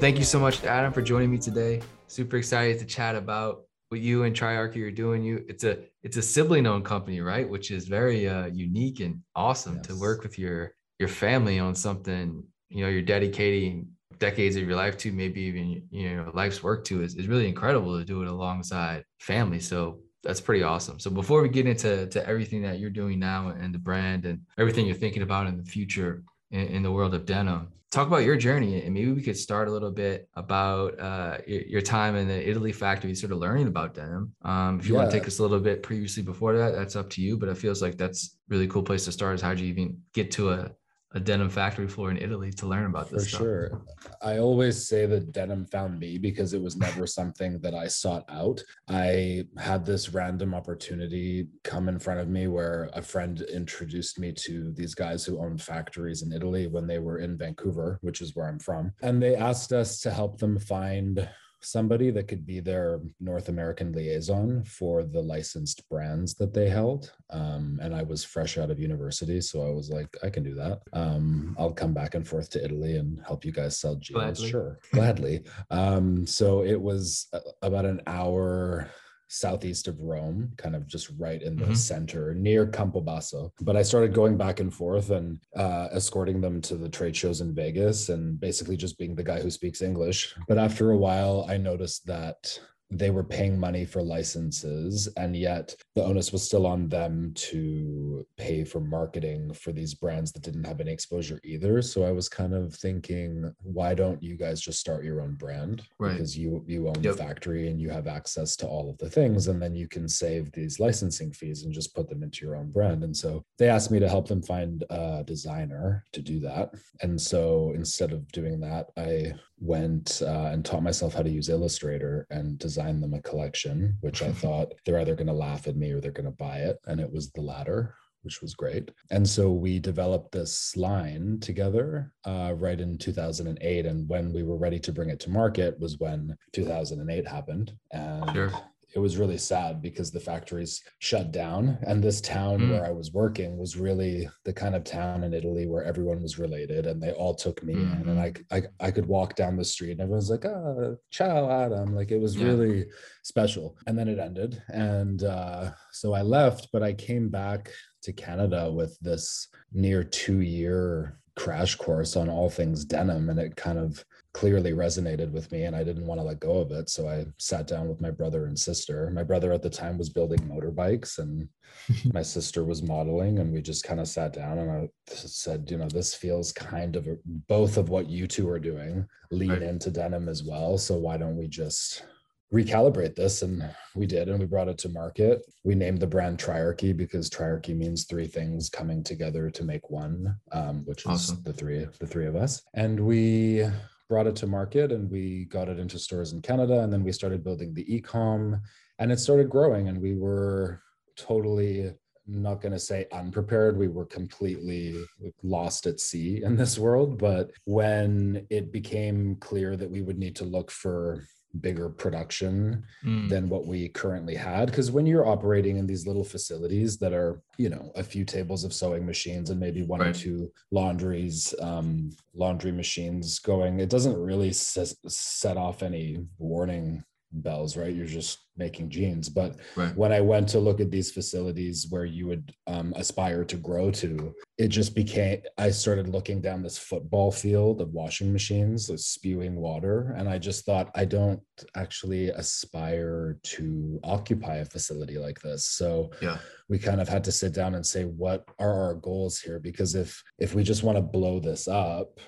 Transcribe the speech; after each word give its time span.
thank 0.00 0.18
you 0.18 0.24
so 0.24 0.40
much, 0.40 0.64
Adam, 0.64 0.92
for 0.92 1.02
joining 1.02 1.30
me 1.30 1.36
today. 1.36 1.82
Super 2.06 2.38
excited 2.38 2.78
to 2.78 2.86
chat 2.86 3.14
about 3.14 3.64
what 3.90 4.00
you 4.00 4.24
and 4.24 4.34
Triarchy 4.34 4.82
are 4.82 4.90
doing. 4.90 5.22
You, 5.22 5.44
it's 5.46 5.64
a 5.64 5.78
it's 6.02 6.16
a 6.16 6.22
sibling-owned 6.22 6.86
company, 6.86 7.20
right? 7.20 7.48
Which 7.48 7.70
is 7.70 7.86
very 7.86 8.26
uh, 8.26 8.46
unique 8.46 9.00
and 9.00 9.20
awesome 9.36 9.76
yes. 9.76 9.86
to 9.88 9.96
work 9.96 10.22
with 10.22 10.38
your 10.38 10.72
your 10.98 11.08
family 11.08 11.58
on 11.58 11.74
something. 11.74 12.42
You 12.70 12.84
know, 12.84 12.90
you're 12.90 13.02
dedicating 13.02 13.88
decades 14.18 14.56
of 14.56 14.66
your 14.66 14.76
life 14.76 14.96
to, 14.98 15.12
maybe 15.12 15.42
even 15.42 15.82
you 15.90 16.16
know 16.16 16.30
life's 16.32 16.62
work 16.62 16.84
to. 16.86 17.02
is 17.02 17.14
is 17.16 17.28
really 17.28 17.46
incredible 17.46 17.98
to 17.98 18.04
do 18.04 18.22
it 18.22 18.28
alongside 18.28 19.04
family. 19.18 19.60
So 19.60 20.00
that's 20.22 20.40
pretty 20.40 20.62
awesome. 20.62 20.98
So 20.98 21.10
before 21.10 21.42
we 21.42 21.50
get 21.50 21.66
into 21.66 22.06
to 22.06 22.26
everything 22.26 22.62
that 22.62 22.78
you're 22.78 22.90
doing 22.90 23.18
now 23.18 23.48
and 23.48 23.74
the 23.74 23.78
brand 23.78 24.24
and 24.24 24.40
everything 24.58 24.86
you're 24.86 24.94
thinking 24.94 25.22
about 25.22 25.46
in 25.46 25.58
the 25.58 25.64
future 25.64 26.22
in, 26.50 26.66
in 26.66 26.82
the 26.82 26.90
world 26.90 27.14
of 27.14 27.26
denim, 27.26 27.68
talk 27.90 28.06
about 28.06 28.24
your 28.24 28.36
journey 28.36 28.82
and 28.82 28.94
maybe 28.94 29.10
we 29.10 29.22
could 29.22 29.36
start 29.36 29.66
a 29.66 29.70
little 29.70 29.90
bit 29.90 30.28
about 30.36 30.98
uh, 31.00 31.38
your, 31.46 31.62
your, 31.62 31.80
time 31.80 32.14
in 32.14 32.28
the 32.28 32.48
Italy 32.48 32.72
factory, 32.72 33.14
sort 33.14 33.32
of 33.32 33.38
learning 33.38 33.66
about 33.66 33.94
denim. 33.94 34.32
Um, 34.42 34.78
if 34.78 34.86
you 34.86 34.94
yeah. 34.94 35.00
want 35.00 35.10
to 35.10 35.18
take 35.18 35.26
us 35.26 35.40
a 35.40 35.42
little 35.42 35.58
bit 35.58 35.82
previously 35.82 36.22
before 36.22 36.56
that, 36.56 36.74
that's 36.74 36.94
up 36.94 37.10
to 37.10 37.22
you. 37.22 37.36
But 37.36 37.48
it 37.48 37.58
feels 37.58 37.82
like 37.82 37.96
that's 37.96 38.36
really 38.48 38.68
cool 38.68 38.82
place 38.82 39.04
to 39.06 39.12
start. 39.12 39.34
Is 39.34 39.42
how 39.42 39.54
do 39.54 39.64
you 39.64 39.68
even 39.68 39.98
get 40.14 40.30
to 40.32 40.50
a 40.50 40.70
a 41.12 41.20
denim 41.20 41.48
factory 41.48 41.88
floor 41.88 42.10
in 42.10 42.16
Italy 42.16 42.52
to 42.52 42.66
learn 42.66 42.86
about 42.86 43.10
this. 43.10 43.24
For 43.24 43.28
stuff. 43.28 43.40
sure. 43.40 43.82
I 44.22 44.38
always 44.38 44.86
say 44.86 45.06
that 45.06 45.32
denim 45.32 45.66
found 45.66 45.98
me 45.98 46.18
because 46.18 46.54
it 46.54 46.62
was 46.62 46.76
never 46.76 47.06
something 47.06 47.58
that 47.60 47.74
I 47.74 47.88
sought 47.88 48.24
out. 48.28 48.62
I 48.88 49.44
had 49.58 49.84
this 49.84 50.10
random 50.10 50.54
opportunity 50.54 51.48
come 51.64 51.88
in 51.88 51.98
front 51.98 52.20
of 52.20 52.28
me 52.28 52.46
where 52.46 52.90
a 52.92 53.02
friend 53.02 53.40
introduced 53.52 54.18
me 54.20 54.32
to 54.32 54.72
these 54.72 54.94
guys 54.94 55.24
who 55.24 55.40
owned 55.40 55.60
factories 55.60 56.22
in 56.22 56.32
Italy 56.32 56.68
when 56.68 56.86
they 56.86 56.98
were 56.98 57.18
in 57.18 57.36
Vancouver, 57.36 57.98
which 58.02 58.20
is 58.20 58.36
where 58.36 58.46
I'm 58.46 58.60
from. 58.60 58.92
And 59.02 59.20
they 59.20 59.34
asked 59.34 59.72
us 59.72 60.00
to 60.00 60.12
help 60.12 60.38
them 60.38 60.58
find 60.58 61.28
somebody 61.62 62.10
that 62.10 62.28
could 62.28 62.46
be 62.46 62.60
their 62.60 63.00
North 63.20 63.48
American 63.48 63.92
liaison 63.92 64.64
for 64.64 65.02
the 65.02 65.20
licensed 65.20 65.88
brands 65.88 66.34
that 66.34 66.54
they 66.54 66.68
held. 66.68 67.12
Um, 67.30 67.78
and 67.82 67.94
I 67.94 68.02
was 68.02 68.24
fresh 68.24 68.58
out 68.58 68.70
of 68.70 68.78
university, 68.78 69.40
so 69.40 69.66
I 69.66 69.70
was 69.70 69.90
like, 69.90 70.16
I 70.22 70.30
can 70.30 70.42
do 70.42 70.54
that. 70.54 70.80
Um, 70.92 71.54
I'll 71.58 71.72
come 71.72 71.94
back 71.94 72.14
and 72.14 72.26
forth 72.26 72.50
to 72.50 72.64
Italy 72.64 72.96
and 72.96 73.20
help 73.26 73.44
you 73.44 73.52
guys 73.52 73.78
sell 73.78 73.96
jeans. 73.96 74.16
Gladly. 74.16 74.50
Sure, 74.50 74.78
gladly. 74.92 75.42
Um, 75.70 76.26
so 76.26 76.64
it 76.64 76.80
was 76.80 77.28
about 77.62 77.84
an 77.84 78.00
hour 78.06 78.90
southeast 79.30 79.86
of 79.88 79.98
Rome, 80.00 80.52
kind 80.56 80.76
of 80.76 80.86
just 80.86 81.08
right 81.16 81.40
in 81.40 81.56
the 81.56 81.64
mm-hmm. 81.64 81.74
center 81.74 82.34
near 82.34 82.66
Campobasso. 82.66 83.50
But 83.60 83.76
I 83.76 83.82
started 83.82 84.12
going 84.12 84.36
back 84.36 84.60
and 84.60 84.74
forth 84.74 85.10
and 85.10 85.38
uh, 85.56 85.88
escorting 85.92 86.40
them 86.40 86.60
to 86.62 86.76
the 86.76 86.88
trade 86.88 87.16
shows 87.16 87.40
in 87.40 87.54
Vegas 87.54 88.08
and 88.08 88.38
basically 88.38 88.76
just 88.76 88.98
being 88.98 89.14
the 89.14 89.22
guy 89.22 89.40
who 89.40 89.50
speaks 89.50 89.82
English. 89.82 90.34
But 90.48 90.58
after 90.58 90.90
a 90.90 90.98
while, 90.98 91.46
I 91.48 91.56
noticed 91.56 92.06
that 92.06 92.58
they 92.90 93.10
were 93.10 93.24
paying 93.24 93.58
money 93.58 93.84
for 93.84 94.02
licenses 94.02 95.08
and 95.16 95.36
yet 95.36 95.74
the 95.94 96.02
onus 96.02 96.32
was 96.32 96.42
still 96.42 96.66
on 96.66 96.88
them 96.88 97.32
to 97.34 98.26
pay 98.36 98.64
for 98.64 98.80
marketing 98.80 99.52
for 99.54 99.72
these 99.72 99.94
brands 99.94 100.32
that 100.32 100.42
didn't 100.42 100.64
have 100.64 100.80
any 100.80 100.92
exposure 100.92 101.40
either 101.44 101.80
so 101.82 102.02
i 102.02 102.10
was 102.10 102.28
kind 102.28 102.52
of 102.52 102.74
thinking 102.74 103.52
why 103.62 103.94
don't 103.94 104.22
you 104.22 104.36
guys 104.36 104.60
just 104.60 104.80
start 104.80 105.04
your 105.04 105.20
own 105.20 105.34
brand 105.34 105.82
right. 105.98 106.12
because 106.12 106.36
you 106.36 106.64
you 106.66 106.88
own 106.88 106.94
yep. 107.00 107.16
the 107.16 107.22
factory 107.22 107.68
and 107.68 107.80
you 107.80 107.88
have 107.88 108.08
access 108.08 108.56
to 108.56 108.66
all 108.66 108.90
of 108.90 108.98
the 108.98 109.08
things 109.08 109.46
and 109.46 109.62
then 109.62 109.74
you 109.74 109.86
can 109.86 110.08
save 110.08 110.50
these 110.52 110.80
licensing 110.80 111.32
fees 111.32 111.62
and 111.62 111.72
just 111.72 111.94
put 111.94 112.08
them 112.08 112.22
into 112.22 112.44
your 112.44 112.56
own 112.56 112.70
brand 112.70 113.04
and 113.04 113.16
so 113.16 113.44
they 113.58 113.68
asked 113.68 113.90
me 113.90 114.00
to 114.00 114.08
help 114.08 114.26
them 114.26 114.42
find 114.42 114.84
a 114.90 115.22
designer 115.24 116.04
to 116.12 116.20
do 116.20 116.40
that 116.40 116.74
and 117.02 117.20
so 117.20 117.72
instead 117.74 118.12
of 118.12 118.26
doing 118.32 118.58
that 118.58 118.86
i 118.96 119.32
went 119.60 120.22
uh, 120.22 120.50
and 120.52 120.64
taught 120.64 120.82
myself 120.82 121.14
how 121.14 121.22
to 121.22 121.30
use 121.30 121.48
Illustrator 121.48 122.26
and 122.30 122.58
design 122.58 123.00
them 123.00 123.14
a 123.14 123.22
collection, 123.22 123.96
which 124.00 124.22
I 124.22 124.32
thought 124.32 124.72
they're 124.84 125.00
either 125.00 125.14
going 125.14 125.26
to 125.26 125.32
laugh 125.32 125.66
at 125.66 125.76
me 125.76 125.92
or 125.92 126.00
they're 126.00 126.10
going 126.10 126.24
to 126.24 126.30
buy 126.32 126.58
it. 126.58 126.78
And 126.86 127.00
it 127.00 127.12
was 127.12 127.30
the 127.30 127.42
latter, 127.42 127.94
which 128.22 128.40
was 128.40 128.54
great. 128.54 128.90
And 129.10 129.28
so 129.28 129.50
we 129.50 129.78
developed 129.78 130.32
this 130.32 130.76
line 130.76 131.38
together 131.40 132.12
uh, 132.24 132.54
right 132.56 132.80
in 132.80 132.96
2008. 132.98 133.86
And 133.86 134.08
when 134.08 134.32
we 134.32 134.42
were 134.42 134.56
ready 134.56 134.78
to 134.80 134.92
bring 134.92 135.10
it 135.10 135.20
to 135.20 135.30
market 135.30 135.78
was 135.78 135.98
when 135.98 136.36
2008 136.52 137.28
happened. 137.28 137.72
And 137.92 138.30
sure 138.32 138.52
it 138.94 138.98
was 138.98 139.16
really 139.16 139.38
sad 139.38 139.80
because 139.80 140.10
the 140.10 140.20
factories 140.20 140.82
shut 140.98 141.32
down 141.32 141.78
and 141.82 142.02
this 142.02 142.20
town 142.20 142.58
mm. 142.58 142.70
where 142.70 142.84
i 142.84 142.90
was 142.90 143.12
working 143.12 143.56
was 143.56 143.76
really 143.76 144.28
the 144.44 144.52
kind 144.52 144.74
of 144.74 144.84
town 144.84 145.24
in 145.24 145.34
italy 145.34 145.66
where 145.66 145.84
everyone 145.84 146.22
was 146.22 146.38
related 146.38 146.86
and 146.86 147.02
they 147.02 147.12
all 147.12 147.34
took 147.34 147.62
me 147.62 147.74
mm-hmm. 147.74 148.02
in 148.02 148.08
and 148.08 148.18
mm-hmm. 148.18 148.54
I, 148.54 148.56
I 148.80 148.88
i 148.88 148.90
could 148.90 149.06
walk 149.06 149.36
down 149.36 149.56
the 149.56 149.64
street 149.64 149.92
and 149.92 150.00
everyone's 150.00 150.30
like 150.30 150.44
oh 150.44 150.96
ciao 151.10 151.50
adam 151.50 151.94
like 151.94 152.10
it 152.10 152.20
was 152.20 152.36
yeah. 152.36 152.46
really 152.46 152.86
special 153.22 153.76
and 153.86 153.98
then 153.98 154.08
it 154.08 154.18
ended 154.18 154.62
and 154.68 155.22
uh, 155.22 155.70
so 155.92 156.12
i 156.12 156.22
left 156.22 156.68
but 156.72 156.82
i 156.82 156.92
came 156.92 157.28
back 157.28 157.70
to 158.02 158.12
canada 158.12 158.70
with 158.70 158.98
this 159.00 159.48
near 159.72 160.02
two 160.02 160.40
year 160.40 161.18
crash 161.36 161.76
course 161.76 162.16
on 162.16 162.28
all 162.28 162.50
things 162.50 162.84
denim 162.84 163.30
and 163.30 163.38
it 163.38 163.56
kind 163.56 163.78
of 163.78 164.04
clearly 164.32 164.72
resonated 164.72 165.32
with 165.32 165.50
me 165.50 165.64
and 165.64 165.74
I 165.74 165.82
didn't 165.82 166.06
want 166.06 166.20
to 166.20 166.24
let 166.24 166.40
go 166.40 166.58
of 166.58 166.70
it. 166.70 166.88
So 166.88 167.08
I 167.08 167.26
sat 167.38 167.66
down 167.66 167.88
with 167.88 168.00
my 168.00 168.10
brother 168.10 168.46
and 168.46 168.58
sister. 168.58 169.10
My 169.10 169.24
brother 169.24 169.52
at 169.52 169.62
the 169.62 169.70
time 169.70 169.98
was 169.98 170.08
building 170.08 170.38
motorbikes 170.40 171.18
and 171.18 171.48
my 172.14 172.22
sister 172.22 172.64
was 172.64 172.82
modeling 172.82 173.40
and 173.40 173.52
we 173.52 173.60
just 173.60 173.84
kind 173.84 173.98
of 173.98 174.06
sat 174.06 174.32
down 174.32 174.58
and 174.58 174.70
I 174.70 174.88
said, 175.08 175.68
you 175.70 175.78
know, 175.78 175.88
this 175.88 176.14
feels 176.14 176.52
kind 176.52 176.94
of 176.94 177.08
a, 177.08 177.16
both 177.48 177.76
of 177.76 177.88
what 177.88 178.08
you 178.08 178.26
two 178.26 178.48
are 178.48 178.60
doing 178.60 179.06
lean 179.32 179.50
right. 179.50 179.62
into 179.62 179.90
denim 179.90 180.28
as 180.28 180.44
well. 180.44 180.78
So 180.78 180.96
why 180.96 181.16
don't 181.16 181.36
we 181.36 181.48
just 181.48 182.04
recalibrate 182.52 183.14
this 183.14 183.42
and 183.42 183.62
we 183.94 184.06
did 184.06 184.28
and 184.28 184.38
we 184.40 184.44
brought 184.44 184.66
it 184.66 184.76
to 184.76 184.88
market 184.88 185.40
we 185.62 185.72
named 185.72 186.00
the 186.00 186.06
brand 186.06 186.36
triarchy 186.36 186.96
because 186.96 187.30
triarchy 187.30 187.76
means 187.76 188.06
three 188.06 188.26
things 188.26 188.68
coming 188.68 189.04
together 189.04 189.50
to 189.50 189.62
make 189.62 189.88
one 189.88 190.34
um, 190.50 190.84
which 190.84 191.06
awesome. 191.06 191.36
is 191.36 191.42
the 191.44 191.52
three 191.52 191.86
the 192.00 192.06
three 192.06 192.26
of 192.26 192.34
us 192.34 192.62
and 192.74 192.98
we 192.98 193.64
brought 194.10 194.26
it 194.26 194.34
to 194.34 194.46
market 194.46 194.90
and 194.90 195.08
we 195.08 195.44
got 195.44 195.68
it 195.68 195.78
into 195.78 195.96
stores 195.96 196.32
in 196.32 196.42
Canada. 196.42 196.80
And 196.80 196.92
then 196.92 197.04
we 197.04 197.12
started 197.12 197.44
building 197.44 197.72
the 197.72 197.94
e-com 197.94 198.60
and 198.98 199.12
it 199.12 199.20
started 199.20 199.48
growing 199.48 199.88
and 199.88 200.02
we 200.02 200.16
were 200.16 200.82
totally 201.16 201.94
not 202.26 202.60
going 202.60 202.72
to 202.72 202.78
say 202.78 203.06
unprepared. 203.12 203.78
We 203.78 203.86
were 203.86 204.04
completely 204.04 204.96
lost 205.44 205.86
at 205.86 206.00
sea 206.00 206.42
in 206.42 206.56
this 206.56 206.76
world. 206.76 207.18
But 207.18 207.52
when 207.64 208.46
it 208.50 208.72
became 208.72 209.36
clear 209.36 209.76
that 209.76 209.90
we 209.90 210.02
would 210.02 210.18
need 210.18 210.34
to 210.36 210.44
look 210.44 210.72
for 210.72 211.22
bigger 211.60 211.88
production 211.88 212.84
mm. 213.04 213.28
than 213.28 213.48
what 213.48 213.66
we 213.66 213.88
currently 213.88 214.36
had 214.36 214.66
because 214.66 214.90
when 214.90 215.04
you're 215.04 215.26
operating 215.26 215.78
in 215.78 215.86
these 215.86 216.06
little 216.06 216.22
facilities 216.22 216.96
that 216.96 217.12
are 217.12 217.42
you 217.58 217.68
know 217.68 217.90
a 217.96 218.04
few 218.04 218.24
tables 218.24 218.62
of 218.62 218.72
sewing 218.72 219.04
machines 219.04 219.50
and 219.50 219.58
maybe 219.58 219.82
one 219.82 220.00
right. 220.00 220.10
or 220.10 220.12
two 220.12 220.50
laundries 220.70 221.52
um, 221.60 222.10
laundry 222.34 222.70
machines 222.70 223.40
going 223.40 223.80
it 223.80 223.90
doesn't 223.90 224.16
really 224.16 224.52
set 224.52 225.56
off 225.56 225.82
any 225.82 226.24
warning 226.38 227.02
bells, 227.32 227.76
right? 227.76 227.94
You're 227.94 228.06
just 228.06 228.46
making 228.56 228.90
jeans. 228.90 229.28
But 229.28 229.56
right. 229.76 229.96
when 229.96 230.12
I 230.12 230.20
went 230.20 230.48
to 230.50 230.58
look 230.58 230.80
at 230.80 230.90
these 230.90 231.10
facilities 231.10 231.86
where 231.88 232.04
you 232.04 232.26
would 232.26 232.52
um, 232.66 232.92
aspire 232.96 233.44
to 233.44 233.56
grow 233.56 233.90
to, 233.92 234.34
it 234.58 234.68
just 234.68 234.94
became, 234.94 235.40
I 235.56 235.70
started 235.70 236.08
looking 236.08 236.40
down 236.40 236.62
this 236.62 236.78
football 236.78 237.32
field 237.32 237.80
of 237.80 237.92
washing 237.92 238.32
machines, 238.32 238.90
spewing 239.04 239.56
water. 239.56 240.14
And 240.18 240.28
I 240.28 240.38
just 240.38 240.64
thought, 240.64 240.90
I 240.94 241.04
don't 241.04 241.40
actually 241.76 242.28
aspire 242.30 243.38
to 243.42 244.00
occupy 244.04 244.56
a 244.56 244.64
facility 244.64 245.18
like 245.18 245.40
this. 245.40 245.66
So 245.66 246.10
yeah. 246.20 246.38
we 246.68 246.78
kind 246.78 247.00
of 247.00 247.08
had 247.08 247.24
to 247.24 247.32
sit 247.32 247.54
down 247.54 247.74
and 247.74 247.86
say, 247.86 248.04
what 248.04 248.44
are 248.58 248.84
our 248.84 248.94
goals 248.94 249.38
here? 249.40 249.58
Because 249.58 249.94
if, 249.94 250.22
if 250.38 250.54
we 250.54 250.62
just 250.62 250.82
want 250.82 250.96
to 250.96 251.02
blow 251.02 251.40
this 251.40 251.68
up, 251.68 252.20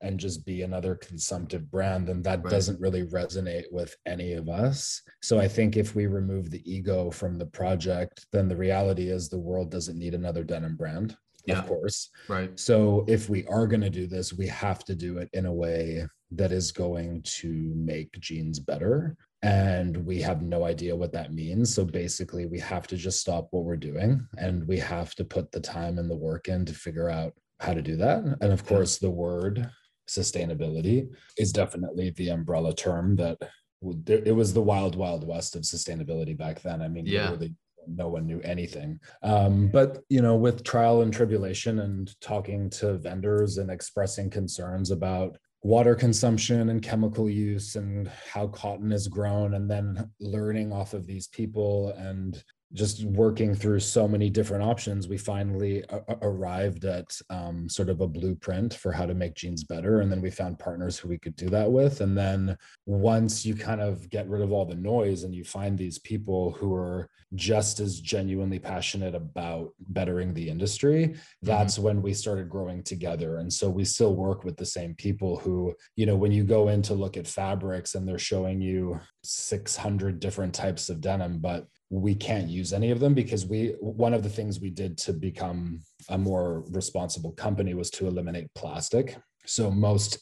and 0.00 0.18
just 0.18 0.44
be 0.46 0.62
another 0.62 0.94
consumptive 0.94 1.70
brand, 1.70 2.08
then 2.08 2.22
that 2.22 2.42
right. 2.42 2.50
doesn't 2.50 2.80
really 2.80 3.04
resonate 3.04 3.64
with 3.70 3.96
any 4.06 4.34
of 4.34 4.48
us. 4.48 5.02
So 5.22 5.38
I 5.38 5.48
think 5.48 5.76
if 5.76 5.94
we 5.94 6.06
remove 6.06 6.50
the 6.50 6.62
ego 6.70 7.10
from 7.10 7.38
the 7.38 7.46
project, 7.46 8.26
then 8.32 8.48
the 8.48 8.56
reality 8.56 9.08
is 9.08 9.28
the 9.28 9.38
world 9.38 9.70
doesn't 9.70 9.98
need 9.98 10.14
another 10.14 10.44
denim 10.44 10.76
brand. 10.76 11.16
Yeah. 11.46 11.60
Of 11.60 11.66
course. 11.66 12.10
Right. 12.28 12.58
So 12.58 13.04
if 13.08 13.28
we 13.28 13.46
are 13.46 13.66
going 13.66 13.80
to 13.80 13.90
do 13.90 14.06
this, 14.06 14.32
we 14.34 14.46
have 14.48 14.84
to 14.84 14.94
do 14.94 15.18
it 15.18 15.30
in 15.32 15.46
a 15.46 15.52
way 15.52 16.06
that 16.32 16.52
is 16.52 16.72
going 16.72 17.22
to 17.22 17.72
make 17.74 18.12
jeans 18.20 18.58
better 18.58 19.16
and 19.42 19.96
we 20.04 20.20
have 20.20 20.42
no 20.42 20.64
idea 20.64 20.96
what 20.96 21.12
that 21.12 21.32
means. 21.32 21.72
So 21.72 21.84
basically, 21.84 22.46
we 22.46 22.58
have 22.58 22.86
to 22.88 22.96
just 22.96 23.20
stop 23.20 23.48
what 23.50 23.64
we're 23.64 23.76
doing 23.76 24.26
and 24.36 24.66
we 24.66 24.78
have 24.78 25.14
to 25.14 25.24
put 25.24 25.52
the 25.52 25.60
time 25.60 25.98
and 25.98 26.10
the 26.10 26.16
work 26.16 26.48
in 26.48 26.64
to 26.64 26.72
figure 26.72 27.08
out 27.08 27.34
how 27.60 27.74
to 27.74 27.82
do 27.82 27.96
that. 27.96 28.24
And 28.40 28.52
of 28.52 28.66
course, 28.66 28.98
the 28.98 29.10
word 29.10 29.70
sustainability 30.08 31.08
is 31.36 31.52
definitely 31.52 32.10
the 32.10 32.30
umbrella 32.30 32.74
term 32.74 33.16
that 33.16 33.38
it 34.06 34.34
was 34.34 34.52
the 34.52 34.62
wild 34.62 34.96
wild 34.96 35.26
west 35.26 35.54
of 35.54 35.62
sustainability 35.62 36.36
back 36.36 36.60
then 36.62 36.82
i 36.82 36.88
mean 36.88 37.06
yeah. 37.06 37.30
Really, 37.30 37.54
no 37.86 38.08
one 38.08 38.26
knew 38.26 38.40
anything 38.40 39.00
um, 39.22 39.68
but 39.68 40.02
you 40.10 40.20
know 40.20 40.36
with 40.36 40.62
trial 40.62 41.00
and 41.02 41.12
tribulation 41.12 41.78
and 41.78 42.14
talking 42.20 42.68
to 42.68 42.98
vendors 42.98 43.56
and 43.56 43.70
expressing 43.70 44.28
concerns 44.28 44.90
about 44.90 45.38
water 45.62 45.94
consumption 45.94 46.68
and 46.68 46.82
chemical 46.82 47.28
use 47.28 47.76
and 47.76 48.08
how 48.30 48.46
cotton 48.48 48.92
is 48.92 49.08
grown 49.08 49.54
and 49.54 49.70
then 49.70 50.10
learning 50.20 50.72
off 50.72 50.94
of 50.94 51.06
these 51.06 51.28
people 51.28 51.90
and 51.96 52.42
just 52.74 53.04
working 53.04 53.54
through 53.54 53.80
so 53.80 54.06
many 54.06 54.28
different 54.28 54.62
options, 54.62 55.08
we 55.08 55.16
finally 55.16 55.82
arrived 56.20 56.84
at 56.84 57.18
um, 57.30 57.68
sort 57.68 57.88
of 57.88 58.02
a 58.02 58.06
blueprint 58.06 58.74
for 58.74 58.92
how 58.92 59.06
to 59.06 59.14
make 59.14 59.34
jeans 59.34 59.64
better. 59.64 60.00
And 60.00 60.12
then 60.12 60.20
we 60.20 60.30
found 60.30 60.58
partners 60.58 60.98
who 60.98 61.08
we 61.08 61.18
could 61.18 61.34
do 61.34 61.48
that 61.48 61.70
with. 61.70 62.02
And 62.02 62.16
then 62.16 62.58
once 62.84 63.46
you 63.46 63.54
kind 63.54 63.80
of 63.80 64.10
get 64.10 64.28
rid 64.28 64.42
of 64.42 64.52
all 64.52 64.66
the 64.66 64.74
noise 64.74 65.22
and 65.22 65.34
you 65.34 65.44
find 65.44 65.78
these 65.78 65.98
people 65.98 66.52
who 66.52 66.74
are 66.74 67.08
just 67.34 67.80
as 67.80 68.00
genuinely 68.00 68.58
passionate 68.58 69.14
about 69.14 69.72
bettering 69.88 70.34
the 70.34 70.48
industry, 70.48 71.14
that's 71.42 71.74
mm-hmm. 71.74 71.84
when 71.84 72.02
we 72.02 72.12
started 72.12 72.50
growing 72.50 72.82
together. 72.82 73.38
And 73.38 73.50
so 73.50 73.70
we 73.70 73.84
still 73.84 74.14
work 74.14 74.44
with 74.44 74.58
the 74.58 74.66
same 74.66 74.94
people 74.94 75.38
who, 75.38 75.74
you 75.96 76.04
know, 76.04 76.16
when 76.16 76.32
you 76.32 76.44
go 76.44 76.68
in 76.68 76.82
to 76.82 76.94
look 76.94 77.16
at 77.16 77.26
fabrics 77.26 77.94
and 77.94 78.06
they're 78.06 78.18
showing 78.18 78.60
you 78.60 79.00
600 79.24 80.20
different 80.20 80.54
types 80.54 80.90
of 80.90 81.00
denim, 81.00 81.38
but 81.38 81.66
we 81.90 82.14
can't 82.14 82.48
use 82.48 82.72
any 82.72 82.90
of 82.90 83.00
them 83.00 83.14
because 83.14 83.46
we 83.46 83.74
one 83.80 84.12
of 84.12 84.22
the 84.22 84.28
things 84.28 84.60
we 84.60 84.70
did 84.70 84.98
to 84.98 85.12
become 85.12 85.80
a 86.10 86.18
more 86.18 86.64
responsible 86.70 87.32
company 87.32 87.74
was 87.74 87.90
to 87.90 88.06
eliminate 88.06 88.52
plastic. 88.54 89.16
So 89.46 89.70
most 89.70 90.18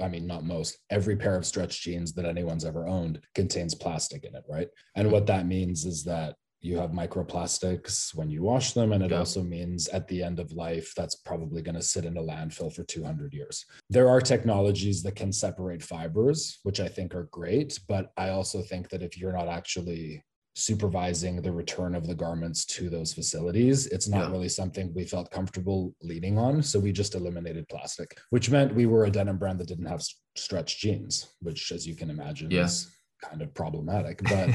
i 0.00 0.08
mean 0.08 0.26
not 0.26 0.44
most 0.44 0.78
every 0.90 1.16
pair 1.16 1.36
of 1.36 1.44
stretch 1.44 1.82
jeans 1.82 2.12
that 2.12 2.26
anyone's 2.26 2.66
ever 2.66 2.86
owned 2.86 3.18
contains 3.34 3.74
plastic 3.74 4.24
in 4.24 4.34
it 4.34 4.44
right? 4.48 4.68
And 4.96 5.10
what 5.10 5.26
that 5.26 5.46
means 5.46 5.84
is 5.84 6.04
that 6.04 6.36
you 6.62 6.76
have 6.76 6.90
microplastics 6.90 8.14
when 8.14 8.28
you 8.28 8.42
wash 8.42 8.72
them 8.72 8.92
and 8.92 9.02
it 9.02 9.10
yeah. 9.10 9.18
also 9.18 9.42
means 9.42 9.88
at 9.88 10.06
the 10.08 10.22
end 10.22 10.38
of 10.38 10.52
life 10.52 10.92
that's 10.94 11.14
probably 11.14 11.62
going 11.62 11.74
to 11.74 11.82
sit 11.82 12.04
in 12.04 12.18
a 12.18 12.22
landfill 12.22 12.70
for 12.70 12.84
200 12.84 13.32
years. 13.32 13.64
There 13.88 14.10
are 14.10 14.20
technologies 14.20 15.02
that 15.02 15.16
can 15.16 15.32
separate 15.32 15.82
fibers 15.82 16.60
which 16.62 16.80
i 16.80 16.88
think 16.88 17.14
are 17.14 17.28
great 17.30 17.78
but 17.88 18.12
i 18.16 18.30
also 18.30 18.62
think 18.62 18.88
that 18.90 19.02
if 19.02 19.18
you're 19.18 19.32
not 19.32 19.48
actually 19.48 20.22
supervising 20.60 21.40
the 21.40 21.50
return 21.52 21.94
of 21.94 22.06
the 22.06 22.14
garments 22.14 22.64
to 22.66 22.90
those 22.90 23.12
facilities. 23.12 23.86
It's 23.86 24.08
not 24.08 24.26
yeah. 24.26 24.30
really 24.30 24.48
something 24.48 24.92
we 24.94 25.04
felt 25.04 25.30
comfortable 25.30 25.94
leading 26.02 26.38
on. 26.38 26.62
So 26.62 26.78
we 26.78 26.92
just 26.92 27.14
eliminated 27.14 27.68
plastic, 27.68 28.18
which 28.30 28.50
meant 28.50 28.74
we 28.74 28.86
were 28.86 29.06
a 29.06 29.10
denim 29.10 29.38
brand 29.38 29.58
that 29.60 29.68
didn't 29.68 29.86
have 29.86 30.02
stretch 30.36 30.78
jeans, 30.78 31.34
which, 31.40 31.72
as 31.72 31.86
you 31.86 31.96
can 31.96 32.10
imagine, 32.10 32.50
yeah. 32.50 32.64
is 32.64 32.90
kind 33.22 33.42
of 33.42 33.54
problematic. 33.54 34.22
But 34.22 34.50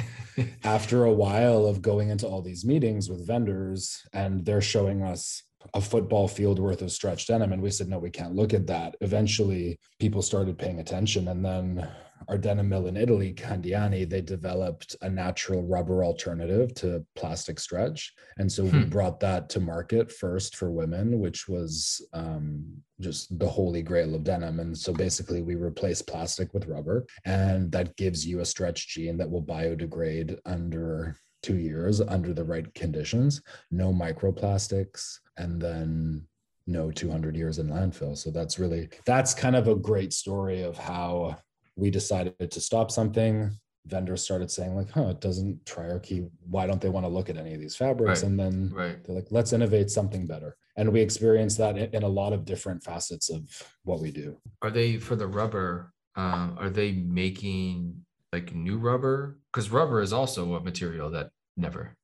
after 0.64 1.06
a 1.06 1.14
while 1.14 1.66
of 1.66 1.82
going 1.82 2.10
into 2.10 2.28
all 2.28 2.42
these 2.42 2.66
meetings 2.66 3.10
with 3.10 3.26
vendors 3.26 4.02
and 4.14 4.46
they're 4.46 4.62
showing 4.62 5.02
us 5.02 5.42
a 5.74 5.82
football 5.82 6.28
field 6.28 6.60
worth 6.60 6.84
of 6.84 6.92
stretch 6.92 7.26
denim 7.26 7.52
and 7.52 7.60
we 7.60 7.72
said 7.72 7.88
no 7.88 7.98
we 7.98 8.12
can't 8.12 8.36
look 8.36 8.54
at 8.54 8.68
that 8.68 8.96
eventually 9.02 9.80
people 10.00 10.22
started 10.22 10.60
paying 10.60 10.80
attention 10.80 11.30
and 11.30 11.44
then 11.44 11.90
our 12.28 12.38
denim 12.38 12.70
mill 12.70 12.88
in 12.88 12.98
Italy, 12.98 13.34
Candiani, 13.34 14.10
they 14.10 14.22
developed 14.22 14.96
a 15.02 15.10
natural 15.10 15.64
rubber 15.64 16.04
alternative 16.04 16.74
to 16.76 17.06
plastic 17.16 17.60
stretch. 17.60 18.14
And 18.38 18.52
so 18.52 18.66
hmm. 18.66 18.80
we 18.80 18.86
brought 18.86 19.20
that 19.20 19.50
to 19.50 19.60
market 19.60 20.12
first 20.12 20.56
for 20.56 20.72
women, 20.72 21.20
which 21.20 21.48
was 21.48 22.06
um, 22.14 22.66
just 23.00 23.38
the 23.38 23.48
holy 23.48 23.82
grail 23.82 24.16
of 24.16 24.24
denim. 24.24 24.60
And 24.60 24.78
so 24.78 24.94
basically, 24.94 25.42
we 25.42 25.56
replace 25.56 26.02
plastic 26.02 26.54
with 26.54 26.68
rubber, 26.68 27.06
and 27.26 27.72
that 27.72 27.96
gives 27.96 28.26
you 28.26 28.40
a 28.40 28.46
stretch 28.46 28.88
jean 28.88 29.18
that 29.18 29.30
will 29.30 29.44
biodegrade 29.44 30.38
under 30.46 31.18
two 31.44 31.58
years 31.58 32.02
under 32.02 32.34
the 32.34 32.44
right 32.44 32.74
conditions, 32.74 33.42
no 33.70 33.94
microplastics, 33.94 35.20
and 35.38 35.62
then 35.62 36.26
no 36.66 36.90
200 36.90 37.36
years 37.36 37.60
in 37.60 37.70
landfill. 37.70 38.18
So 38.18 38.32
that's 38.32 38.58
really, 38.58 38.90
that's 39.06 39.36
kind 39.36 39.56
of 39.56 39.68
a 39.68 39.76
great 39.76 40.12
story 40.12 40.64
of 40.64 40.76
how 40.78 41.38
we 41.76 41.90
decided 41.90 42.52
to 42.52 42.62
stop 42.62 42.92
something. 42.92 43.52
Vendors 43.88 44.24
started 44.24 44.50
saying 44.50 44.76
like 44.76 44.90
huh 44.90 45.10
it 45.10 45.22
doesn't 45.22 45.64
triarchy 45.64 46.28
why 46.50 46.66
don't 46.66 46.82
they 46.82 46.90
want 46.90 47.06
to 47.06 47.10
look 47.10 47.30
at 47.30 47.38
any 47.38 47.54
of 47.54 47.60
these 47.60 47.76
fabrics? 47.76 48.24
Right. 48.24 48.30
and 48.30 48.40
then 48.40 48.72
right. 48.74 49.04
they're 49.04 49.16
like 49.16 49.28
let's 49.30 49.54
innovate 49.54 49.92
something 49.92 50.26
better. 50.26 50.58
And 50.78 50.92
we 50.92 51.02
experience 51.02 51.56
that 51.58 51.78
in, 51.78 51.94
in, 51.94 52.04
a 52.04 52.08
lot 52.08 52.34
of 52.34 52.46
different 52.46 52.84
facets 52.84 53.30
of 53.30 53.48
what 53.84 54.02
we 54.02 54.12
do. 54.12 54.38
Are 54.62 54.72
they 54.72 54.98
for 54.98 55.16
the 55.16 55.28
rubber 55.28 55.94
um, 56.16 56.58
are 56.60 56.70
they 56.70 56.94
making 56.94 58.06
like 58.34 58.56
new 58.56 58.78
rubber? 58.78 59.38
Because 59.54 59.70
rubber 59.70 60.02
is 60.02 60.14
also 60.14 60.56
a 60.56 60.62
material 60.62 61.12
that 61.12 61.30
never 61.56 61.96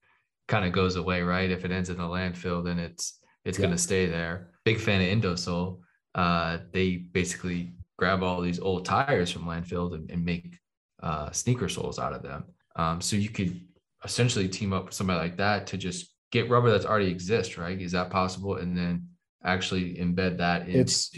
kind 0.47 0.65
of 0.65 0.73
goes 0.73 0.97
away 0.97 1.21
right? 1.21 1.49
If 1.49 1.65
it 1.65 1.71
ends 1.71 1.89
in 1.89 1.97
the 1.97 2.03
landfill 2.03 2.63
then 2.63 2.77
it's 2.77 3.19
it's 3.43 3.57
yeah. 3.57 3.63
going 3.63 3.75
to 3.75 3.81
stay 3.81 4.05
there. 4.05 4.51
Big 4.65 4.79
fan 4.79 5.01
of 5.01 5.07
indosole 5.07 5.79
uh, 6.13 6.59
they 6.71 6.97
basically 6.97 7.73
grab 8.01 8.23
all 8.23 8.41
these 8.41 8.59
old 8.59 8.83
tires 8.83 9.29
from 9.29 9.43
landfill 9.43 9.93
and, 9.93 10.09
and 10.09 10.25
make 10.25 10.57
uh, 11.03 11.29
sneaker 11.29 11.69
soles 11.69 11.99
out 11.99 12.13
of 12.13 12.23
them. 12.23 12.43
Um, 12.75 12.99
so 12.99 13.15
you 13.15 13.29
could 13.29 13.61
essentially 14.03 14.49
team 14.49 14.73
up 14.73 14.85
with 14.85 14.95
somebody 14.95 15.19
like 15.19 15.37
that 15.37 15.67
to 15.67 15.77
just 15.77 16.11
get 16.31 16.49
rubber 16.49 16.71
that's 16.71 16.85
already 16.85 17.11
exists, 17.11 17.59
right? 17.59 17.79
Is 17.79 17.91
that 17.91 18.09
possible? 18.09 18.55
And 18.55 18.75
then 18.75 19.07
actually 19.43 19.97
embed 19.97 20.39
that 20.39 20.67
into 20.67 20.79
it's, 20.79 21.11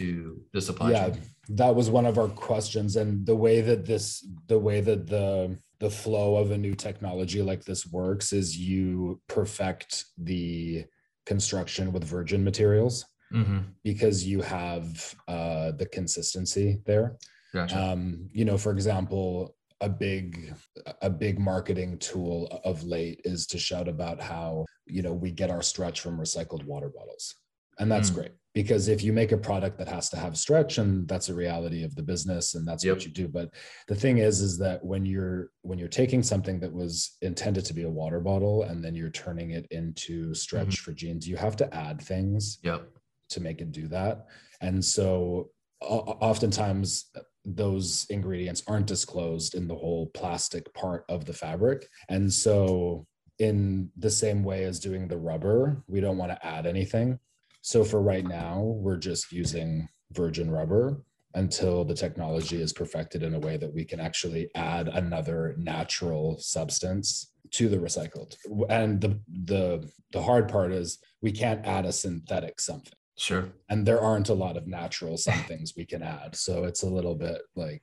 the 0.52 0.60
supply 0.60 0.92
chain. 0.92 0.96
yeah, 0.96 1.08
chain. 1.08 1.22
That 1.56 1.74
was 1.74 1.88
one 1.88 2.04
of 2.04 2.18
our 2.18 2.28
questions. 2.28 2.96
And 2.96 3.24
the 3.24 3.36
way 3.36 3.62
that 3.62 3.86
this, 3.86 4.26
the 4.48 4.58
way 4.58 4.82
that 4.82 5.06
the 5.06 5.56
the 5.80 5.90
flow 5.90 6.36
of 6.36 6.50
a 6.50 6.58
new 6.58 6.74
technology 6.74 7.42
like 7.42 7.64
this 7.64 7.86
works 7.86 8.32
is 8.32 8.56
you 8.56 9.20
perfect 9.28 10.04
the 10.16 10.84
construction 11.26 11.92
with 11.92 12.04
virgin 12.04 12.44
materials 12.44 13.04
mm-hmm. 13.34 13.58
because 13.82 14.24
you 14.24 14.40
have 14.42 15.14
uh, 15.28 15.72
the 15.72 15.86
consistency 15.86 16.80
there. 16.86 17.16
Gotcha. 17.52 17.80
Um, 17.80 18.28
you 18.32 18.44
know, 18.44 18.58
for 18.58 18.72
example, 18.72 19.54
a 19.80 19.88
big 19.88 20.54
a 21.02 21.10
big 21.10 21.38
marketing 21.38 21.98
tool 21.98 22.60
of 22.64 22.84
late 22.84 23.20
is 23.24 23.46
to 23.48 23.58
shout 23.58 23.88
about 23.88 24.20
how 24.20 24.64
you 24.86 25.02
know 25.02 25.12
we 25.12 25.30
get 25.30 25.50
our 25.50 25.62
stretch 25.62 26.00
from 26.00 26.18
recycled 26.18 26.64
water 26.64 26.90
bottles 26.94 27.34
and 27.78 27.90
that's 27.90 28.10
mm. 28.10 28.14
great 28.14 28.32
because 28.54 28.86
if 28.86 29.02
you 29.02 29.12
make 29.12 29.32
a 29.32 29.36
product 29.36 29.78
that 29.78 29.88
has 29.88 30.08
to 30.08 30.16
have 30.16 30.36
stretch 30.36 30.78
and 30.78 31.08
that's 31.08 31.28
a 31.28 31.34
reality 31.34 31.82
of 31.82 31.94
the 31.96 32.02
business 32.02 32.54
and 32.54 32.66
that's 32.66 32.84
yep. 32.84 32.94
what 32.94 33.04
you 33.04 33.10
do 33.10 33.28
but 33.28 33.50
the 33.88 33.94
thing 33.94 34.18
is 34.18 34.40
is 34.40 34.56
that 34.58 34.82
when 34.84 35.04
you're 35.04 35.50
when 35.62 35.78
you're 35.78 35.88
taking 35.88 36.22
something 36.22 36.60
that 36.60 36.72
was 36.72 37.16
intended 37.22 37.64
to 37.64 37.74
be 37.74 37.82
a 37.82 37.90
water 37.90 38.20
bottle 38.20 38.62
and 38.62 38.82
then 38.82 38.94
you're 38.94 39.10
turning 39.10 39.50
it 39.50 39.66
into 39.70 40.32
stretch 40.34 40.68
mm-hmm. 40.68 40.84
for 40.84 40.92
jeans 40.92 41.28
you 41.28 41.36
have 41.36 41.56
to 41.56 41.74
add 41.74 42.00
things 42.00 42.58
yep 42.62 42.88
to 43.30 43.40
make 43.40 43.60
it 43.60 43.72
do 43.72 43.88
that. 43.88 44.26
And 44.60 44.84
so 44.84 45.50
oftentimes 45.80 47.10
those 47.44 48.06
ingredients 48.08 48.62
aren't 48.66 48.86
disclosed 48.86 49.54
in 49.54 49.68
the 49.68 49.74
whole 49.74 50.06
plastic 50.08 50.72
part 50.74 51.04
of 51.08 51.24
the 51.24 51.32
fabric. 51.32 51.88
And 52.08 52.32
so 52.32 53.06
in 53.38 53.90
the 53.96 54.10
same 54.10 54.44
way 54.44 54.64
as 54.64 54.80
doing 54.80 55.08
the 55.08 55.18
rubber, 55.18 55.82
we 55.86 56.00
don't 56.00 56.18
want 56.18 56.32
to 56.32 56.46
add 56.46 56.66
anything. 56.66 57.18
So 57.62 57.84
for 57.84 58.00
right 58.00 58.24
now, 58.24 58.60
we're 58.60 58.96
just 58.96 59.32
using 59.32 59.88
virgin 60.12 60.50
rubber 60.50 61.02
until 61.34 61.84
the 61.84 61.94
technology 61.94 62.60
is 62.60 62.72
perfected 62.72 63.22
in 63.22 63.34
a 63.34 63.38
way 63.38 63.56
that 63.56 63.72
we 63.72 63.84
can 63.84 64.00
actually 64.00 64.48
add 64.54 64.88
another 64.88 65.54
natural 65.58 66.38
substance 66.38 67.32
to 67.50 67.68
the 67.68 67.76
recycled. 67.76 68.36
And 68.68 69.00
the 69.00 69.20
the 69.44 69.90
the 70.12 70.22
hard 70.22 70.48
part 70.48 70.72
is 70.72 70.98
we 71.22 71.32
can't 71.32 71.64
add 71.66 71.86
a 71.86 71.92
synthetic 71.92 72.60
something. 72.60 72.92
Sure. 73.16 73.48
And 73.68 73.86
there 73.86 74.00
aren't 74.00 74.28
a 74.28 74.34
lot 74.34 74.56
of 74.56 74.66
natural 74.66 75.16
things 75.48 75.74
we 75.76 75.84
can 75.84 76.02
add. 76.02 76.34
So 76.36 76.64
it's 76.64 76.82
a 76.82 76.88
little 76.88 77.14
bit 77.14 77.42
like 77.54 77.82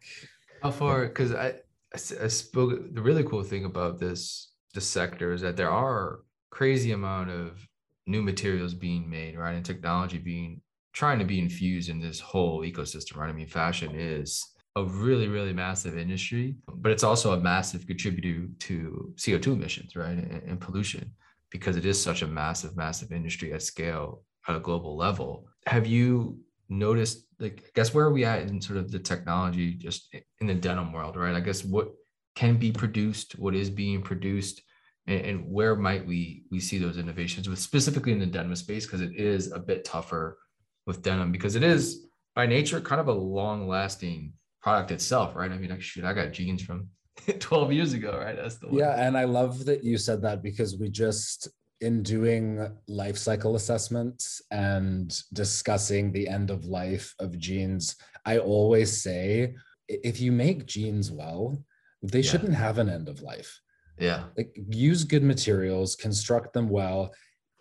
how 0.61 0.71
far 0.71 1.07
because 1.07 1.33
I, 1.33 1.55
I, 1.93 2.27
spoke 2.27 2.93
the 2.93 3.01
really 3.01 3.23
cool 3.23 3.43
thing 3.43 3.65
about 3.65 3.99
this 3.99 4.51
this 4.73 4.87
sector 4.87 5.33
is 5.33 5.41
that 5.41 5.57
there 5.57 5.71
are 5.71 6.19
crazy 6.49 6.91
amount 6.91 7.29
of 7.29 7.67
new 8.07 8.21
materials 8.21 8.73
being 8.73 9.09
made, 9.09 9.37
right? 9.37 9.55
And 9.55 9.65
technology 9.65 10.17
being 10.17 10.61
trying 10.93 11.19
to 11.19 11.25
be 11.25 11.39
infused 11.39 11.89
in 11.89 11.99
this 11.99 12.19
whole 12.19 12.61
ecosystem, 12.61 13.17
right? 13.17 13.29
I 13.29 13.33
mean, 13.33 13.47
fashion 13.47 13.95
is 13.95 14.45
a 14.75 14.83
really, 14.83 15.27
really 15.27 15.53
massive 15.53 15.97
industry, 15.97 16.55
but 16.75 16.91
it's 16.91 17.03
also 17.03 17.33
a 17.33 17.39
massive 17.39 17.87
contributor 17.87 18.47
to 18.59 19.13
CO2 19.17 19.47
emissions, 19.47 19.95
right? 19.95 20.17
And, 20.17 20.43
and 20.43 20.61
pollution 20.61 21.11
because 21.49 21.75
it 21.75 21.85
is 21.85 22.01
such 22.01 22.21
a 22.21 22.27
massive, 22.27 22.77
massive 22.77 23.11
industry 23.11 23.51
at 23.51 23.61
scale 23.61 24.23
at 24.47 24.55
a 24.55 24.59
global 24.59 24.95
level. 24.95 25.47
Have 25.67 25.87
you 25.87 26.39
noticed, 26.69 27.25
like, 27.39 27.63
I 27.65 27.69
guess 27.75 27.93
where 27.93 28.05
are 28.05 28.13
we 28.13 28.25
at 28.25 28.41
in 28.43 28.61
sort 28.61 28.77
of 28.77 28.91
the 28.91 28.99
technology 28.99 29.73
just 29.73 30.13
in 30.39 30.47
the 30.47 30.55
denim 30.55 30.91
world, 30.93 31.15
right? 31.15 31.35
I 31.35 31.39
guess 31.39 31.63
what 31.63 31.91
can 32.35 32.57
be 32.57 32.71
produced, 32.71 33.37
what 33.37 33.55
is 33.55 33.69
being 33.69 34.01
produced, 34.01 34.61
and, 35.07 35.21
and 35.21 35.51
where 35.51 35.75
might 35.75 36.05
we 36.05 36.43
we 36.51 36.59
see 36.59 36.77
those 36.77 36.97
innovations 36.97 37.49
with 37.49 37.59
specifically 37.59 38.11
in 38.11 38.19
the 38.19 38.25
denim 38.25 38.55
space 38.55 38.85
because 38.85 39.01
it 39.01 39.15
is 39.15 39.51
a 39.51 39.59
bit 39.59 39.83
tougher 39.83 40.37
with 40.85 41.01
denim 41.01 41.31
because 41.31 41.55
it 41.55 41.63
is 41.63 42.07
by 42.35 42.45
nature 42.45 42.79
kind 42.79 43.01
of 43.01 43.07
a 43.07 43.13
long 43.13 43.67
lasting 43.67 44.33
product 44.61 44.91
itself, 44.91 45.35
right? 45.35 45.51
I 45.51 45.57
mean, 45.57 45.77
shoot, 45.79 46.05
I 46.05 46.13
got 46.13 46.31
jeans 46.31 46.61
from 46.61 46.87
12 47.39 47.73
years 47.73 47.93
ago, 47.93 48.17
right? 48.17 48.35
That's 48.35 48.57
the 48.57 48.67
one. 48.67 48.77
Yeah, 48.77 49.05
and 49.05 49.17
I 49.17 49.25
love 49.25 49.65
that 49.65 49.83
you 49.83 49.97
said 49.97 50.21
that 50.21 50.41
because 50.41 50.77
we 50.77 50.89
just 50.89 51.49
in 51.81 52.03
doing 52.03 52.67
life 52.87 53.17
cycle 53.17 53.55
assessments 53.55 54.41
and 54.51 55.19
discussing 55.33 56.11
the 56.11 56.27
end 56.27 56.51
of 56.51 56.65
life 56.65 57.13
of 57.19 57.37
jeans, 57.39 57.95
I 58.25 58.37
always 58.37 59.01
say 59.01 59.55
if 59.87 60.21
you 60.21 60.31
make 60.31 60.67
jeans 60.67 61.11
well, 61.11 61.57
they 62.03 62.19
yeah. 62.21 62.31
shouldn't 62.31 62.53
have 62.53 62.77
an 62.77 62.87
end 62.87 63.09
of 63.09 63.21
life. 63.21 63.59
Yeah. 63.99 64.25
Like 64.37 64.55
use 64.69 65.03
good 65.03 65.23
materials, 65.23 65.95
construct 65.95 66.53
them 66.53 66.69
well. 66.69 67.13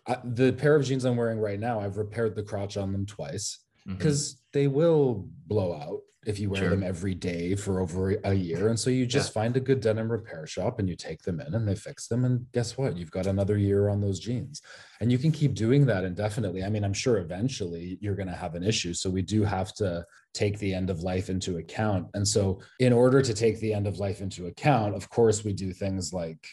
I, 0.06 0.18
the 0.24 0.52
pair 0.52 0.76
of 0.76 0.84
jeans 0.84 1.04
I'm 1.04 1.16
wearing 1.16 1.38
right 1.38 1.60
now, 1.60 1.80
I've 1.80 1.96
repaired 1.96 2.36
the 2.36 2.42
crotch 2.42 2.76
on 2.76 2.92
them 2.92 3.06
twice 3.06 3.58
because 3.86 4.34
mm-hmm. 4.34 4.39
They 4.52 4.66
will 4.66 5.28
blow 5.46 5.74
out 5.74 6.00
if 6.26 6.38
you 6.38 6.50
wear 6.50 6.60
sure. 6.60 6.70
them 6.70 6.82
every 6.82 7.14
day 7.14 7.54
for 7.54 7.80
over 7.80 8.10
a 8.24 8.34
year. 8.34 8.68
And 8.68 8.78
so 8.78 8.90
you 8.90 9.06
just 9.06 9.30
yeah. 9.30 9.42
find 9.42 9.56
a 9.56 9.60
good 9.60 9.80
denim 9.80 10.12
repair 10.12 10.46
shop 10.46 10.78
and 10.78 10.88
you 10.88 10.94
take 10.94 11.22
them 11.22 11.40
in 11.40 11.54
and 11.54 11.66
they 11.66 11.74
fix 11.74 12.08
them. 12.08 12.26
And 12.26 12.44
guess 12.52 12.76
what? 12.76 12.96
You've 12.96 13.10
got 13.10 13.26
another 13.26 13.56
year 13.56 13.88
on 13.88 14.02
those 14.02 14.20
jeans. 14.20 14.60
And 15.00 15.10
you 15.10 15.16
can 15.16 15.32
keep 15.32 15.54
doing 15.54 15.86
that 15.86 16.04
indefinitely. 16.04 16.62
I 16.62 16.68
mean, 16.68 16.84
I'm 16.84 16.92
sure 16.92 17.18
eventually 17.18 17.96
you're 18.02 18.14
going 18.14 18.28
to 18.28 18.34
have 18.34 18.54
an 18.54 18.62
issue. 18.62 18.92
So 18.92 19.08
we 19.08 19.22
do 19.22 19.44
have 19.44 19.72
to 19.76 20.04
take 20.34 20.58
the 20.58 20.74
end 20.74 20.90
of 20.90 21.00
life 21.00 21.30
into 21.30 21.56
account. 21.56 22.08
And 22.12 22.28
so, 22.28 22.60
in 22.80 22.92
order 22.92 23.22
to 23.22 23.32
take 23.32 23.58
the 23.60 23.72
end 23.72 23.86
of 23.86 23.98
life 23.98 24.20
into 24.20 24.46
account, 24.46 24.94
of 24.94 25.08
course, 25.08 25.42
we 25.42 25.54
do 25.54 25.72
things 25.72 26.12
like 26.12 26.46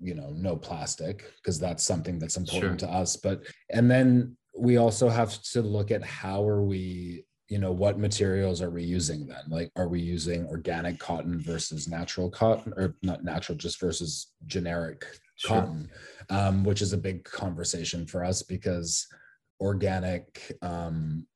you 0.00 0.14
know 0.14 0.30
no 0.34 0.56
plastic 0.56 1.32
because 1.36 1.60
that's 1.60 1.84
something 1.84 2.18
that's 2.18 2.36
important 2.36 2.80
sure. 2.80 2.88
to 2.88 2.92
us 2.92 3.16
but 3.16 3.42
and 3.70 3.88
then 3.88 4.36
we 4.58 4.76
also 4.76 5.08
have 5.08 5.40
to 5.42 5.62
look 5.62 5.92
at 5.92 6.02
how 6.02 6.46
are 6.46 6.64
we 6.64 7.24
you 7.48 7.58
know 7.58 7.72
what 7.72 7.98
materials 7.98 8.62
are 8.62 8.70
we 8.70 8.82
using 8.82 9.26
then 9.26 9.42
like 9.48 9.70
are 9.76 9.88
we 9.88 10.00
using 10.00 10.46
organic 10.46 10.98
cotton 10.98 11.40
versus 11.40 11.88
natural 11.88 12.30
cotton 12.30 12.72
or 12.76 12.94
not 13.02 13.24
natural 13.24 13.56
just 13.56 13.80
versus 13.80 14.32
generic 14.46 15.04
sure. 15.36 15.60
cotton 15.60 15.90
um, 16.30 16.64
which 16.64 16.82
is 16.82 16.92
a 16.92 16.98
big 16.98 17.24
conversation 17.24 18.06
for 18.06 18.24
us 18.24 18.42
because 18.42 19.06
organic 19.60 20.56
um, 20.62 21.26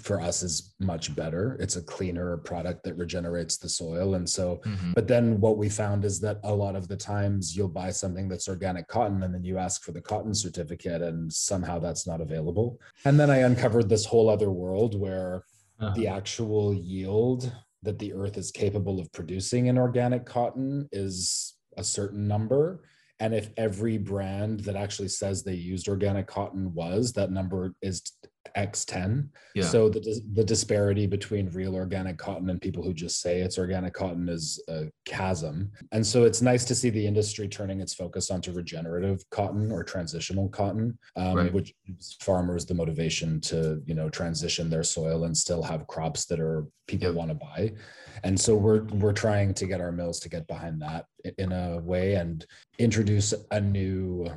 for 0.00 0.20
us 0.20 0.42
is 0.42 0.74
much 0.80 1.14
better. 1.14 1.56
It's 1.60 1.76
a 1.76 1.82
cleaner 1.82 2.36
product 2.38 2.82
that 2.84 2.96
regenerates 2.96 3.58
the 3.58 3.68
soil. 3.68 4.14
And 4.16 4.28
so, 4.28 4.60
mm-hmm. 4.64 4.92
but 4.92 5.06
then 5.06 5.40
what 5.40 5.56
we 5.56 5.68
found 5.68 6.04
is 6.04 6.18
that 6.20 6.40
a 6.42 6.52
lot 6.52 6.74
of 6.74 6.88
the 6.88 6.96
times 6.96 7.56
you'll 7.56 7.68
buy 7.68 7.90
something 7.90 8.28
that's 8.28 8.48
organic 8.48 8.88
cotton 8.88 9.22
and 9.22 9.32
then 9.32 9.44
you 9.44 9.56
ask 9.56 9.84
for 9.84 9.92
the 9.92 10.00
cotton 10.00 10.34
certificate 10.34 11.00
and 11.00 11.32
somehow 11.32 11.78
that's 11.78 12.06
not 12.08 12.20
available. 12.20 12.80
And 13.04 13.18
then 13.20 13.30
I 13.30 13.38
uncovered 13.38 13.88
this 13.88 14.04
whole 14.04 14.28
other 14.28 14.50
world 14.50 14.98
where 14.98 15.44
uh-huh. 15.80 15.94
the 15.94 16.06
actual 16.06 16.74
yield 16.74 17.52
that 17.82 17.98
the 17.98 18.12
earth 18.14 18.36
is 18.36 18.50
capable 18.50 18.98
of 19.00 19.12
producing 19.12 19.66
in 19.66 19.78
organic 19.78 20.24
cotton 20.24 20.88
is 20.92 21.54
a 21.76 21.84
certain 21.84 22.26
number. 22.26 22.82
And 23.20 23.34
if 23.34 23.50
every 23.56 23.98
brand 23.98 24.60
that 24.60 24.76
actually 24.76 25.08
says 25.08 25.42
they 25.42 25.54
used 25.54 25.88
organic 25.88 26.26
cotton 26.26 26.74
was, 26.74 27.12
that 27.12 27.30
number 27.30 27.74
is 27.82 28.02
X10. 28.56 29.28
Yeah. 29.54 29.64
So 29.64 29.88
the 29.88 30.20
the 30.32 30.44
disparity 30.44 31.06
between 31.06 31.50
real 31.50 31.74
organic 31.74 32.18
cotton 32.18 32.50
and 32.50 32.60
people 32.60 32.82
who 32.82 32.92
just 32.94 33.20
say 33.20 33.40
it's 33.40 33.58
organic 33.58 33.94
cotton 33.94 34.28
is 34.28 34.62
a 34.68 34.90
chasm. 35.04 35.70
And 35.92 36.06
so 36.06 36.24
it's 36.24 36.42
nice 36.42 36.64
to 36.66 36.74
see 36.74 36.90
the 36.90 37.06
industry 37.06 37.48
turning 37.48 37.80
its 37.80 37.94
focus 37.94 38.30
onto 38.30 38.52
regenerative 38.52 39.24
cotton 39.30 39.72
or 39.72 39.82
transitional 39.82 40.48
cotton, 40.48 40.98
um, 41.16 41.36
right. 41.36 41.52
which 41.52 41.74
gives 41.86 42.16
farmers 42.20 42.66
the 42.66 42.74
motivation 42.74 43.40
to 43.42 43.82
you 43.86 43.94
know 43.94 44.08
transition 44.08 44.70
their 44.70 44.84
soil 44.84 45.24
and 45.24 45.36
still 45.36 45.62
have 45.62 45.86
crops 45.86 46.26
that 46.26 46.40
are 46.40 46.66
people 46.86 47.08
yep. 47.08 47.16
want 47.16 47.30
to 47.30 47.34
buy. 47.34 47.72
And 48.22 48.38
so 48.38 48.54
we're 48.54 48.84
we're 48.84 49.12
trying 49.12 49.54
to 49.54 49.66
get 49.66 49.80
our 49.80 49.92
mills 49.92 50.20
to 50.20 50.28
get 50.28 50.46
behind 50.46 50.80
that 50.82 51.06
in 51.38 51.52
a 51.52 51.78
way 51.78 52.14
and 52.14 52.44
introduce 52.78 53.34
a 53.50 53.60
new 53.60 54.30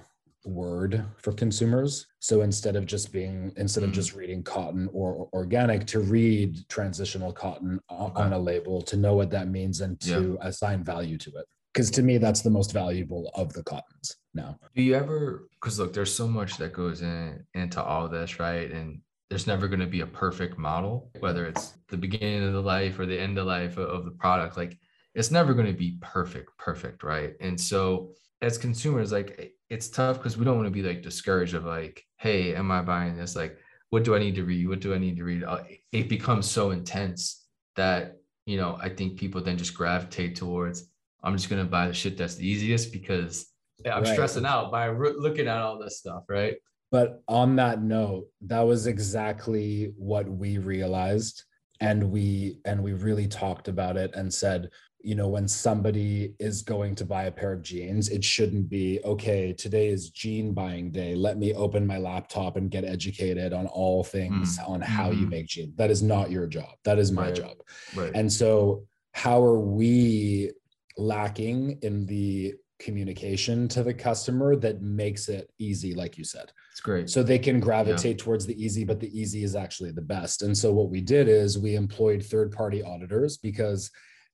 word 0.47 1.03
for 1.17 1.33
consumers. 1.33 2.07
So 2.19 2.41
instead 2.41 2.75
of 2.75 2.85
just 2.85 3.11
being, 3.11 3.51
instead 3.57 3.83
mm 3.83 3.87
of 3.87 3.93
just 3.93 4.15
reading 4.15 4.43
cotton 4.43 4.89
or 4.93 5.29
organic, 5.33 5.85
to 5.87 5.99
read 5.99 6.67
transitional 6.69 7.31
cotton 7.31 7.79
okay. 7.91 8.21
on 8.21 8.33
a 8.33 8.39
label, 8.39 8.81
to 8.83 8.97
know 8.97 9.15
what 9.15 9.29
that 9.31 9.47
means 9.47 9.81
and 9.81 9.99
to 10.01 10.37
yeah. 10.39 10.47
assign 10.47 10.83
value 10.83 11.17
to 11.19 11.29
it. 11.31 11.45
Because 11.73 11.91
to 11.91 12.01
me, 12.01 12.17
that's 12.17 12.41
the 12.41 12.49
most 12.49 12.73
valuable 12.73 13.29
of 13.35 13.53
the 13.53 13.63
cottons 13.63 14.15
now. 14.33 14.57
Do 14.75 14.81
you 14.81 14.95
ever, 14.95 15.47
because 15.53 15.79
look, 15.79 15.93
there's 15.93 16.13
so 16.13 16.27
much 16.27 16.57
that 16.57 16.73
goes 16.73 17.01
in 17.01 17.45
into 17.53 17.81
all 17.83 18.07
this, 18.07 18.39
right? 18.39 18.71
And 18.71 19.01
there's 19.29 19.47
never 19.47 19.67
going 19.67 19.81
to 19.81 19.87
be 19.87 20.01
a 20.01 20.07
perfect 20.07 20.57
model, 20.57 21.11
whether 21.19 21.45
it's 21.45 21.73
the 21.89 21.97
beginning 21.97 22.43
of 22.43 22.53
the 22.53 22.61
life 22.61 22.97
or 22.97 23.05
the 23.05 23.19
end 23.19 23.37
of 23.37 23.45
life 23.45 23.77
of 23.77 24.05
the 24.05 24.11
product. 24.11 24.57
Like 24.57 24.77
it's 25.13 25.31
never 25.31 25.53
going 25.53 25.67
to 25.67 25.73
be 25.73 25.97
perfect, 26.01 26.57
perfect, 26.57 27.03
right? 27.03 27.33
And 27.41 27.59
so 27.59 28.11
as 28.41 28.57
consumers, 28.57 29.11
like 29.11 29.53
it's 29.69 29.89
tough 29.89 30.17
because 30.17 30.38
we 30.38 30.45
don't 30.45 30.55
want 30.55 30.67
to 30.67 30.71
be 30.71 30.83
like 30.83 31.01
discouraged 31.01 31.53
of 31.53 31.65
like, 31.65 32.03
hey, 32.17 32.55
am 32.55 32.71
I 32.71 32.81
buying 32.81 33.17
this? 33.17 33.36
Like, 33.36 33.57
what 33.89 34.03
do 34.03 34.15
I 34.15 34.19
need 34.19 34.36
to 34.36 34.43
read? 34.43 34.67
What 34.67 34.79
do 34.79 34.93
I 34.93 34.97
need 34.97 35.17
to 35.17 35.24
read? 35.24 35.43
Uh, 35.43 35.63
it 35.91 36.09
becomes 36.09 36.50
so 36.50 36.71
intense 36.71 37.45
that 37.75 38.17
you 38.45 38.57
know 38.57 38.77
I 38.81 38.89
think 38.89 39.19
people 39.19 39.41
then 39.41 39.57
just 39.57 39.74
gravitate 39.74 40.36
towards 40.36 40.89
I'm 41.24 41.36
just 41.36 41.50
gonna 41.50 41.65
buy 41.65 41.88
the 41.88 41.93
shit 41.93 42.17
that's 42.17 42.36
the 42.36 42.47
easiest 42.47 42.91
because 42.91 43.47
I'm 43.86 44.03
right. 44.03 44.13
stressing 44.13 44.45
out 44.45 44.71
by 44.71 44.86
re- 44.86 45.15
looking 45.17 45.47
at 45.47 45.57
all 45.57 45.79
this 45.79 46.00
stuff, 46.00 46.24
right? 46.29 46.55
But 46.91 47.21
on 47.27 47.55
that 47.57 47.81
note, 47.81 48.27
that 48.41 48.62
was 48.62 48.88
exactly 48.88 49.93
what 49.97 50.27
we 50.27 50.57
realized 50.57 51.43
and 51.79 52.12
we 52.12 52.59
and 52.65 52.81
we 52.81 52.93
really 52.93 53.27
talked 53.27 53.67
about 53.67 53.97
it 53.97 54.15
and 54.15 54.33
said 54.33 54.69
you 55.07 55.15
know 55.15 55.29
when 55.29 55.47
somebody 55.47 56.33
is 56.37 56.61
going 56.61 56.93
to 56.93 57.05
buy 57.05 57.23
a 57.23 57.31
pair 57.31 57.53
of 57.53 57.61
jeans 57.61 58.09
it 58.09 58.21
shouldn't 58.21 58.69
be 58.69 58.99
okay 59.05 59.53
today 59.53 59.87
is 59.87 60.09
jean 60.09 60.53
buying 60.53 60.91
day 60.91 61.15
let 61.15 61.37
me 61.37 61.53
open 61.53 61.87
my 61.87 61.97
laptop 61.97 62.57
and 62.57 62.69
get 62.69 62.83
educated 62.83 63.53
on 63.53 63.67
all 63.67 64.03
things 64.03 64.59
mm. 64.59 64.69
on 64.69 64.81
how 64.81 65.09
mm. 65.09 65.21
you 65.21 65.25
make 65.27 65.47
jeans 65.47 65.73
that 65.77 65.89
is 65.89 66.03
not 66.03 66.29
your 66.29 66.45
job 66.45 66.73
that 66.83 66.99
is 66.99 67.09
my 67.09 67.27
right. 67.27 67.35
job 67.35 67.55
right. 67.95 68.11
and 68.15 68.31
so 68.31 68.83
how 69.13 69.41
are 69.41 69.61
we 69.61 70.51
lacking 70.97 71.79
in 71.83 72.05
the 72.05 72.53
communication 72.77 73.65
to 73.65 73.83
the 73.83 73.93
customer 73.93 74.57
that 74.57 74.81
makes 74.81 75.29
it 75.29 75.49
easy 75.57 75.93
like 75.93 76.17
you 76.17 76.25
said 76.25 76.51
it's 76.69 76.81
great 76.81 77.09
so 77.09 77.23
they 77.23 77.39
can 77.39 77.61
gravitate 77.61 78.17
yeah. 78.17 78.23
towards 78.25 78.45
the 78.45 78.61
easy 78.61 78.83
but 78.83 78.99
the 78.99 79.17
easy 79.17 79.41
is 79.45 79.55
actually 79.55 79.91
the 79.91 80.01
best 80.01 80.41
and 80.41 80.55
so 80.55 80.73
what 80.73 80.89
we 80.89 80.99
did 80.99 81.29
is 81.29 81.57
we 81.57 81.75
employed 81.75 82.21
third 82.21 82.51
party 82.51 82.83
auditors 82.83 83.37
because 83.37 83.89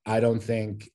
I 0.05 0.19
don't 0.19 0.41
think 0.41 0.89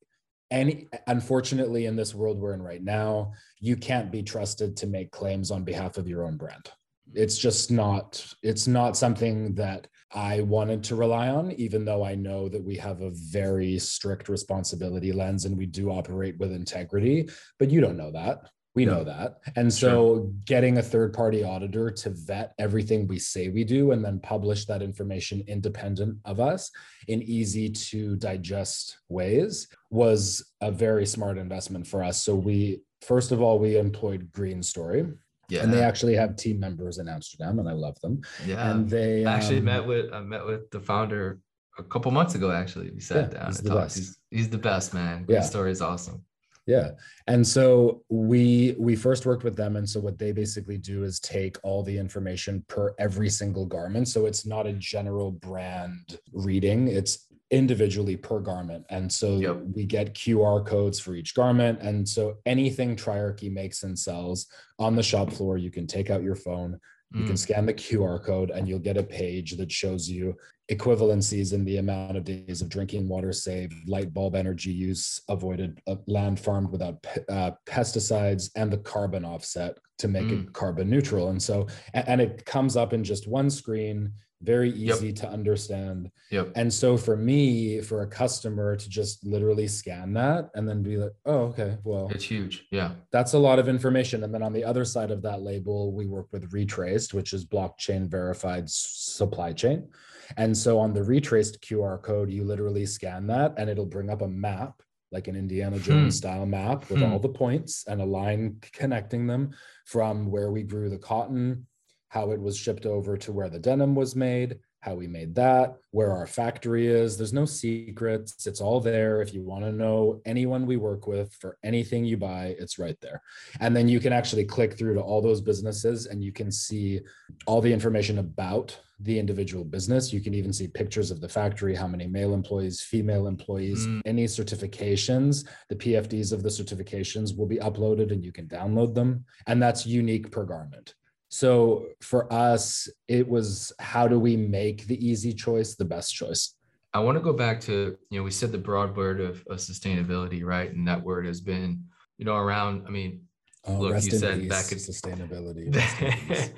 any 0.51 0.89
unfortunately 1.07 1.87
in 1.87 1.97
this 1.97 2.15
world 2.15 2.39
we're 2.39 2.55
in 2.55 2.63
right 2.63 2.83
now, 2.83 3.33
you 3.61 3.77
can't 3.77 4.11
be 4.11 4.23
trusted 4.23 4.77
to 4.79 4.87
make 4.87 5.11
claims 5.11 5.51
on 5.51 5.65
behalf 5.65 5.99
of 5.99 6.09
your 6.09 6.25
own 6.25 6.37
brand. 6.37 6.71
It's 7.15 7.39
just 7.39 7.71
not 7.71 8.25
it's 8.43 8.67
not 8.67 8.97
something 8.97 9.55
that 9.55 9.87
I 10.13 10.41
wanted 10.41 10.83
to 10.85 10.97
rely 10.97 11.29
on, 11.29 11.53
even 11.53 11.85
though 11.85 12.03
I 12.03 12.15
know 12.15 12.49
that 12.49 12.63
we 12.63 12.77
have 12.77 13.03
a 13.03 13.11
very 13.13 13.79
strict 13.79 14.29
responsibility 14.29 15.13
lens 15.13 15.45
and 15.45 15.57
we 15.57 15.67
do 15.67 15.91
operate 15.91 16.39
with 16.39 16.53
integrity. 16.53 17.29
But 17.59 17.71
you 17.71 17.81
don't 17.81 17.99
know 17.99 18.13
that. 18.13 18.39
We 18.79 18.85
know 18.85 19.03
that. 19.03 19.41
And 19.57 19.75
so 19.75 19.91
sure. 19.91 20.31
getting 20.45 20.79
a 20.79 20.83
third 20.83 21.13
party 21.13 21.43
auditor 21.43 21.91
to 21.91 22.11
vet 22.11 22.55
everything 22.61 23.09
we 23.09 23.19
say 23.19 23.49
we 23.49 23.65
do 23.65 23.91
and 23.91 24.05
then 24.05 24.21
publish 24.21 24.67
that 24.67 24.83
information 24.83 25.43
independent 25.49 26.19
of 26.25 26.39
us 26.39 26.71
in 27.09 27.21
easy 27.25 27.71
to 27.71 28.15
digest 28.15 28.99
ways 29.09 29.67
was 29.91 30.53
a 30.61 30.71
very 30.71 31.07
smart 31.07 31.39
investment 31.39 31.89
for 31.89 32.05
us. 32.05 32.23
So 32.23 32.37
we, 32.37 32.83
first 33.01 33.33
of 33.33 33.43
all, 33.43 33.59
we 33.59 33.77
employed 33.77 34.31
Green 34.31 34.63
Story. 34.63 35.09
Yeah. 35.49 35.65
And 35.65 35.75
they 35.75 35.83
actually 35.83 36.15
have 36.15 36.37
team 36.37 36.61
members 36.61 36.99
in 36.99 37.09
Amsterdam 37.09 37.59
and 37.59 37.69
I 37.69 37.73
love 37.73 38.01
them. 38.01 38.21
Yeah. 38.47 38.71
And 38.71 38.89
they 38.89 39.25
I 39.25 39.35
actually 39.35 39.59
um, 39.59 39.65
met 39.65 39.85
with 39.85 40.13
I 40.13 40.21
met 40.21 40.47
with 40.47 40.71
the 40.71 40.79
founder 40.79 41.41
a 41.79 41.83
couple 41.83 42.13
months 42.13 42.37
ago 42.37 42.53
actually. 42.53 42.93
We 42.93 43.01
sat 43.01 43.33
yeah, 43.33 43.39
down 43.39 43.47
he's 43.49 43.59
and 43.59 43.69
talked. 43.69 43.97
He's, 43.97 44.19
he's 44.31 44.49
the 44.49 44.59
best 44.59 44.95
man. 44.95 45.25
Green 45.25 45.39
yeah. 45.39 45.43
story 45.43 45.73
is 45.73 45.83
awesome 45.83 46.23
yeah. 46.69 46.91
And 47.27 47.47
so 47.47 48.03
we 48.11 48.77
we 48.79 48.95
first 48.95 49.25
worked 49.25 49.43
with 49.43 49.57
them. 49.57 49.77
And 49.77 49.89
so 49.89 50.01
what 50.01 50.19
they 50.19 50.33
basically 50.33 50.77
do 50.77 51.03
is 51.03 51.19
take 51.19 51.57
all 51.63 51.83
the 51.83 51.97
information 51.97 52.63
per 52.69 52.95
every 52.99 53.31
single 53.31 53.65
garment. 53.65 54.07
So 54.09 54.27
it's 54.27 54.45
not 54.45 54.67
a 54.67 54.75
general 54.75 55.33
brand 55.33 56.19
reading. 56.31 56.89
It's 56.89 57.27
individually 57.51 58.19
per 58.19 58.41
garment. 58.41 58.85
And 58.91 59.11
so 59.11 59.39
yep. 59.39 59.63
we 59.75 59.87
get 59.87 60.13
qr 60.13 60.67
codes 60.67 61.01
for 61.01 61.15
each 61.15 61.35
garment. 61.35 61.81
And 61.81 62.07
so 62.07 62.37
anything 62.45 62.97
triarchy 62.97 63.51
makes 63.51 63.83
and 63.85 63.99
sells 63.99 64.47
on 64.79 64.95
the 64.95 65.03
shop 65.03 65.33
floor 65.33 65.57
you 65.57 65.71
can 65.71 65.87
take 65.87 66.11
out 66.11 66.23
your 66.23 66.37
phone 66.37 66.79
you 67.15 67.25
can 67.25 67.35
mm. 67.35 67.39
scan 67.39 67.65
the 67.65 67.73
QR 67.73 68.23
code 68.23 68.51
and 68.51 68.69
you'll 68.69 68.79
get 68.79 68.99
a 68.99 69.03
page 69.03 69.57
that 69.57 69.73
shows 69.73 70.11
you 70.11 70.37
equivalencies 70.71 71.53
in 71.53 71.65
the 71.65 71.79
amount 71.79 72.17
of 72.17 72.25
days 72.25 72.61
of 72.61 72.69
drinking 72.69 73.09
water 73.09 73.33
saved, 73.33 73.75
light 73.89 74.13
bulb 74.13 74.35
energy 74.35 74.71
use 74.71 75.21
avoided, 75.29 75.81
uh, 75.87 75.97
land 76.07 76.39
farmed 76.39 76.71
without 76.71 77.05
uh, 77.29 77.53
pesticides, 77.67 78.51
and 78.55 78.71
the 78.71 78.79
carbon 78.79 79.25
offset 79.25 79.79
to 79.99 80.09
make 80.09 80.27
mm. 80.27 80.47
it 80.47 80.53
carbon 80.53 80.91
neutral. 80.91 81.31
And 81.31 81.43
so, 81.43 81.67
and, 81.95 82.09
and, 82.09 82.21
it 82.21 82.45
comes 82.45 82.77
up 82.77 82.93
in 82.93 83.03
just 83.03 83.27
one 83.27 83.51
screen. 83.51 84.13
Very 84.43 84.71
easy 84.71 85.09
yep. 85.09 85.17
to 85.17 85.29
understand. 85.29 86.11
Yep. 86.31 86.53
And 86.55 86.73
so 86.73 86.97
for 86.97 87.17
me, 87.17 87.81
for 87.81 88.03
a 88.03 88.07
customer 88.07 88.77
to 88.77 88.89
just 88.89 89.25
literally 89.25 89.67
scan 89.67 90.13
that 90.15 90.51
and 90.55 90.69
then 90.69 90.83
be 90.83 90.97
like, 90.97 91.13
oh, 91.27 91.47
okay, 91.47 91.77
well, 91.85 92.09
it's 92.11 92.25
huge. 92.25 92.67
Yeah. 92.71 92.93
That's 93.11 93.33
a 93.33 93.39
lot 93.39 93.59
of 93.59 93.69
information. 93.69 94.23
And 94.25 94.33
then 94.33 94.43
on 94.43 94.53
the 94.53 94.65
other 94.65 94.85
side 94.85 95.11
of 95.11 95.23
that 95.23 95.43
label, 95.43 95.93
we 95.93 96.07
work 96.07 96.29
with 96.33 96.53
Retraced, 96.53 97.15
which 97.15 97.33
is 97.33 97.45
blockchain 97.45 98.09
verified 98.09 98.71
supply 98.71 99.53
chain. 99.53 99.89
And 100.37 100.57
so 100.57 100.79
on 100.79 100.93
the 100.93 101.03
retraced 101.03 101.63
QR 101.63 102.03
code, 102.03 102.31
you 102.31 102.45
literally 102.45 102.85
scan 102.85 103.27
that 103.29 103.55
and 103.57 103.71
it'll 103.71 103.87
bring 103.87 104.11
up 104.11 104.23
a 104.23 104.29
map 104.29 104.83
like 105.11 105.27
an 105.27 105.37
Indiana 105.37 105.79
Jones 105.79 106.15
hmm. 106.15 106.19
style 106.19 106.47
map 106.47 106.89
with 106.91 107.01
hmm. 107.01 107.11
all 107.11 107.19
the 107.19 107.29
points 107.29 107.85
and 107.87 108.01
a 108.01 108.05
line 108.05 108.59
connecting 108.73 109.27
them 109.27 109.53
from 109.87 110.31
where 110.31 110.51
we 110.51 110.63
grew 110.63 110.91
the 110.91 110.99
cotton 110.99 111.67
how 112.09 112.31
it 112.31 112.41
was 112.41 112.57
shipped 112.57 112.87
over 112.87 113.17
to 113.17 113.33
where 113.33 113.51
the 113.51 113.59
denim 113.59 113.95
was 113.95 114.17
made, 114.17 114.59
how 114.81 114.95
we 114.95 115.07
made 115.07 115.35
that, 115.35 115.77
where 115.91 116.13
our 116.13 116.27
factory 116.27 116.87
is. 116.87 117.17
There's 117.17 117.33
no 117.33 117.45
secrets. 117.45 118.47
It's 118.47 118.61
all 118.61 118.81
there. 118.81 119.21
If 119.21 119.35
you 119.35 119.43
want 119.43 119.65
to 119.65 119.73
know 119.73 120.21
anyone 120.25 120.67
we 120.67 120.77
work 120.77 121.07
with 121.07 121.35
for 121.35 121.59
anything 121.65 122.05
you 122.05 122.17
buy, 122.17 122.57
it's 122.59 122.79
right 122.79 122.99
there. 123.01 123.21
And 123.61 123.77
then 123.77 123.89
you 123.89 124.01
can 124.01 124.13
actually 124.13 124.45
click 124.45 124.79
through 124.79 124.95
to 124.95 125.01
all 125.01 125.21
those 125.21 125.41
businesses 125.41 126.07
and 126.07 126.23
you 126.23 126.33
can 126.33 126.53
see 126.53 127.01
all 127.47 127.61
the 127.61 127.73
information 127.73 128.19
about 128.19 128.79
the 129.01 129.19
individual 129.19 129.65
business. 129.65 130.13
You 130.13 130.21
can 130.21 130.35
even 130.35 130.53
see 130.53 130.69
pictures 130.69 131.11
of 131.11 131.21
the 131.21 131.29
factory, 131.29 131.75
how 131.75 131.87
many 131.87 132.07
male 132.07 132.35
employees, 132.35 132.81
female 132.81 133.27
employees, 133.27 133.87
mm. 133.87 134.01
any 134.07 134.25
certifications. 134.25 135.47
The 135.69 135.77
PFDs 135.77 136.33
of 136.33 136.43
the 136.43 136.49
certifications 136.49 137.37
will 137.37 137.47
be 137.47 137.59
uploaded 137.59 138.13
and 138.13 138.25
you 138.25 138.33
can 138.33 138.47
download 138.47 138.95
them. 138.95 139.25
And 139.47 139.63
that's 139.63 139.87
unique 139.87 140.31
per 140.31 140.45
garment. 140.45 140.95
So 141.29 141.87
for 142.01 142.33
us, 142.33 142.89
it 143.07 143.29
was 143.29 143.73
how 143.79 144.09
do 144.09 144.19
we 144.19 144.37
make 144.37 144.87
the 144.87 145.07
easy 145.07 145.33
choice 145.33 145.75
the 145.75 145.85
best 145.85 146.15
choice? 146.15 146.55
I 146.95 147.01
want 147.01 147.17
to 147.17 147.21
go 147.21 147.35
back 147.35 147.61
to, 147.63 147.99
you 148.11 148.19
know, 148.19 148.25
we 148.25 148.31
said 148.31 148.51
the 148.51 148.59
broad 148.59 148.97
word 148.97 149.21
of, 149.21 149.45
of 149.47 149.59
sustainability, 149.59 150.43
right? 150.43 150.73
And 150.73 150.89
that 150.89 151.03
word 151.03 151.27
has 151.27 151.41
been, 151.41 151.85
you 152.17 152.25
know, 152.25 152.35
around, 152.35 152.85
I 152.87 152.91
mean, 152.91 153.23
oh, 153.67 153.75
look, 153.75 154.03
you 154.03 154.11
said 154.11 154.49
that 154.49 154.69
could 154.69 154.79
sustainability. 154.79 156.51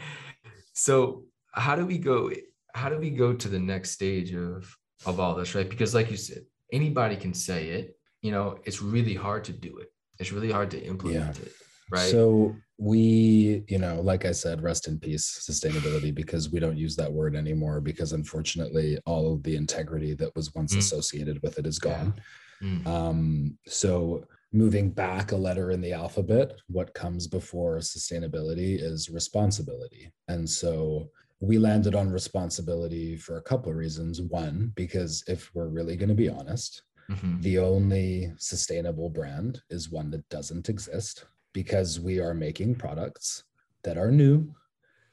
so 0.72 1.24
how 1.52 1.74
do 1.74 1.84
we 1.84 1.98
go, 1.98 2.30
how 2.74 2.88
do 2.88 2.98
we 2.98 3.10
go 3.10 3.32
to 3.32 3.48
the 3.48 3.58
next 3.58 3.90
stage 3.90 4.32
of, 4.32 4.72
of 5.04 5.18
all 5.18 5.34
this, 5.34 5.54
right? 5.56 5.68
Because 5.68 5.94
like 5.96 6.12
you 6.12 6.16
said, 6.16 6.44
anybody 6.72 7.16
can 7.16 7.34
say 7.34 7.70
it, 7.70 7.96
you 8.22 8.30
know, 8.30 8.58
it's 8.64 8.80
really 8.80 9.14
hard 9.14 9.42
to 9.44 9.52
do 9.52 9.78
it. 9.78 9.92
It's 10.20 10.30
really 10.30 10.52
hard 10.52 10.70
to 10.70 10.80
implement 10.80 11.38
yeah. 11.38 11.42
it 11.42 11.52
right 11.90 12.10
so 12.10 12.54
we 12.80 13.62
you 13.68 13.78
know 13.78 14.00
like 14.00 14.24
i 14.24 14.32
said 14.32 14.62
rest 14.62 14.88
in 14.88 14.98
peace 14.98 15.44
sustainability 15.46 16.14
because 16.14 16.50
we 16.50 16.58
don't 16.58 16.78
use 16.78 16.96
that 16.96 17.12
word 17.12 17.36
anymore 17.36 17.78
because 17.78 18.14
unfortunately 18.14 18.98
all 19.04 19.34
of 19.34 19.42
the 19.42 19.54
integrity 19.54 20.14
that 20.14 20.34
was 20.34 20.54
once 20.54 20.74
mm. 20.74 20.78
associated 20.78 21.38
with 21.42 21.58
it 21.58 21.66
is 21.66 21.78
gone 21.78 22.14
yeah. 22.62 22.68
mm. 22.68 22.86
um, 22.86 23.58
so 23.66 24.24
moving 24.54 24.88
back 24.88 25.32
a 25.32 25.36
letter 25.36 25.72
in 25.72 25.82
the 25.82 25.92
alphabet 25.92 26.54
what 26.68 26.94
comes 26.94 27.26
before 27.26 27.76
sustainability 27.76 28.80
is 28.80 29.10
responsibility 29.10 30.10
and 30.28 30.48
so 30.48 31.06
we 31.40 31.58
landed 31.58 31.94
on 31.94 32.10
responsibility 32.10 33.14
for 33.14 33.36
a 33.36 33.42
couple 33.42 33.70
of 33.70 33.76
reasons 33.76 34.22
one 34.22 34.72
because 34.74 35.22
if 35.28 35.54
we're 35.54 35.68
really 35.68 35.96
going 35.96 36.08
to 36.08 36.14
be 36.14 36.30
honest 36.30 36.82
mm-hmm. 37.10 37.38
the 37.42 37.58
only 37.58 38.32
sustainable 38.38 39.10
brand 39.10 39.60
is 39.68 39.90
one 39.90 40.10
that 40.10 40.26
doesn't 40.30 40.70
exist 40.70 41.26
because 41.52 42.00
we 42.00 42.20
are 42.20 42.34
making 42.34 42.74
products 42.74 43.44
that 43.84 43.96
are 43.96 44.10
new. 44.10 44.54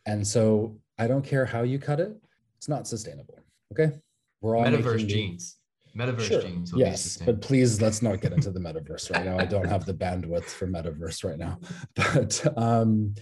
And 0.06 0.26
so 0.26 0.78
I 0.98 1.08
don't 1.08 1.24
care 1.24 1.46
how 1.46 1.64
you 1.64 1.80
cut 1.80 2.00
it, 2.00 2.16
it's 2.58 2.68
not 2.68 2.88
sustainable. 2.88 3.40
Okay. 3.72 3.96
We're 4.42 4.56
all 4.56 4.64
metaverse 4.64 5.08
jeans. 5.08 5.58
Metaverse 5.98 6.22
sure. 6.22 6.42
jeans. 6.42 6.72
yes. 6.76 7.18
But 7.18 7.42
please 7.42 7.82
let's 7.82 8.02
not 8.02 8.22
get 8.22 8.34
into 8.34 8.52
the 8.52 8.60
metaverse 8.68 9.12
right 9.12 9.26
now. 9.26 9.40
I 9.40 9.46
don't 9.46 9.68
have 9.68 9.86
the 9.86 9.94
bandwidth 9.94 10.46
for 10.46 10.68
metaverse 10.68 11.24
right 11.24 11.38
now. 11.38 11.60
But 11.96 12.58
um, 12.58 13.16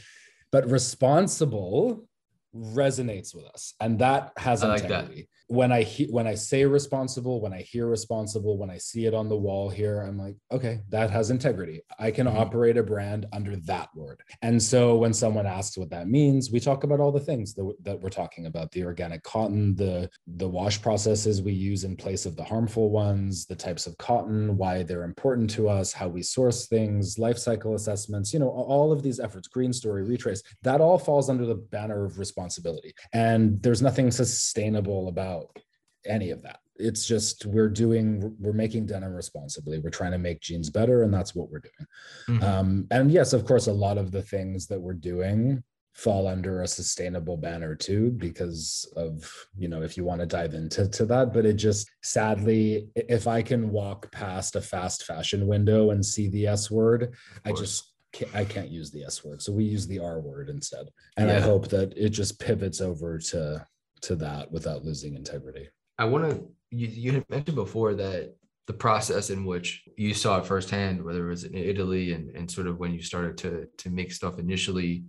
but 0.52 0.70
responsible 0.70 2.08
resonates 2.56 3.36
with 3.36 3.46
us. 3.46 3.74
And 3.80 4.00
that 4.00 4.32
has 4.38 4.64
I 4.64 4.76
integrity. 4.76 5.16
Like 5.16 5.30
when 5.48 5.72
I 5.72 5.84
he- 5.84 6.08
when 6.08 6.26
I 6.26 6.36
say 6.36 6.66
responsible, 6.66 7.40
when 7.40 7.54
I 7.54 7.62
hear 7.62 7.88
responsible, 7.88 8.58
when 8.58 8.70
I 8.70 8.78
see 8.78 9.06
it 9.06 9.14
on 9.14 9.30
the 9.30 9.38
wall 9.38 9.70
here, 9.70 10.02
I'm 10.02 10.18
like, 10.18 10.36
okay, 10.52 10.82
that 10.90 11.12
has 11.12 11.30
integrity. 11.30 11.82
I 12.00 12.12
can 12.12 12.26
mm-hmm. 12.26 12.38
operate 12.38 12.78
a 12.78 12.84
brand 12.84 13.28
under 13.32 13.56
that 13.58 13.90
word. 13.96 14.22
And 14.42 14.62
so 14.62 14.96
when 14.96 15.14
someone 15.14 15.46
asks 15.46 15.78
what 15.78 15.92
that 15.92 16.08
means, 16.08 16.52
we 16.52 16.60
talk 16.60 16.84
about 16.84 17.00
all 17.00 17.12
the 17.12 17.20
things 17.20 17.54
that, 17.56 17.76
that 17.84 18.02
we're 18.02 18.10
talking 18.10 18.48
about: 18.48 18.72
the 18.72 18.84
organic 18.84 19.22
cotton, 19.24 19.76
the 19.76 20.10
the 20.26 20.50
wash 20.50 20.82
processes 20.82 21.42
we 21.42 21.54
use 21.54 21.84
in 21.84 21.96
place 21.96 22.26
of 22.26 22.36
the 22.36 22.44
harmful 22.44 22.90
ones, 22.90 23.46
the 23.46 23.56
types 23.56 23.86
of 23.86 23.98
cotton, 23.98 24.58
why 24.58 24.82
they're 24.82 25.04
important 25.04 25.50
to 25.52 25.70
us, 25.70 25.94
how 25.94 26.08
we 26.08 26.24
source 26.24 26.68
things, 26.68 27.20
life 27.20 27.38
cycle 27.38 27.76
assessments. 27.76 28.34
You 28.34 28.40
know, 28.40 28.50
all 28.50 28.92
of 28.92 29.04
these 29.04 29.20
efforts, 29.20 29.48
green 29.48 29.74
story, 29.74 30.04
retrace, 30.04 30.42
that 30.64 30.82
all 30.82 30.98
falls 30.98 31.30
under 31.30 31.46
the 31.46 31.56
banner 31.56 32.06
of 32.06 32.18
responsibility. 32.18 32.94
And 33.14 33.62
there's 33.62 33.82
nothing 33.82 34.10
sustainable 34.10 35.08
about 35.08 35.35
about 35.36 35.58
any 36.06 36.32
of 36.32 36.42
that. 36.44 36.60
It's 36.78 37.08
just 37.08 37.46
we're 37.46 37.70
doing 37.70 38.36
we're 38.40 38.54
making 38.54 38.88
denim 38.88 39.14
responsibly. 39.14 39.80
We're 39.80 39.90
trying 39.90 40.12
to 40.12 40.18
make 40.18 40.42
jeans 40.42 40.70
better, 40.70 41.04
and 41.04 41.14
that's 41.14 41.34
what 41.34 41.50
we're 41.50 41.60
doing. 41.60 41.88
Mm-hmm. 42.30 42.44
Um, 42.44 42.88
and 42.92 43.12
yes, 43.12 43.34
of 43.34 43.46
course, 43.46 43.68
a 43.68 43.74
lot 43.74 43.98
of 43.98 44.12
the 44.12 44.22
things 44.22 44.68
that 44.68 44.82
we're 44.82 44.94
doing 44.94 45.64
fall 45.94 46.28
under 46.28 46.62
a 46.62 46.68
sustainable 46.68 47.38
banner 47.38 47.74
too 47.74 48.12
because 48.12 48.92
of 48.98 49.32
you 49.58 49.70
know 49.70 49.82
if 49.82 49.96
you 49.96 50.04
want 50.04 50.20
to 50.20 50.28
dive 50.28 50.54
into 50.54 50.90
to 50.90 51.06
that 51.06 51.34
but 51.34 51.46
it 51.46 51.54
just 51.54 51.90
sadly 52.04 52.90
if 52.96 53.30
i 53.30 53.42
can 53.42 53.70
walk 53.70 54.12
past 54.12 54.58
a 54.58 54.62
fast 54.62 55.06
fashion 55.06 55.48
window 55.48 55.92
and 55.92 56.06
see 56.06 56.28
the 56.28 56.46
s 56.46 56.70
word 56.70 57.16
i 57.46 57.52
just 57.54 57.94
can't, 58.12 58.36
i 58.36 58.44
can't 58.44 58.70
use 58.70 58.92
the 58.92 59.06
s 59.06 59.24
word 59.24 59.42
so 59.42 59.54
we 59.54 59.64
use 59.64 59.88
the 59.88 59.98
r 59.98 60.20
word 60.20 60.50
instead 60.50 60.86
and 61.16 61.30
yeah. 61.30 61.38
i 61.38 61.40
hope 61.40 61.70
that 61.70 61.98
it 61.98 62.10
just 62.10 62.42
pivots 62.42 62.82
over 62.82 63.18
to 63.18 63.66
to 64.02 64.16
that 64.18 64.52
without 64.52 64.84
losing 64.84 65.16
integrity. 65.16 65.70
I 65.98 66.06
want 66.06 66.30
to, 66.30 66.48
you, 66.72 66.88
you 66.88 67.12
had 67.14 67.30
mentioned 67.30 67.56
before 67.56 67.94
that 67.96 68.36
the 68.68 68.74
process 68.74 69.30
in 69.30 69.46
which 69.46 69.84
you 69.96 70.14
saw 70.14 70.40
it 70.40 70.46
firsthand, 70.46 71.04
whether 71.04 71.26
it 71.26 71.30
was 71.30 71.44
in 71.44 71.56
Italy 71.56 72.14
and, 72.14 72.36
and 72.36 72.50
sort 72.50 72.68
of 72.68 72.80
when 72.80 72.94
you 72.94 73.02
started 73.02 73.38
to, 73.38 73.68
to 73.78 73.90
make 73.90 74.12
stuff 74.12 74.40
initially 74.40 75.06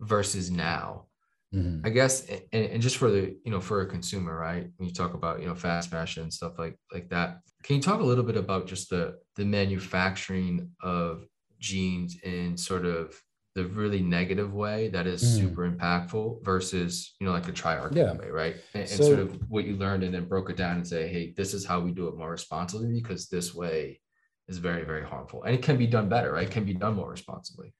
versus 0.00 0.50
now. 0.50 1.06
Mm-hmm. 1.54 1.86
I 1.86 1.90
guess, 1.90 2.26
and, 2.26 2.64
and 2.64 2.82
just 2.82 2.96
for 2.96 3.10
the, 3.10 3.36
you 3.44 3.52
know, 3.52 3.60
for 3.60 3.82
a 3.82 3.86
consumer, 3.86 4.36
right? 4.36 4.68
When 4.76 4.88
you 4.88 4.94
talk 4.94 5.14
about, 5.14 5.40
you 5.40 5.46
know, 5.46 5.54
fast 5.54 5.88
fashion 5.88 6.24
and 6.24 6.32
stuff 6.32 6.58
like, 6.58 6.76
like 6.92 7.08
that, 7.10 7.40
can 7.62 7.76
you 7.76 7.82
talk 7.82 8.00
a 8.00 8.04
little 8.04 8.24
bit 8.24 8.36
about 8.36 8.66
just 8.66 8.90
the, 8.90 9.18
the 9.36 9.44
manufacturing 9.44 10.70
of 10.82 11.26
jeans 11.60 12.16
and 12.24 12.58
sort 12.58 12.84
of 12.84 13.14
the 13.54 13.66
really 13.66 14.02
negative 14.02 14.52
way 14.52 14.88
that 14.88 15.06
is 15.06 15.22
mm. 15.22 15.38
super 15.38 15.70
impactful 15.70 16.44
versus 16.44 17.14
you 17.20 17.26
know 17.26 17.32
like 17.32 17.48
a 17.48 17.52
triarchy 17.52 17.96
yeah. 17.96 18.12
way 18.12 18.28
right? 18.28 18.56
And, 18.74 18.82
and 18.82 18.90
sort 18.90 19.20
of 19.20 19.38
what 19.48 19.64
you 19.64 19.76
learned 19.76 20.02
and 20.02 20.12
then 20.12 20.26
broke 20.26 20.50
it 20.50 20.56
down 20.56 20.76
and 20.76 20.86
say 20.86 21.08
hey 21.08 21.32
this 21.36 21.54
is 21.54 21.64
how 21.64 21.80
we 21.80 21.92
do 21.92 22.08
it 22.08 22.16
more 22.16 22.30
responsibly 22.30 22.92
because 22.92 23.28
this 23.28 23.54
way 23.54 24.00
is 24.48 24.58
very 24.58 24.84
very 24.84 25.04
harmful. 25.04 25.42
And 25.44 25.54
it 25.54 25.62
can 25.62 25.76
be 25.76 25.86
done 25.86 26.08
better 26.08 26.32
right? 26.32 26.48
It 26.48 26.52
can 26.52 26.64
be 26.64 26.74
done 26.74 26.94
more 26.94 27.10
responsibly. 27.10 27.72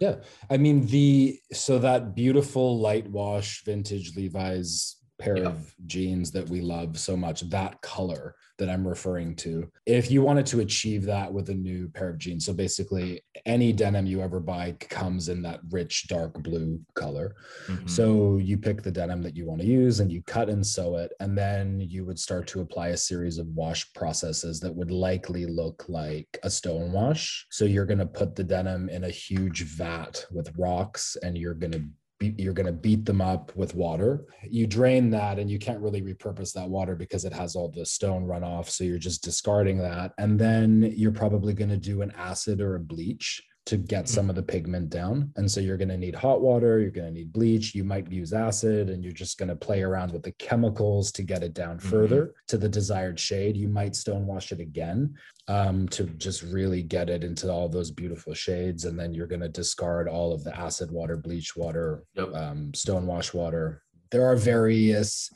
Yeah. 0.00 0.16
I 0.50 0.56
mean 0.56 0.86
the 0.86 1.38
so 1.52 1.78
that 1.78 2.14
beautiful 2.14 2.80
light 2.80 3.08
wash 3.08 3.64
vintage 3.64 4.16
levi's 4.16 4.96
pair 5.22 5.38
yeah. 5.38 5.44
of 5.44 5.74
jeans 5.86 6.32
that 6.32 6.48
we 6.48 6.60
love 6.60 6.98
so 6.98 7.16
much 7.16 7.48
that 7.50 7.80
color 7.80 8.34
that 8.58 8.68
I'm 8.68 8.86
referring 8.86 9.34
to. 9.36 9.70
If 9.86 10.10
you 10.10 10.22
wanted 10.22 10.46
to 10.46 10.60
achieve 10.60 11.04
that 11.06 11.32
with 11.32 11.48
a 11.48 11.54
new 11.54 11.88
pair 11.88 12.10
of 12.10 12.18
jeans, 12.18 12.46
so 12.46 12.52
basically 12.52 13.24
any 13.46 13.72
denim 13.72 14.06
you 14.06 14.20
ever 14.20 14.40
buy 14.40 14.72
comes 14.78 15.28
in 15.28 15.42
that 15.42 15.60
rich 15.70 16.06
dark 16.08 16.40
blue 16.42 16.80
color. 16.94 17.34
Mm-hmm. 17.66 17.88
So 17.88 18.38
you 18.38 18.58
pick 18.58 18.82
the 18.82 18.90
denim 18.90 19.22
that 19.22 19.36
you 19.36 19.46
want 19.46 19.60
to 19.62 19.66
use 19.66 20.00
and 20.00 20.12
you 20.12 20.22
cut 20.22 20.48
and 20.48 20.64
sew 20.64 20.96
it. 20.96 21.12
And 21.20 21.36
then 21.36 21.80
you 21.80 22.04
would 22.04 22.18
start 22.18 22.46
to 22.48 22.60
apply 22.60 22.88
a 22.88 22.96
series 22.96 23.38
of 23.38 23.46
wash 23.48 23.92
processes 23.94 24.60
that 24.60 24.74
would 24.74 24.90
likely 24.90 25.46
look 25.46 25.84
like 25.88 26.38
a 26.42 26.50
stone 26.50 26.92
wash. 26.92 27.46
So 27.50 27.64
you're 27.64 27.86
going 27.86 27.98
to 27.98 28.06
put 28.06 28.36
the 28.36 28.44
denim 28.44 28.88
in 28.88 29.04
a 29.04 29.10
huge 29.10 29.62
vat 29.62 30.24
with 30.30 30.56
rocks 30.56 31.16
and 31.22 31.36
you're 31.38 31.54
going 31.54 31.72
to 31.72 31.84
you're 32.22 32.52
going 32.52 32.66
to 32.66 32.72
beat 32.72 33.04
them 33.04 33.20
up 33.20 33.54
with 33.56 33.74
water. 33.74 34.26
You 34.42 34.66
drain 34.66 35.10
that 35.10 35.38
and 35.38 35.50
you 35.50 35.58
can't 35.58 35.80
really 35.80 36.02
repurpose 36.02 36.52
that 36.54 36.68
water 36.68 36.94
because 36.94 37.24
it 37.24 37.32
has 37.32 37.56
all 37.56 37.68
the 37.68 37.84
stone 37.84 38.24
runoff. 38.26 38.68
So 38.68 38.84
you're 38.84 38.98
just 38.98 39.22
discarding 39.22 39.78
that. 39.78 40.12
And 40.18 40.38
then 40.38 40.92
you're 40.96 41.12
probably 41.12 41.54
going 41.54 41.70
to 41.70 41.76
do 41.76 42.02
an 42.02 42.12
acid 42.16 42.60
or 42.60 42.76
a 42.76 42.80
bleach 42.80 43.42
to 43.64 43.76
get 43.76 44.08
some 44.08 44.28
of 44.28 44.34
the 44.34 44.42
pigment 44.42 44.90
down. 44.90 45.32
And 45.36 45.50
so 45.50 45.60
you're 45.60 45.76
going 45.76 45.88
to 45.88 45.96
need 45.96 46.14
hot 46.14 46.40
water, 46.40 46.80
you're 46.80 46.90
going 46.90 47.06
to 47.06 47.12
need 47.12 47.32
bleach, 47.32 47.74
you 47.74 47.84
might 47.84 48.10
use 48.10 48.32
acid, 48.32 48.90
and 48.90 49.04
you're 49.04 49.12
just 49.12 49.38
going 49.38 49.50
to 49.50 49.56
play 49.56 49.82
around 49.82 50.12
with 50.12 50.22
the 50.22 50.32
chemicals 50.32 51.12
to 51.12 51.22
get 51.22 51.42
it 51.42 51.54
down 51.54 51.78
mm-hmm. 51.78 51.88
further 51.88 52.34
to 52.48 52.58
the 52.58 52.68
desired 52.68 53.20
shade. 53.20 53.56
You 53.56 53.68
might 53.68 53.92
stonewash 53.92 54.50
it 54.50 54.60
again 54.60 55.14
um, 55.46 55.88
to 55.90 56.04
just 56.04 56.42
really 56.42 56.82
get 56.82 57.08
it 57.08 57.22
into 57.22 57.50
all 57.50 57.68
those 57.68 57.90
beautiful 57.90 58.34
shades. 58.34 58.84
And 58.84 58.98
then 58.98 59.14
you're 59.14 59.28
going 59.28 59.40
to 59.40 59.48
discard 59.48 60.08
all 60.08 60.32
of 60.32 60.42
the 60.42 60.56
acid 60.58 60.90
water, 60.90 61.16
bleach 61.16 61.56
water, 61.56 62.02
yep. 62.14 62.34
um, 62.34 62.72
stonewash 62.72 63.32
water, 63.32 63.82
there 64.12 64.26
are 64.26 64.36
various 64.36 65.30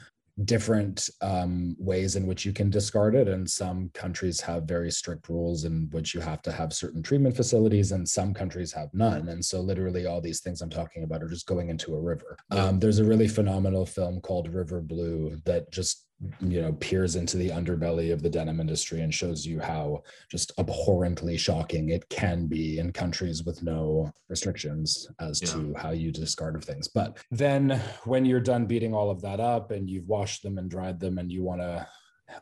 different 0.45 1.09
um, 1.23 1.75
ways 1.79 2.15
in 2.15 2.27
which 2.27 2.45
you 2.45 2.53
can 2.53 2.69
discard 2.69 3.15
it. 3.15 3.29
And 3.29 3.49
some 3.49 3.91
countries 3.95 4.41
have 4.43 4.65
very 4.65 4.91
strict 4.91 5.29
rules 5.29 5.65
in 5.65 5.89
which 5.93 6.15
you 6.15 6.21
have 6.21 6.43
to 6.43 6.53
have 6.53 6.73
certain 6.73 7.03
treatment 7.03 7.37
facilities, 7.37 7.93
and 7.93 8.09
some 8.09 8.35
countries 8.35 8.73
have 8.73 8.93
none. 8.93 9.29
And 9.29 9.45
so, 9.45 9.61
literally, 9.61 10.07
all 10.07 10.21
these 10.21 10.41
things 10.41 10.61
I'm 10.61 10.71
talking 10.71 11.05
about 11.05 11.23
are 11.23 11.29
just 11.29 11.47
going 11.47 11.71
into 11.71 11.95
a 11.95 12.01
river. 12.01 12.37
Um, 12.51 12.79
there's 12.79 12.99
a 12.99 13.05
really 13.05 13.29
phenomenal 13.29 13.87
film 13.87 14.21
called 14.21 14.53
River 14.53 14.81
Blue 14.81 15.41
that 15.45 15.71
just 15.71 16.07
you 16.41 16.63
know 16.63 16.73
peers 16.75 17.15
into 17.15 17.37
the 17.37 17.51
underbelly 17.51 18.11
of 18.11 18.23
the 18.23 18.31
denim 18.31 18.59
industry 18.59 19.03
and 19.03 19.13
shows 19.13 19.45
you 19.45 19.61
how 19.61 20.03
just 20.31 20.51
abhorrently 20.59 21.37
shocking 21.37 21.91
it 21.91 22.09
can 22.09 22.47
be 22.47 22.79
in 22.79 22.91
countries 22.91 23.45
with 23.45 23.63
no 23.63 24.11
restrictions 24.29 25.09
as 25.21 25.43
yeah. 25.43 25.49
to 25.49 25.75
how 25.75 25.91
you 25.91 26.11
discard 26.11 26.57
of 26.57 26.65
things 26.65 26.89
but 26.89 27.19
then 27.31 27.81
when 28.05 28.25
you're 28.25 28.41
done 28.41 28.65
beating 28.65 28.95
all 28.95 29.11
of 29.11 29.21
that 29.21 29.41
up 29.41 29.73
and 29.73 29.91
you've 29.91 30.09
washed 30.09 30.43
them 30.43 30.57
and 30.57 30.71
dried 30.71 30.99
them 30.99 31.19
and 31.19 31.31
you 31.31 31.43
want 31.43 31.61
to 31.61 31.87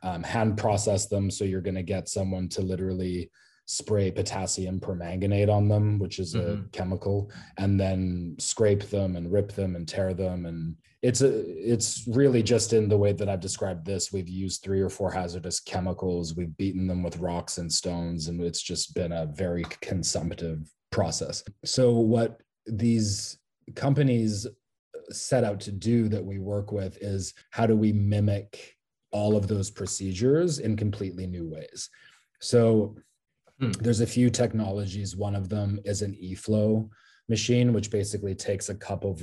um, 0.05 0.23
hand 0.23 0.57
process 0.57 1.07
them 1.07 1.29
so 1.29 1.45
you're 1.45 1.61
going 1.61 1.75
to 1.75 1.83
get 1.83 2.09
someone 2.09 2.49
to 2.49 2.63
literally 2.63 3.29
spray 3.67 4.11
potassium 4.11 4.79
permanganate 4.79 5.49
on 5.49 5.69
them, 5.69 5.99
which 5.99 6.19
is 6.19 6.35
mm-hmm. 6.35 6.63
a 6.63 6.69
chemical, 6.69 7.31
and 7.57 7.81
then 7.81 8.37
scrape 8.39 8.83
them 8.91 9.17
and 9.17 9.33
rip 9.33 9.53
them 9.53 9.75
and 9.77 9.89
tear 9.89 10.13
them. 10.13 10.47
And 10.47 10.77
it's 11.05 11.21
a 11.21 11.31
it's 11.73 12.09
really 12.09 12.43
just 12.43 12.73
in 12.73 12.89
the 12.89 12.97
way 12.97 13.13
that 13.13 13.29
I've 13.29 13.41
described 13.41 13.85
this. 13.85 14.11
We've 14.11 14.29
used 14.29 14.63
three 14.63 14.81
or 14.81 14.89
four 14.89 15.11
hazardous 15.11 15.61
chemicals. 15.61 16.35
We've 16.35 16.57
beaten 16.57 16.87
them 16.87 17.03
with 17.03 17.19
rocks 17.19 17.59
and 17.59 17.71
stones, 17.71 18.29
and 18.29 18.41
it's 18.41 18.63
just 18.63 18.95
been 18.95 19.13
a 19.13 19.27
very 19.27 19.65
consumptive 19.83 20.67
process. 20.91 21.45
So 21.63 21.93
what 21.93 22.41
these 22.67 23.39
companies 23.75 24.47
set 25.11 25.45
out 25.45 25.61
to 25.61 25.73
do 25.73 26.09
that 26.09 26.25
we 26.25 26.39
work 26.39 26.73
with 26.73 26.97
is 27.03 27.35
how 27.51 27.67
do 27.67 27.77
we 27.77 27.93
mimic 27.93 28.75
all 29.11 29.37
of 29.37 29.47
those 29.47 29.71
procedures 29.71 30.59
in 30.59 30.75
completely 30.75 31.27
new 31.27 31.47
ways. 31.47 31.91
So 32.41 32.97
Hmm. 33.61 33.71
There's 33.71 34.01
a 34.01 34.07
few 34.07 34.31
technologies. 34.31 35.17
One 35.17 35.35
of 35.35 35.49
them 35.49 35.79
is 35.85 36.03
an 36.03 36.13
eFlow 36.15 36.89
machine, 37.29 37.73
which 37.73 37.91
basically 37.91 38.35
takes 38.35 38.69
a 38.69 38.75
cup 38.75 39.05
of 39.05 39.23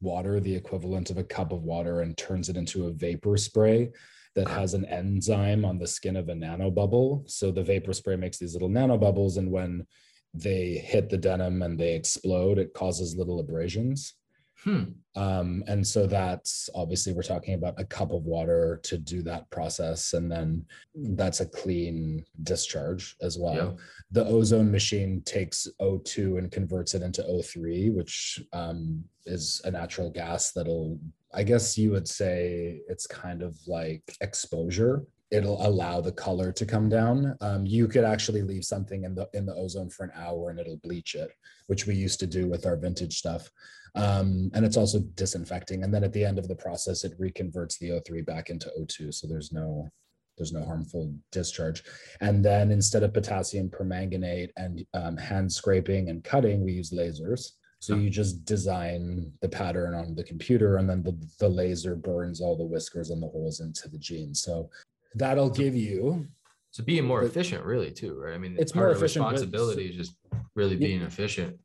water, 0.00 0.40
the 0.40 0.54
equivalent 0.54 1.10
of 1.10 1.18
a 1.18 1.24
cup 1.24 1.52
of 1.52 1.62
water, 1.62 2.00
and 2.00 2.16
turns 2.16 2.48
it 2.48 2.56
into 2.56 2.86
a 2.86 2.92
vapor 2.92 3.36
spray 3.36 3.90
that 4.34 4.46
ah. 4.46 4.54
has 4.54 4.74
an 4.74 4.84
enzyme 4.86 5.64
on 5.64 5.78
the 5.78 5.86
skin 5.86 6.16
of 6.16 6.28
a 6.28 6.34
nanobubble. 6.34 7.28
So 7.30 7.50
the 7.50 7.62
vapor 7.62 7.92
spray 7.92 8.16
makes 8.16 8.38
these 8.38 8.54
little 8.54 8.70
nanobubbles, 8.70 9.36
and 9.36 9.50
when 9.50 9.86
they 10.34 10.74
hit 10.74 11.10
the 11.10 11.18
denim 11.18 11.62
and 11.62 11.78
they 11.78 11.94
explode, 11.94 12.58
it 12.58 12.74
causes 12.74 13.16
little 13.16 13.40
abrasions. 13.40 14.14
Hmm. 14.64 14.82
Um, 15.14 15.62
and 15.66 15.86
so 15.86 16.06
that's 16.06 16.70
obviously 16.74 17.12
we're 17.12 17.22
talking 17.22 17.54
about 17.54 17.78
a 17.78 17.84
cup 17.84 18.12
of 18.12 18.24
water 18.24 18.80
to 18.84 18.96
do 18.96 19.22
that 19.22 19.50
process, 19.50 20.14
and 20.14 20.30
then 20.30 20.64
that's 20.94 21.40
a 21.40 21.46
clean 21.46 22.24
discharge 22.44 23.16
as 23.20 23.38
well. 23.38 23.54
Yeah. 23.54 23.70
The 24.12 24.24
ozone 24.24 24.70
machine 24.70 25.22
takes 25.24 25.68
O2 25.80 26.38
and 26.38 26.50
converts 26.50 26.94
it 26.94 27.02
into 27.02 27.22
O3, 27.22 27.92
which 27.92 28.42
um, 28.52 29.04
is 29.26 29.60
a 29.64 29.70
natural 29.70 30.10
gas 30.10 30.52
that'll, 30.52 30.98
I 31.34 31.42
guess 31.42 31.76
you 31.76 31.90
would 31.90 32.08
say, 32.08 32.80
it's 32.88 33.06
kind 33.06 33.42
of 33.42 33.56
like 33.66 34.02
exposure 34.20 35.04
it'll 35.32 35.66
allow 35.66 36.00
the 36.00 36.12
color 36.12 36.52
to 36.52 36.66
come 36.66 36.88
down. 36.88 37.34
Um, 37.40 37.66
you 37.66 37.88
could 37.88 38.04
actually 38.04 38.42
leave 38.42 38.64
something 38.64 39.04
in 39.04 39.14
the 39.14 39.28
in 39.32 39.46
the 39.46 39.54
ozone 39.54 39.88
for 39.88 40.04
an 40.04 40.12
hour 40.14 40.50
and 40.50 40.60
it'll 40.60 40.76
bleach 40.76 41.14
it, 41.14 41.32
which 41.66 41.86
we 41.86 41.94
used 41.94 42.20
to 42.20 42.26
do 42.26 42.46
with 42.46 42.66
our 42.66 42.76
vintage 42.76 43.18
stuff. 43.18 43.50
Um, 43.94 44.50
and 44.54 44.64
it's 44.64 44.76
also 44.76 45.00
disinfecting. 45.14 45.82
And 45.82 45.92
then 45.92 46.04
at 46.04 46.12
the 46.12 46.24
end 46.24 46.38
of 46.38 46.48
the 46.48 46.54
process, 46.54 47.04
it 47.04 47.18
reconverts 47.18 47.78
the 47.78 47.90
O3 47.90 48.24
back 48.24 48.50
into 48.50 48.70
O2. 48.78 49.12
So 49.12 49.26
there's 49.26 49.52
no 49.52 49.88
there's 50.36 50.52
no 50.52 50.64
harmful 50.64 51.14
discharge. 51.30 51.82
And 52.20 52.44
then 52.44 52.70
instead 52.70 53.02
of 53.02 53.12
potassium 53.12 53.70
permanganate 53.70 54.50
and 54.56 54.84
um, 54.94 55.16
hand 55.16 55.52
scraping 55.52 56.08
and 56.08 56.24
cutting, 56.24 56.62
we 56.62 56.72
use 56.72 56.90
lasers. 56.90 57.52
So 57.80 57.96
you 57.96 58.10
just 58.10 58.44
design 58.44 59.32
the 59.40 59.48
pattern 59.48 59.92
on 59.92 60.14
the 60.14 60.22
computer, 60.22 60.76
and 60.76 60.88
then 60.88 61.02
the, 61.02 61.18
the 61.40 61.48
laser 61.48 61.96
burns 61.96 62.40
all 62.40 62.56
the 62.56 62.62
whiskers 62.64 63.10
and 63.10 63.20
the 63.20 63.26
holes 63.26 63.58
into 63.58 63.88
the 63.88 63.98
jeans. 63.98 64.40
So 64.40 64.70
that'll 65.14 65.50
give 65.50 65.74
you 65.74 66.26
so 66.70 66.82
being 66.82 67.04
more 67.04 67.22
efficient 67.24 67.64
really 67.64 67.90
too 67.90 68.18
right? 68.18 68.34
I 68.34 68.38
mean 68.38 68.56
it's 68.58 68.74
more 68.74 68.90
efficient 68.90 69.24
responsibility 69.24 69.88
is 69.88 69.96
just 69.96 70.16
really 70.54 70.76
being 70.76 71.00
yeah, 71.00 71.06
efficient. 71.06 71.56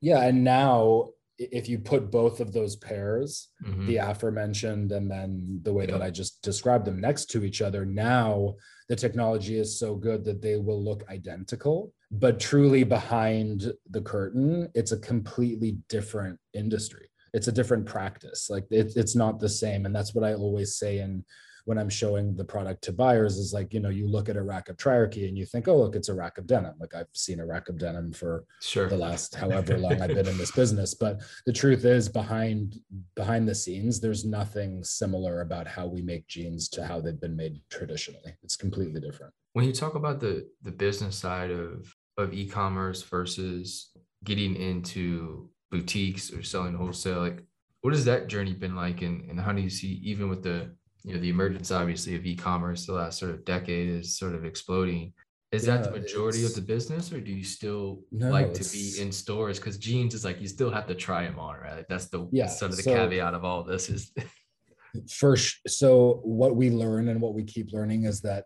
Yeah 0.00 0.22
and 0.22 0.44
now 0.44 1.08
if 1.38 1.68
you 1.68 1.78
put 1.78 2.10
both 2.10 2.40
of 2.40 2.52
those 2.52 2.76
pairs 2.76 3.48
mm-hmm. 3.64 3.86
the 3.86 3.98
aforementioned 3.98 4.92
and 4.92 5.10
then 5.10 5.60
the 5.62 5.72
way 5.72 5.84
yeah. 5.84 5.92
that 5.92 6.02
i 6.02 6.10
just 6.10 6.40
described 6.42 6.86
them 6.86 7.00
next 7.00 7.26
to 7.26 7.44
each 7.44 7.60
other 7.60 7.84
now 7.84 8.54
the 8.88 8.96
technology 8.96 9.58
is 9.58 9.78
so 9.78 9.94
good 9.94 10.24
that 10.24 10.40
they 10.40 10.56
will 10.56 10.82
look 10.82 11.04
identical 11.10 11.92
but 12.10 12.38
truly 12.40 12.84
behind 12.84 13.72
the 13.90 14.00
curtain 14.00 14.68
it's 14.74 14.92
a 14.92 14.98
completely 14.98 15.78
different 15.88 16.38
industry. 16.54 17.08
It's 17.32 17.48
a 17.48 17.52
different 17.52 17.84
practice. 17.84 18.48
Like 18.48 18.64
it, 18.70 18.92
it's 18.96 19.16
not 19.16 19.40
the 19.40 19.48
same 19.48 19.86
and 19.86 19.94
that's 19.94 20.14
what 20.14 20.24
i 20.24 20.34
always 20.34 20.76
say 20.76 20.98
in 20.98 21.24
when 21.66 21.78
I'm 21.78 21.88
showing 21.88 22.36
the 22.36 22.44
product 22.44 22.82
to 22.84 22.92
buyers 22.92 23.38
is 23.38 23.52
like, 23.52 23.74
you 23.74 23.80
know, 23.80 23.88
you 23.88 24.06
look 24.06 24.28
at 24.28 24.36
a 24.36 24.42
rack 24.42 24.68
of 24.68 24.76
triarchy 24.76 25.28
and 25.28 25.36
you 25.36 25.44
think, 25.44 25.66
oh, 25.66 25.76
look, 25.76 25.96
it's 25.96 26.08
a 26.08 26.14
rack 26.14 26.38
of 26.38 26.46
denim. 26.46 26.76
Like 26.78 26.94
I've 26.94 27.08
seen 27.12 27.40
a 27.40 27.46
rack 27.46 27.68
of 27.68 27.76
denim 27.76 28.12
for 28.12 28.44
sure. 28.62 28.88
the 28.88 28.96
last 28.96 29.34
however 29.34 29.76
long 29.76 30.00
I've 30.00 30.14
been 30.14 30.28
in 30.28 30.38
this 30.38 30.52
business. 30.52 30.94
But 30.94 31.20
the 31.44 31.52
truth 31.52 31.84
is 31.84 32.08
behind 32.08 32.76
behind 33.16 33.48
the 33.48 33.54
scenes, 33.54 34.00
there's 34.00 34.24
nothing 34.24 34.84
similar 34.84 35.40
about 35.40 35.66
how 35.66 35.86
we 35.86 36.02
make 36.02 36.28
jeans 36.28 36.68
to 36.70 36.86
how 36.86 37.00
they've 37.00 37.20
been 37.20 37.36
made 37.36 37.60
traditionally. 37.68 38.36
It's 38.44 38.56
completely 38.56 39.00
different. 39.00 39.34
When 39.54 39.64
you 39.64 39.72
talk 39.72 39.96
about 39.96 40.20
the 40.20 40.48
the 40.62 40.70
business 40.70 41.16
side 41.16 41.50
of 41.50 41.92
of 42.16 42.32
e-commerce 42.32 43.02
versus 43.02 43.90
getting 44.22 44.54
into 44.54 45.50
boutiques 45.72 46.32
or 46.32 46.44
selling 46.44 46.74
wholesale, 46.74 47.22
like 47.22 47.42
what 47.80 47.92
has 47.92 48.04
that 48.04 48.28
journey 48.28 48.52
been 48.52 48.76
like 48.76 49.02
and, 49.02 49.28
and 49.28 49.40
how 49.40 49.52
do 49.52 49.60
you 49.60 49.70
see 49.70 50.00
even 50.04 50.28
with 50.28 50.44
the 50.44 50.70
you 51.06 51.14
know 51.14 51.20
the 51.20 51.28
emergence 51.28 51.70
obviously 51.70 52.16
of 52.16 52.26
e-commerce 52.26 52.84
the 52.84 52.92
last 52.92 53.18
sort 53.18 53.30
of 53.30 53.44
decade 53.44 53.88
is 53.88 54.18
sort 54.18 54.34
of 54.34 54.44
exploding. 54.44 55.12
Is 55.52 55.64
yeah, 55.64 55.76
that 55.76 55.84
the 55.84 56.00
majority 56.00 56.44
of 56.44 56.54
the 56.56 56.60
business 56.60 57.12
or 57.12 57.20
do 57.20 57.30
you 57.30 57.44
still 57.44 58.00
no, 58.10 58.30
like 58.30 58.52
to 58.54 58.64
be 58.64 58.96
in 59.00 59.12
stores? 59.12 59.60
Because 59.60 59.78
jeans 59.78 60.12
is 60.12 60.24
like 60.24 60.40
you 60.40 60.48
still 60.48 60.70
have 60.70 60.88
to 60.88 60.94
try 60.96 61.22
them 61.22 61.38
on 61.38 61.56
right? 61.60 61.84
That's 61.88 62.06
the 62.06 62.28
yeah, 62.32 62.48
sort 62.48 62.72
of 62.72 62.76
the 62.76 62.82
so, 62.82 62.92
caveat 62.92 63.34
of 63.34 63.44
all 63.44 63.62
this 63.62 63.88
is 63.88 64.12
first 65.10 65.58
so 65.68 66.20
what 66.24 66.56
we 66.56 66.70
learn 66.70 67.08
and 67.08 67.20
what 67.20 67.34
we 67.34 67.44
keep 67.44 67.72
learning 67.72 68.04
is 68.04 68.20
that 68.22 68.44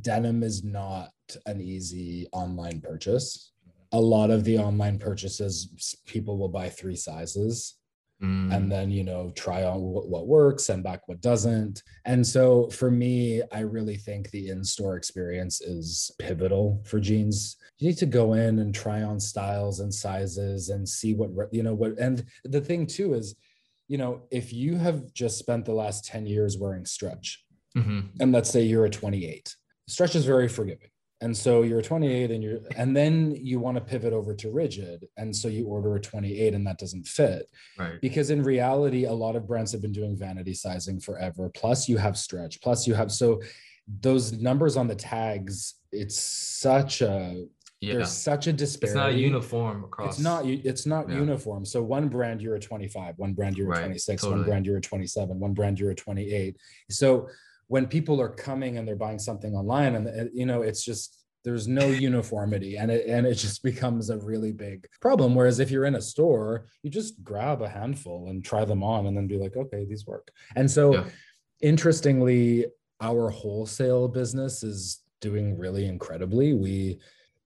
denim 0.00 0.42
is 0.42 0.64
not 0.64 1.10
an 1.46 1.62
easy 1.62 2.26
online 2.32 2.82
purchase. 2.82 3.52
A 3.92 4.00
lot 4.00 4.30
of 4.30 4.44
the 4.44 4.58
online 4.58 4.98
purchases 4.98 5.96
people 6.04 6.36
will 6.36 6.50
buy 6.50 6.68
three 6.68 6.96
sizes 6.96 7.75
Mm. 8.22 8.50
and 8.56 8.72
then 8.72 8.90
you 8.90 9.04
know 9.04 9.30
try 9.36 9.62
on 9.62 9.78
what, 9.82 10.08
what, 10.08 10.26
works 10.26 10.64
send 10.64 10.82
back 10.82 11.06
what 11.06 11.20
doesn't 11.20 11.82
and 12.06 12.26
so 12.26 12.66
for 12.70 12.90
me 12.90 13.42
i 13.52 13.60
really 13.60 13.98
think 13.98 14.30
the 14.30 14.48
in-store 14.48 14.96
experience 14.96 15.60
is 15.60 16.10
pivotal 16.18 16.82
for 16.86 16.98
jeans 16.98 17.58
you 17.78 17.88
need 17.88 17.98
to 17.98 18.06
go 18.06 18.32
in 18.32 18.60
and 18.60 18.74
try 18.74 19.02
on 19.02 19.20
styles 19.20 19.80
and 19.80 19.92
sizes 19.92 20.70
and 20.70 20.88
see 20.88 21.12
what 21.12 21.52
you 21.52 21.62
know 21.62 21.74
what 21.74 21.98
and 21.98 22.24
the 22.44 22.58
thing 22.58 22.86
too 22.86 23.12
is 23.12 23.36
you 23.86 23.98
know 23.98 24.22
if 24.30 24.50
you 24.50 24.76
have 24.76 25.12
just 25.12 25.38
spent 25.38 25.66
the 25.66 25.74
last 25.74 26.06
10 26.06 26.26
years 26.26 26.56
wearing 26.56 26.86
stretch 26.86 27.44
mm-hmm. 27.76 28.00
and 28.18 28.32
let's 28.32 28.48
say 28.48 28.62
you're 28.62 28.86
a 28.86 28.90
28 28.90 29.54
stretch 29.88 30.14
is 30.14 30.24
very 30.24 30.48
forgiving 30.48 30.88
and 31.22 31.34
so 31.34 31.62
you're 31.62 31.80
28 31.80 32.30
and 32.30 32.42
you're 32.42 32.58
and 32.76 32.94
then 32.96 33.34
you 33.34 33.58
want 33.58 33.76
to 33.76 33.80
pivot 33.80 34.12
over 34.12 34.34
to 34.34 34.50
rigid 34.50 35.06
and 35.16 35.34
so 35.34 35.48
you 35.48 35.66
order 35.66 35.96
a 35.96 36.00
28 36.00 36.54
and 36.54 36.66
that 36.66 36.78
doesn't 36.78 37.06
fit 37.06 37.48
right 37.78 38.00
because 38.02 38.30
in 38.30 38.42
reality 38.42 39.04
a 39.04 39.12
lot 39.12 39.36
of 39.36 39.46
brands 39.46 39.72
have 39.72 39.80
been 39.80 39.92
doing 39.92 40.16
vanity 40.16 40.52
sizing 40.52 41.00
forever 41.00 41.50
plus 41.54 41.88
you 41.88 41.96
have 41.96 42.18
stretch 42.18 42.60
plus 42.60 42.86
you 42.86 42.94
have 42.94 43.10
so 43.10 43.40
those 44.00 44.32
numbers 44.32 44.76
on 44.76 44.86
the 44.86 44.94
tags 44.94 45.76
it's 45.90 46.20
such 46.20 47.00
a 47.00 47.46
yeah. 47.80 47.94
there's 47.94 48.10
such 48.10 48.46
a 48.46 48.52
disparity. 48.52 48.86
It's 48.86 48.96
not 48.96 49.14
uniform 49.14 49.84
across. 49.84 50.14
It's 50.14 50.22
not. 50.22 50.46
It's 50.46 50.86
not 50.86 51.08
yeah. 51.08 51.16
uniform. 51.16 51.64
So 51.64 51.82
one 51.82 52.08
brand 52.08 52.40
you're 52.40 52.56
a 52.56 52.60
25, 52.60 53.18
one 53.18 53.34
brand 53.34 53.56
you're 53.56 53.66
a 53.66 53.70
right. 53.70 53.80
26, 53.80 54.22
totally. 54.22 54.40
one 54.40 54.48
brand 54.48 54.66
you're 54.66 54.78
a 54.78 54.80
27, 54.80 55.38
one 55.38 55.52
brand 55.52 55.78
you're 55.78 55.90
a 55.90 55.94
28. 55.94 56.56
So 56.90 57.28
when 57.68 57.86
people 57.86 58.20
are 58.20 58.28
coming 58.28 58.78
and 58.78 58.86
they're 58.86 58.96
buying 58.96 59.18
something 59.18 59.54
online 59.54 59.94
and 59.96 60.08
uh, 60.08 60.24
you 60.32 60.46
know 60.46 60.62
it's 60.62 60.84
just 60.84 61.24
there's 61.44 61.68
no 61.68 61.86
uniformity 62.08 62.76
and 62.76 62.90
it 62.90 63.06
and 63.06 63.26
it 63.26 63.34
just 63.34 63.62
becomes 63.70 64.10
a 64.10 64.18
really 64.18 64.52
big 64.52 64.86
problem. 65.00 65.34
Whereas 65.34 65.60
if 65.60 65.70
you're 65.70 65.84
in 65.84 65.96
a 65.96 66.02
store 66.02 66.66
you 66.82 66.90
just 66.90 67.22
grab 67.22 67.62
a 67.62 67.68
handful 67.68 68.28
and 68.28 68.44
try 68.44 68.64
them 68.64 68.82
on 68.82 69.06
and 69.06 69.16
then 69.16 69.26
be 69.26 69.38
like 69.38 69.56
okay 69.56 69.84
these 69.84 70.06
work. 70.06 70.30
And 70.54 70.70
so 70.70 70.94
yeah. 70.94 71.04
interestingly 71.60 72.66
our 73.00 73.28
wholesale 73.28 74.08
business 74.08 74.62
is 74.62 75.02
doing 75.20 75.56
really 75.56 75.86
incredibly. 75.86 76.54
We 76.54 76.98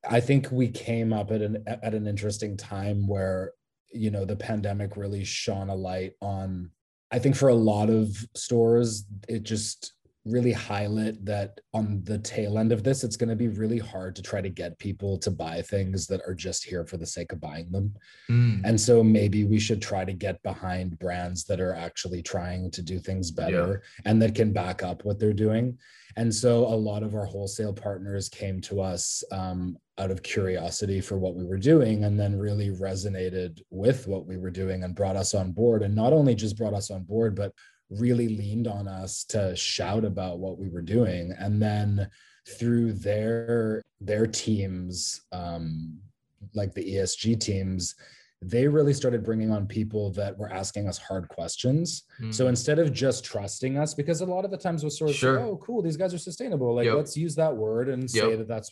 i 0.09 0.18
think 0.18 0.50
we 0.50 0.66
came 0.66 1.12
up 1.12 1.30
at 1.30 1.42
an 1.42 1.62
at 1.66 1.92
an 1.92 2.06
interesting 2.06 2.56
time 2.56 3.06
where 3.06 3.52
you 3.92 4.11
know 4.11 4.24
the 4.24 4.35
pandemic 4.35 4.96
really 4.96 5.24
shone 5.24 5.68
a 5.68 5.74
light 5.74 6.14
on 6.22 6.70
I 7.11 7.18
think 7.18 7.37
for 7.37 7.48
a 7.48 7.54
lot 7.54 7.90
of 7.90 8.16
stores, 8.37 9.04
it 9.28 9.42
just 9.42 9.94
really 10.26 10.52
highlight 10.52 11.24
that 11.24 11.61
on 11.72 12.02
the 12.04 12.18
tail 12.18 12.59
end 12.59 12.72
of 12.72 12.85
this, 12.85 13.04
it's 13.04 13.16
going 13.16 13.30
to 13.30 13.37
be 13.37 13.48
really 13.48 13.78
hard 13.78 14.14
to 14.16 14.22
try 14.22 14.40
to 14.40 14.50
get 14.50 14.78
people 14.78 15.16
to 15.18 15.30
buy 15.30 15.62
things 15.62 16.06
that 16.06 16.20
are 16.26 16.35
just 16.35 16.64
here 16.64 16.85
for 16.85 16.98
the 16.98 17.06
sake 17.06 17.33
of 17.33 17.40
buying 17.40 17.70
them. 17.70 17.94
Mm. 18.30 18.61
And 18.64 18.80
so 18.80 19.02
maybe 19.02 19.44
we 19.44 19.59
should 19.59 19.80
try 19.80 20.04
to 20.04 20.12
get 20.12 20.42
behind 20.42 20.98
brands 20.98 21.44
that 21.44 21.61
are 21.61 21.74
actually 21.74 22.22
trying 22.22 22.70
to 22.72 22.83
do 22.83 22.98
things 22.98 23.30
better 23.30 23.83
yeah. 23.83 24.11
and 24.11 24.20
that 24.20 24.35
can 24.35 24.52
back 24.52 24.83
up 24.83 25.04
what 25.04 25.18
they're 25.18 25.33
doing. 25.33 25.78
And 26.16 26.35
so 26.35 26.66
a 26.66 26.74
lot 26.74 27.02
of 27.02 27.14
our 27.14 27.24
wholesale 27.24 27.72
partners 27.72 28.28
came 28.28 28.61
to 28.62 28.80
us 28.80 29.22
um, 29.33 29.76
out 29.96 30.11
of 30.11 30.22
curiosity 30.22 31.00
for 31.00 31.18
what 31.18 31.35
we 31.35 31.44
were 31.44 31.59
doing 31.59 32.04
and 32.04 32.18
then 32.18 32.38
really 32.38 32.70
resonated 32.70 33.61
with 33.70 34.06
what 34.06 34.26
we 34.26 34.37
were 34.37 34.50
doing 34.50 34.83
and 34.83 34.94
brought 34.94 35.16
us 35.16 35.35
on 35.35 35.52
board. 35.52 35.83
And 35.83 35.94
not 35.94 36.12
only 36.12 36.35
just 36.35 36.59
brought 36.59 36.74
us 36.74 36.90
on 36.90 37.04
board, 37.04 37.37
but 37.37 37.52
really 37.90 38.29
leaned 38.29 38.66
on 38.66 38.87
us 38.87 39.24
to 39.24 39.55
shout 39.57 40.05
about 40.05 40.38
what 40.38 40.59
we 40.59 40.68
were 40.68 40.83
doing 40.83 41.35
and 41.38 41.61
then 41.61 42.09
through 42.48 42.92
their 42.92 43.83
their 44.00 44.26
teams 44.26 45.22
um 45.33 45.98
like 46.55 46.72
the 46.74 46.94
esg 46.94 47.38
teams 47.40 47.94
they 48.42 48.66
really 48.66 48.94
started 48.94 49.22
bringing 49.22 49.50
on 49.50 49.66
people 49.66 50.11
that 50.12 50.37
were 50.38 50.50
asking 50.50 50.88
us 50.88 50.96
hard 50.96 51.29
questions. 51.29 52.05
Mm. 52.22 52.33
So 52.33 52.48
instead 52.48 52.79
of 52.79 52.90
just 52.90 53.22
trusting 53.22 53.76
us, 53.76 53.92
because 53.92 54.22
a 54.22 54.26
lot 54.26 54.46
of 54.46 54.50
the 54.50 54.57
times 54.57 54.83
we're 54.83 54.88
sort 54.88 55.11
of, 55.11 55.16
sure. 55.16 55.38
oh, 55.40 55.61
cool, 55.62 55.83
these 55.83 55.98
guys 55.98 56.14
are 56.14 56.18
sustainable. 56.18 56.74
Like, 56.74 56.87
yep. 56.87 56.94
let's 56.94 57.18
use 57.18 57.35
that 57.35 57.55
word 57.55 57.90
and 57.90 58.11
say 58.11 58.31
yep. 58.31 58.38
that 58.38 58.48
that's. 58.48 58.70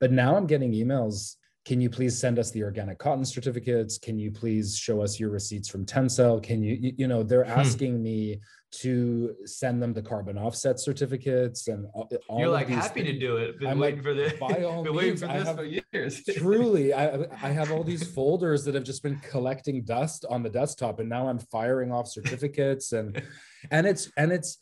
But 0.00 0.10
now 0.10 0.36
I'm 0.36 0.48
getting 0.48 0.72
emails 0.72 1.36
can 1.64 1.80
you 1.80 1.88
please 1.88 2.18
send 2.18 2.38
us 2.38 2.50
the 2.50 2.62
organic 2.62 2.98
cotton 2.98 3.24
certificates 3.24 3.98
can 3.98 4.18
you 4.18 4.30
please 4.30 4.76
show 4.76 5.00
us 5.00 5.18
your 5.18 5.30
receipts 5.30 5.68
from 5.68 5.84
tencel 5.84 6.42
can 6.42 6.62
you 6.62 6.92
you, 6.96 7.08
know 7.08 7.22
they're 7.22 7.44
hmm. 7.44 7.58
asking 7.58 7.96
hmm. 7.96 8.02
me 8.02 8.40
to 8.70 9.36
send 9.44 9.80
them 9.80 9.92
the 9.92 10.02
carbon 10.02 10.36
offset 10.36 10.80
certificates 10.80 11.68
and 11.68 11.86
all, 11.94 12.08
you're 12.40 12.48
like 12.48 12.68
happy 12.68 13.02
things. 13.02 13.12
to 13.12 13.18
do 13.20 13.36
it 13.36 13.58
been 13.60 13.68
I'm 13.68 13.78
waiting 13.78 13.98
like, 13.98 14.04
for 14.04 14.14
this 14.14 14.32
by 14.32 14.64
all 14.64 14.82
been 14.84 14.96
means, 14.96 14.96
waiting 14.96 15.16
for 15.16 15.38
this 15.38 15.46
have, 15.46 15.56
for 15.56 15.64
years 15.64 16.24
truly 16.36 16.92
I, 16.92 17.24
I 17.40 17.50
have 17.50 17.70
all 17.70 17.84
these 17.84 18.04
folders 18.04 18.64
that 18.64 18.74
have 18.74 18.82
just 18.82 19.02
been 19.02 19.20
collecting 19.20 19.84
dust 19.84 20.24
on 20.28 20.42
the 20.42 20.50
desktop 20.50 20.98
and 20.98 21.08
now 21.08 21.28
i'm 21.28 21.38
firing 21.38 21.92
off 21.92 22.08
certificates 22.08 22.92
and 22.92 23.22
and 23.70 23.86
it's 23.86 24.10
and 24.16 24.32
it's 24.32 24.58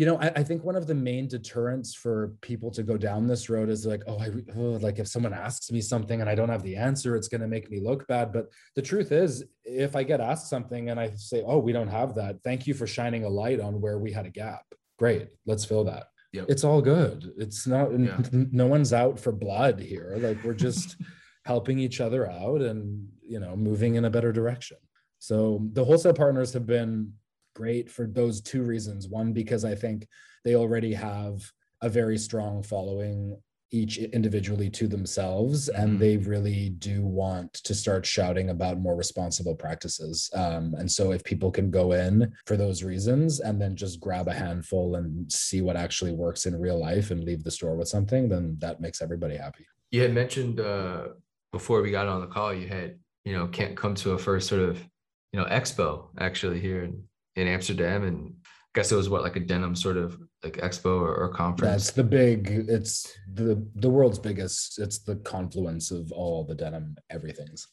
you 0.00 0.06
know, 0.06 0.16
I, 0.16 0.32
I, 0.36 0.42
think 0.42 0.64
one 0.64 0.76
of 0.76 0.86
the 0.86 0.94
main 0.94 1.28
deterrents 1.28 1.94
for 1.94 2.32
people 2.40 2.70
to 2.70 2.82
go 2.82 2.96
down 2.96 3.26
this 3.26 3.50
road 3.50 3.68
is 3.68 3.84
like, 3.84 4.02
oh, 4.06 4.18
I 4.18 4.30
oh, 4.56 4.78
like 4.80 4.98
if 4.98 5.06
someone 5.06 5.34
asks 5.34 5.70
me 5.70 5.82
something 5.82 6.22
and 6.22 6.30
I 6.30 6.34
don't 6.34 6.48
have 6.48 6.62
the 6.62 6.76
answer, 6.76 7.16
it's 7.16 7.28
going 7.28 7.42
to 7.42 7.46
make 7.46 7.70
me 7.70 7.80
look 7.80 8.06
bad. 8.06 8.32
But 8.32 8.46
the 8.76 8.80
truth 8.80 9.12
is, 9.12 9.44
if 9.62 9.94
I 9.94 10.02
get 10.02 10.22
asked 10.22 10.48
something 10.48 10.88
and 10.88 10.98
I 10.98 11.10
say, 11.16 11.44
oh, 11.46 11.58
we 11.58 11.74
don't 11.74 11.88
have 11.88 12.14
that, 12.14 12.42
thank 12.42 12.66
you 12.66 12.72
for 12.72 12.86
shining 12.86 13.24
a 13.24 13.28
light 13.28 13.60
on 13.60 13.78
where 13.82 13.98
we 13.98 14.10
had 14.10 14.24
a 14.24 14.30
gap. 14.30 14.64
Great, 14.98 15.28
let's 15.44 15.66
fill 15.66 15.84
that. 15.84 16.06
Yep. 16.32 16.46
It's 16.48 16.64
all 16.64 16.80
good. 16.80 17.34
It's 17.36 17.66
not. 17.66 17.90
Yeah. 17.92 18.22
No 18.32 18.68
one's 18.68 18.94
out 18.94 19.20
for 19.20 19.32
blood 19.32 19.80
here. 19.80 20.16
Like 20.16 20.42
we're 20.42 20.54
just 20.54 20.96
helping 21.44 21.78
each 21.78 22.00
other 22.00 22.26
out 22.26 22.62
and 22.62 23.06
you 23.22 23.38
know 23.38 23.54
moving 23.54 23.96
in 23.96 24.06
a 24.06 24.10
better 24.10 24.32
direction. 24.32 24.78
So 25.18 25.68
the 25.74 25.84
wholesale 25.84 26.14
partners 26.14 26.54
have 26.54 26.66
been 26.66 27.12
great 27.54 27.90
for 27.90 28.06
those 28.06 28.40
two 28.40 28.62
reasons. 28.62 29.08
One, 29.08 29.32
because 29.32 29.64
I 29.64 29.74
think 29.74 30.06
they 30.44 30.54
already 30.54 30.94
have 30.94 31.40
a 31.82 31.88
very 31.88 32.18
strong 32.18 32.62
following 32.62 33.36
each 33.72 33.98
individually 33.98 34.68
to 34.68 34.88
themselves 34.88 35.68
and 35.68 35.90
mm-hmm. 35.90 35.98
they 35.98 36.16
really 36.16 36.70
do 36.70 37.02
want 37.02 37.52
to 37.54 37.74
start 37.74 38.04
shouting 38.04 38.50
about 38.50 38.80
more 38.80 38.96
responsible 38.96 39.54
practices 39.54 40.28
um, 40.34 40.74
and 40.78 40.90
so 40.90 41.12
if 41.12 41.22
people 41.22 41.50
can 41.50 41.70
go 41.70 41.92
in 41.92 42.32
for 42.46 42.56
those 42.56 42.82
reasons 42.82 43.40
and 43.40 43.60
then 43.60 43.76
just 43.76 44.00
grab 44.00 44.26
a 44.28 44.32
handful 44.32 44.96
and 44.96 45.30
see 45.30 45.60
what 45.62 45.76
actually 45.76 46.12
works 46.12 46.46
in 46.46 46.60
real 46.60 46.78
life 46.78 47.10
and 47.10 47.22
leave 47.22 47.44
the 47.44 47.50
store 47.50 47.76
with 47.76 47.88
something 47.88 48.28
then 48.28 48.56
that 48.58 48.80
makes 48.80 49.00
everybody 49.00 49.36
happy 49.36 49.64
you 49.92 50.02
had 50.02 50.12
mentioned 50.12 50.58
uh, 50.60 51.08
before 51.52 51.80
we 51.80 51.90
got 51.90 52.08
on 52.08 52.20
the 52.20 52.26
call 52.26 52.52
you 52.52 52.66
had 52.66 52.98
you 53.24 53.32
know 53.32 53.46
can't 53.46 53.76
come 53.76 53.94
to 53.94 54.12
a 54.12 54.18
first 54.18 54.48
sort 54.48 54.62
of 54.62 54.78
you 55.32 55.38
know 55.38 55.46
expo 55.46 56.08
actually 56.18 56.58
here 56.58 56.82
in 56.82 57.02
in 57.36 57.48
Amsterdam, 57.48 58.04
and 58.04 58.34
I 58.44 58.48
guess 58.74 58.92
it 58.92 58.96
was 58.96 59.08
what 59.08 59.22
like 59.22 59.36
a 59.36 59.40
denim 59.40 59.74
sort 59.74 59.96
of 59.96 60.18
like 60.42 60.56
expo 60.58 61.00
or, 61.00 61.14
or 61.14 61.28
conference. 61.28 61.70
That's 61.70 61.90
the 61.92 62.04
big. 62.04 62.48
It's 62.68 63.16
the 63.32 63.66
the 63.76 63.90
world's 63.90 64.18
biggest. 64.18 64.78
It's 64.78 64.98
the 64.98 65.16
confluence 65.16 65.90
of 65.90 66.10
all 66.12 66.44
the 66.44 66.54
denim 66.54 66.96
everything's. 67.10 67.66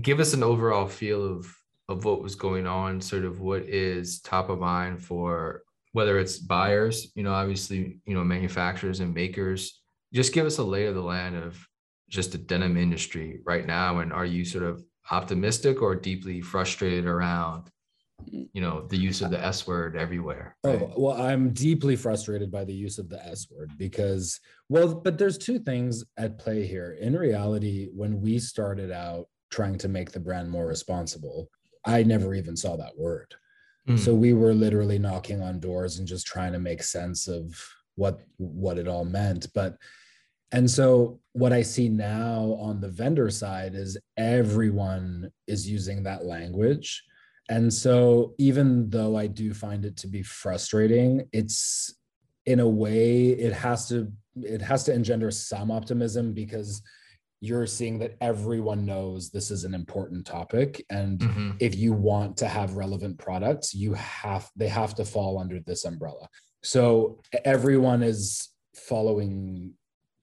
Give 0.00 0.20
us 0.20 0.32
an 0.34 0.42
overall 0.42 0.86
feel 0.86 1.24
of 1.24 1.54
of 1.88 2.04
what 2.04 2.22
was 2.22 2.34
going 2.34 2.66
on. 2.66 3.00
Sort 3.00 3.24
of 3.24 3.40
what 3.40 3.62
is 3.62 4.20
top 4.20 4.48
of 4.48 4.58
mind 4.58 5.02
for 5.02 5.62
whether 5.92 6.18
it's 6.18 6.38
buyers, 6.38 7.12
you 7.14 7.22
know, 7.22 7.32
obviously, 7.32 8.00
you 8.06 8.14
know, 8.14 8.24
manufacturers 8.24 9.00
and 9.00 9.14
makers. 9.14 9.80
Just 10.12 10.32
give 10.32 10.46
us 10.46 10.58
a 10.58 10.62
lay 10.62 10.86
of 10.86 10.94
the 10.94 11.02
land 11.02 11.36
of 11.36 11.66
just 12.08 12.32
the 12.32 12.38
denim 12.38 12.76
industry 12.76 13.40
right 13.44 13.66
now, 13.66 13.98
and 13.98 14.12
are 14.12 14.26
you 14.26 14.44
sort 14.44 14.64
of 14.64 14.84
optimistic 15.10 15.82
or 15.82 15.94
deeply 15.94 16.40
frustrated 16.40 17.06
around 17.06 17.70
you 18.26 18.60
know 18.60 18.86
the 18.88 18.96
use 18.96 19.20
of 19.22 19.30
the 19.30 19.42
s 19.42 19.66
word 19.66 19.96
everywhere 19.96 20.56
oh, 20.64 20.70
right? 20.70 20.82
oh 20.82 20.92
well 20.96 21.22
i'm 21.22 21.50
deeply 21.50 21.96
frustrated 21.96 22.50
by 22.50 22.64
the 22.64 22.72
use 22.72 22.98
of 22.98 23.08
the 23.08 23.22
s 23.24 23.46
word 23.50 23.70
because 23.78 24.40
well 24.68 24.94
but 24.94 25.18
there's 25.18 25.38
two 25.38 25.58
things 25.58 26.04
at 26.16 26.38
play 26.38 26.66
here 26.66 26.96
in 27.00 27.16
reality 27.16 27.88
when 27.94 28.20
we 28.20 28.38
started 28.38 28.90
out 28.90 29.26
trying 29.50 29.76
to 29.76 29.88
make 29.88 30.10
the 30.10 30.20
brand 30.20 30.50
more 30.50 30.66
responsible 30.66 31.48
i 31.84 32.02
never 32.02 32.34
even 32.34 32.56
saw 32.56 32.76
that 32.76 32.96
word 32.96 33.34
mm. 33.88 33.98
so 33.98 34.14
we 34.14 34.32
were 34.32 34.54
literally 34.54 34.98
knocking 34.98 35.42
on 35.42 35.60
doors 35.60 35.98
and 35.98 36.08
just 36.08 36.26
trying 36.26 36.52
to 36.52 36.58
make 36.58 36.82
sense 36.82 37.28
of 37.28 37.54
what 37.94 38.20
what 38.38 38.78
it 38.78 38.88
all 38.88 39.04
meant 39.04 39.46
but 39.54 39.76
and 40.52 40.70
so 40.70 41.18
what 41.32 41.52
I 41.52 41.62
see 41.62 41.88
now 41.88 42.58
on 42.60 42.80
the 42.80 42.88
vendor 42.88 43.30
side 43.30 43.74
is 43.74 43.96
everyone 44.18 45.30
is 45.46 45.68
using 45.68 46.02
that 46.02 46.26
language 46.26 47.02
and 47.48 47.72
so, 47.72 48.34
even 48.38 48.88
though 48.90 49.16
I 49.16 49.26
do 49.26 49.52
find 49.52 49.84
it 49.84 49.96
to 49.98 50.06
be 50.06 50.22
frustrating, 50.22 51.28
it's 51.32 51.94
in 52.46 52.60
a 52.60 52.68
way 52.68 53.28
it 53.28 53.52
has 53.52 53.88
to 53.88 54.10
it 54.42 54.62
has 54.62 54.84
to 54.84 54.92
engender 54.92 55.30
some 55.30 55.70
optimism 55.70 56.32
because 56.32 56.82
you're 57.40 57.66
seeing 57.66 57.98
that 57.98 58.16
everyone 58.20 58.86
knows 58.86 59.30
this 59.30 59.50
is 59.50 59.64
an 59.64 59.74
important 59.74 60.24
topic. 60.24 60.84
And 60.90 61.18
mm-hmm. 61.18 61.50
if 61.58 61.74
you 61.74 61.92
want 61.92 62.36
to 62.38 62.48
have 62.48 62.74
relevant 62.74 63.18
products 63.18 63.74
you 63.74 63.94
have 63.94 64.48
they 64.56 64.68
have 64.68 64.94
to 64.96 65.04
fall 65.04 65.38
under 65.38 65.60
this 65.60 65.84
umbrella. 65.84 66.28
So 66.62 67.20
everyone 67.44 68.02
is 68.02 68.48
following 68.74 69.74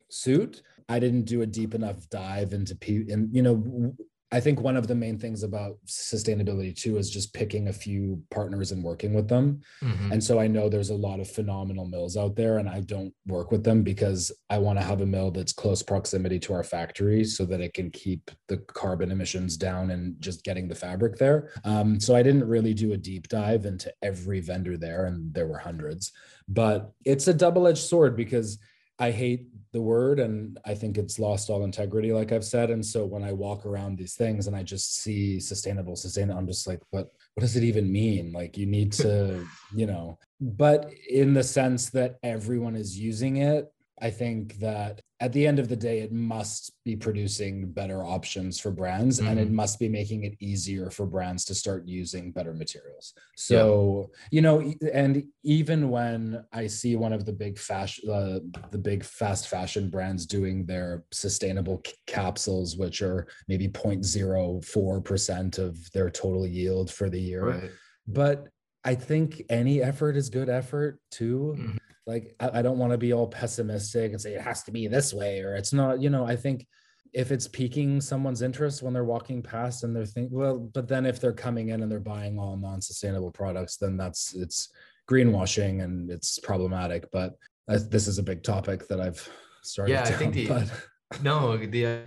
suit. 0.09 0.61
I 0.87 0.99
didn't 0.99 1.25
do 1.25 1.41
a 1.41 1.45
deep 1.45 1.75
enough 1.75 2.09
dive 2.09 2.53
into 2.53 2.75
p 2.75 3.05
and 3.09 3.33
you 3.35 3.43
know 3.43 3.93
I 4.31 4.39
think 4.39 4.61
one 4.61 4.77
of 4.77 4.87
the 4.87 4.95
main 4.95 5.17
things 5.17 5.41
about 5.41 5.77
sustainability 5.87 6.75
too 6.75 6.97
is 6.97 7.09
just 7.09 7.33
picking 7.33 7.67
a 7.67 7.73
few 7.73 8.21
partners 8.29 8.71
and 8.71 8.83
working 8.83 9.13
with 9.13 9.27
them. 9.27 9.61
Mm-hmm. 9.83 10.11
And 10.11 10.23
so 10.23 10.39
I 10.39 10.47
know 10.47 10.69
there's 10.69 10.91
a 10.91 10.95
lot 10.95 11.19
of 11.19 11.29
phenomenal 11.29 11.87
mills 11.87 12.15
out 12.15 12.35
there, 12.35 12.59
and 12.59 12.69
I 12.69 12.81
don't 12.81 13.13
work 13.25 13.51
with 13.51 13.63
them 13.63 13.81
because 13.81 14.31
I 14.49 14.59
want 14.59 14.77
to 14.77 14.85
have 14.85 15.01
a 15.01 15.05
mill 15.05 15.31
that's 15.31 15.53
close 15.53 15.81
proximity 15.81 16.37
to 16.39 16.53
our 16.53 16.63
factory 16.63 17.23
so 17.23 17.43
that 17.45 17.61
it 17.61 17.73
can 17.73 17.89
keep 17.89 18.29
the 18.47 18.57
carbon 18.57 19.11
emissions 19.11 19.57
down 19.57 19.89
and 19.91 20.21
just 20.21 20.43
getting 20.43 20.67
the 20.67 20.75
fabric 20.75 21.17
there. 21.17 21.51
Um, 21.63 21.99
so 21.99 22.15
I 22.15 22.21
didn't 22.21 22.47
really 22.47 22.75
do 22.75 22.93
a 22.93 22.97
deep 22.97 23.29
dive 23.29 23.65
into 23.65 23.91
every 24.03 24.41
vendor 24.41 24.77
there, 24.77 25.05
and 25.05 25.33
there 25.33 25.47
were 25.47 25.57
hundreds. 25.57 26.11
But 26.47 26.91
it's 27.03 27.27
a 27.27 27.33
double 27.33 27.67
edged 27.67 27.79
sword 27.79 28.15
because 28.15 28.59
I 28.99 29.11
hate 29.11 29.47
the 29.71 29.81
word 29.81 30.19
and 30.19 30.59
I 30.65 30.75
think 30.75 30.97
it's 30.97 31.19
lost 31.19 31.49
all 31.49 31.63
integrity, 31.63 32.11
like 32.11 32.31
I've 32.31 32.43
said. 32.43 32.69
And 32.69 32.85
so 32.85 33.05
when 33.05 33.23
I 33.23 33.31
walk 33.31 33.65
around 33.65 33.97
these 33.97 34.15
things 34.15 34.47
and 34.47 34.55
I 34.55 34.63
just 34.63 34.97
see 34.97 35.39
sustainable, 35.39 35.95
sustainable, 35.95 36.37
I'm 36.37 36.47
just 36.47 36.67
like, 36.67 36.81
what 36.89 37.11
what 37.35 37.41
does 37.41 37.55
it 37.55 37.63
even 37.63 37.91
mean? 37.91 38.33
Like 38.33 38.57
you 38.57 38.65
need 38.65 38.91
to, 38.93 39.45
you 39.75 39.85
know, 39.85 40.19
but 40.41 40.91
in 41.09 41.33
the 41.33 41.43
sense 41.43 41.89
that 41.91 42.17
everyone 42.23 42.75
is 42.75 42.97
using 42.97 43.37
it, 43.37 43.71
I 44.01 44.09
think 44.09 44.59
that 44.59 45.01
at 45.21 45.33
the 45.33 45.45
end 45.45 45.59
of 45.59 45.67
the 45.67 45.75
day, 45.75 45.99
it 45.99 46.13
must 46.13 46.71
be 46.85 46.95
producing 46.95 47.69
better 47.71 48.05
options 48.05 48.57
for 48.57 48.71
brands 48.71 49.19
mm-hmm. 49.19 49.27
and 49.27 49.39
it 49.39 49.47
mm-hmm. 49.47 49.55
must 49.55 49.77
be 49.77 49.89
making 49.89 50.23
it 50.23 50.35
easier 50.39 50.89
for 50.89 51.05
brands 51.05 51.43
to 51.45 51.53
start 51.53 51.85
using 51.85 52.31
better 52.31 52.53
materials. 52.53 53.13
So, 53.35 54.09
yeah. 54.11 54.27
you 54.31 54.41
know, 54.41 54.73
and 54.93 55.25
even 55.43 55.89
when 55.89 56.45
I 56.53 56.67
see 56.67 56.95
one 56.95 57.11
of 57.11 57.25
the 57.25 57.33
big 57.33 57.59
fashion, 57.59 58.09
uh, 58.09 58.39
the 58.71 58.77
big 58.77 59.03
fast 59.03 59.49
fashion 59.49 59.89
brands 59.89 60.25
doing 60.25 60.65
their 60.65 61.03
sustainable 61.11 61.81
c- 61.85 61.93
capsules, 62.07 62.77
which 62.77 63.01
are 63.01 63.27
maybe 63.49 63.67
0.04% 63.67 65.57
of 65.57 65.91
their 65.91 66.09
total 66.09 66.47
yield 66.47 66.89
for 66.89 67.09
the 67.09 67.19
year. 67.19 67.45
Right. 67.45 67.71
But 68.07 68.47
I 68.85 68.95
think 68.95 69.43
any 69.49 69.81
effort 69.81 70.15
is 70.15 70.29
good 70.29 70.47
effort 70.47 71.01
too. 71.11 71.55
Mm-hmm 71.57 71.77
like 72.09 72.35
I, 72.39 72.59
I 72.59 72.61
don't 72.61 72.79
want 72.79 72.91
to 72.91 72.97
be 72.97 73.13
all 73.13 73.27
pessimistic 73.27 74.11
and 74.11 74.21
say 74.21 74.33
it 74.33 74.41
has 74.41 74.63
to 74.63 74.71
be 74.71 74.87
this 74.87 75.13
way 75.13 75.41
or 75.41 75.55
it's 75.55 75.73
not 75.73 76.01
you 76.01 76.09
know 76.09 76.25
i 76.25 76.35
think 76.35 76.65
if 77.13 77.31
it's 77.31 77.47
piquing 77.47 78.01
someone's 78.01 78.41
interest 78.41 78.83
when 78.83 78.93
they're 78.93 79.03
walking 79.03 79.41
past 79.41 79.83
and 79.83 79.95
they're 79.95 80.05
thinking, 80.05 80.37
well, 80.37 80.57
but 80.59 80.87
then 80.87 81.05
if 81.05 81.19
they're 81.19 81.33
coming 81.33 81.69
in 81.69 81.81
and 81.81 81.91
they're 81.91 81.99
buying 81.99 82.37
all 82.37 82.55
non-sustainable 82.55 83.31
products, 83.31 83.77
then 83.77 83.97
that's 83.97 84.35
it's 84.35 84.69
greenwashing 85.09 85.83
and 85.83 86.11
it's 86.11 86.39
problematic. 86.39 87.09
But 87.11 87.35
this 87.67 88.07
is 88.07 88.19
a 88.19 88.23
big 88.23 88.43
topic 88.43 88.87
that 88.87 88.99
I've 88.99 89.27
started. 89.63 89.93
Yeah, 89.93 90.03
I 90.03 90.11
think 90.11 90.33
the 90.33 90.47
but... 90.47 90.71
no, 91.23 91.57
the 91.57 92.03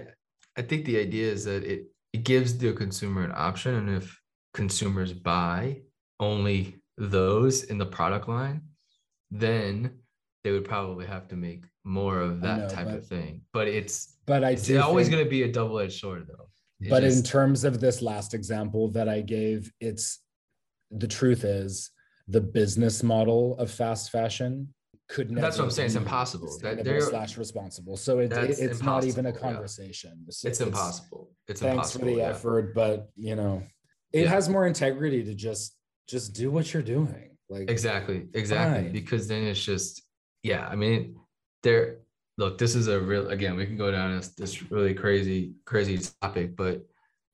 I 0.56 0.62
think 0.62 0.84
the 0.84 0.98
idea 0.98 1.32
is 1.32 1.44
that 1.44 1.64
it 1.64 1.86
it 2.12 2.24
gives 2.24 2.56
the 2.58 2.72
consumer 2.72 3.24
an 3.24 3.32
option, 3.34 3.74
and 3.74 3.90
if 3.90 4.20
consumers 4.54 5.12
buy 5.12 5.80
only 6.20 6.76
those 6.98 7.64
in 7.64 7.78
the 7.78 7.86
product 7.86 8.28
line, 8.28 8.62
then 9.32 9.90
they 10.44 10.52
would 10.52 10.64
probably 10.64 11.06
have 11.06 11.26
to 11.28 11.36
make 11.36 11.64
more 11.84 12.20
of 12.20 12.40
that 12.42 12.58
know, 12.58 12.68
type 12.68 12.86
but, 12.86 12.94
of 12.96 13.06
thing. 13.06 13.40
But 13.52 13.66
it's 13.66 14.16
but 14.26 14.44
I 14.44 14.50
it's 14.50 14.70
always 14.76 15.08
going 15.08 15.24
to 15.24 15.30
be 15.30 15.42
a 15.42 15.50
double 15.50 15.80
edged 15.80 15.98
sword, 15.98 16.26
though. 16.28 16.48
It 16.80 16.90
but 16.90 17.02
just, 17.02 17.16
in 17.16 17.22
terms 17.24 17.64
of 17.64 17.80
this 17.80 18.02
last 18.02 18.34
example 18.34 18.88
that 18.90 19.08
I 19.08 19.22
gave, 19.22 19.72
it's 19.80 20.20
the 20.90 21.08
truth 21.08 21.44
is 21.44 21.90
the 22.28 22.40
business 22.40 23.02
model 23.02 23.56
of 23.58 23.70
fast 23.70 24.10
fashion 24.10 24.68
could 25.08 25.30
never. 25.30 25.40
That's 25.40 25.58
what 25.58 25.64
I'm 25.64 25.70
saying. 25.70 25.86
It's 25.86 25.94
impossible. 25.96 26.58
That 26.62 26.84
they're 26.84 27.00
slash 27.00 27.38
responsible. 27.38 27.96
So 27.96 28.18
it, 28.18 28.32
it 28.32 28.58
it's 28.58 28.82
not 28.82 29.04
even 29.04 29.26
a 29.26 29.32
conversation. 29.32 30.12
Yeah. 30.18 30.28
It's, 30.28 30.44
it's, 30.44 30.60
impossible. 30.60 31.30
It's 31.48 31.60
thanks 31.60 31.72
impossible, 31.74 32.00
for 32.00 32.10
the 32.10 32.16
yeah. 32.18 32.28
effort, 32.28 32.74
but 32.74 33.10
you 33.16 33.36
know, 33.36 33.62
it 34.12 34.24
yeah. 34.24 34.28
has 34.28 34.48
more 34.48 34.66
integrity 34.66 35.24
to 35.24 35.34
just 35.34 35.76
just 36.08 36.34
do 36.34 36.50
what 36.50 36.72
you're 36.72 36.82
doing. 36.82 37.31
Like 37.52 37.70
exactly, 37.70 38.26
exactly. 38.34 38.84
Fine. 38.84 38.92
Because 38.92 39.28
then 39.28 39.44
it's 39.44 39.62
just 39.62 40.02
yeah. 40.42 40.66
I 40.66 40.76
mean, 40.76 41.16
there. 41.62 41.98
Look, 42.38 42.56
this 42.56 42.74
is 42.74 42.88
a 42.88 42.98
real. 42.98 43.28
Again, 43.28 43.56
we 43.56 43.66
can 43.66 43.76
go 43.76 43.90
down 43.90 44.16
this 44.16 44.28
this 44.28 44.70
really 44.70 44.94
crazy 44.94 45.54
crazy 45.66 46.00
topic, 46.20 46.56
but 46.56 46.82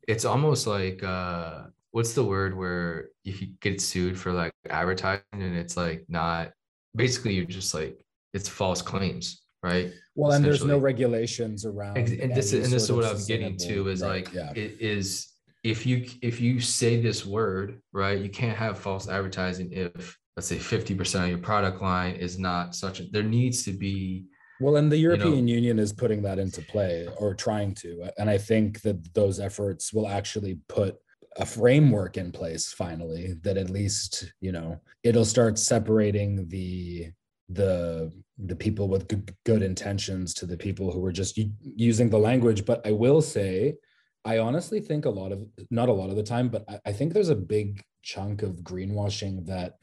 it's 0.09 0.25
almost 0.25 0.67
like 0.67 1.05
uh 1.05 1.65
what's 1.93 2.15
the 2.15 2.25
word 2.25 2.57
where 2.57 3.11
if 3.25 3.41
you 3.41 3.49
get 3.61 3.81
sued 3.81 4.19
for 4.19 4.33
like 4.33 4.53
advertising 4.69 5.23
and 5.33 5.57
it's 5.57 5.77
like 5.77 6.05
not 6.09 6.53
basically 6.97 7.35
you're 7.35 7.45
just 7.45 7.75
like 7.75 7.99
it's 8.33 8.49
false 8.49 8.83
claims 8.83 9.43
right 9.63 9.93
well 10.15 10.33
and 10.33 10.45
there's 10.45 10.65
no 10.65 10.79
regulations 10.79 11.65
around 11.65 11.97
and 11.97 12.35
this 12.35 12.53
is 12.53 12.65
and 12.65 12.73
this 12.73 12.85
is 12.85 12.93
what 12.93 13.05
i'm 13.05 13.25
getting 13.27 13.57
to 13.57 13.89
is 13.89 14.03
right, 14.03 14.27
like 14.27 14.35
yeah. 14.35 14.53
it 14.55 14.77
is 14.81 15.35
if 15.65 15.85
you 15.87 16.07
if 16.23 16.41
you 16.41 16.61
say 16.61 17.01
this 17.01 17.27
word 17.27 17.81
right 17.93 18.21
you 18.21 18.29
can't 18.29 18.57
have 18.57 18.79
false 18.79 19.09
advertising 19.09 19.71
if 19.73 20.17
let's 20.37 20.47
say 20.47 20.57
50% 20.57 21.25
of 21.25 21.29
your 21.31 21.39
product 21.39 21.83
line 21.83 22.15
is 22.15 22.39
not 22.39 22.75
such 22.75 23.01
a 23.01 23.05
there 23.11 23.25
needs 23.25 23.65
to 23.65 23.73
be 23.73 24.25
well 24.61 24.77
and 24.77 24.91
the 24.91 24.97
european 24.97 25.49
you 25.49 25.55
know, 25.55 25.61
union 25.61 25.79
is 25.79 25.93
putting 25.93 26.23
that 26.23 26.39
into 26.39 26.63
play 26.63 27.09
or 27.19 27.35
trying 27.35 27.75
to 27.75 28.09
and 28.19 28.31
i 28.31 28.39
think 28.39 28.81
that 28.83 29.15
those 29.15 29.41
efforts 29.41 29.93
will 29.93 30.09
actually 30.09 30.59
put 30.69 30.97
a 31.39 31.47
framework 31.47 32.17
in 32.17 32.31
place 32.33 32.73
finally 32.73 33.35
that 33.43 33.57
at 33.57 33.71
least 33.71 34.33
you 34.41 34.53
know 34.53 34.81
it'll 35.03 35.25
start 35.25 35.59
separating 35.59 36.49
the 36.49 37.11
the 37.51 38.13
the 38.45 38.55
people 38.55 38.89
with 38.89 39.09
good, 39.09 39.35
good 39.45 39.63
intentions 39.63 40.35
to 40.35 40.47
the 40.47 40.57
people 40.57 40.93
who 40.93 41.05
are 41.05 41.13
just 41.13 41.39
using 41.63 42.09
the 42.09 42.19
language. 42.19 42.65
But 42.65 42.87
i 42.87 42.93
will 42.93 43.23
say 43.23 43.75
i 44.25 44.39
honestly 44.39 44.81
think 44.81 45.05
a 45.05 45.11
lot 45.11 45.33
of 45.33 45.45
not 45.71 45.89
a 45.89 45.93
lot 45.93 46.11
of 46.11 46.17
the 46.17 46.23
time 46.23 46.49
but 46.49 46.65
I, 46.69 46.81
I 46.87 46.93
think 46.93 47.13
there's 47.13 47.29
a 47.29 47.37
big 47.37 47.83
chunk 48.03 48.43
of 48.43 48.57
greenwashing 48.57 49.47
that 49.47 49.75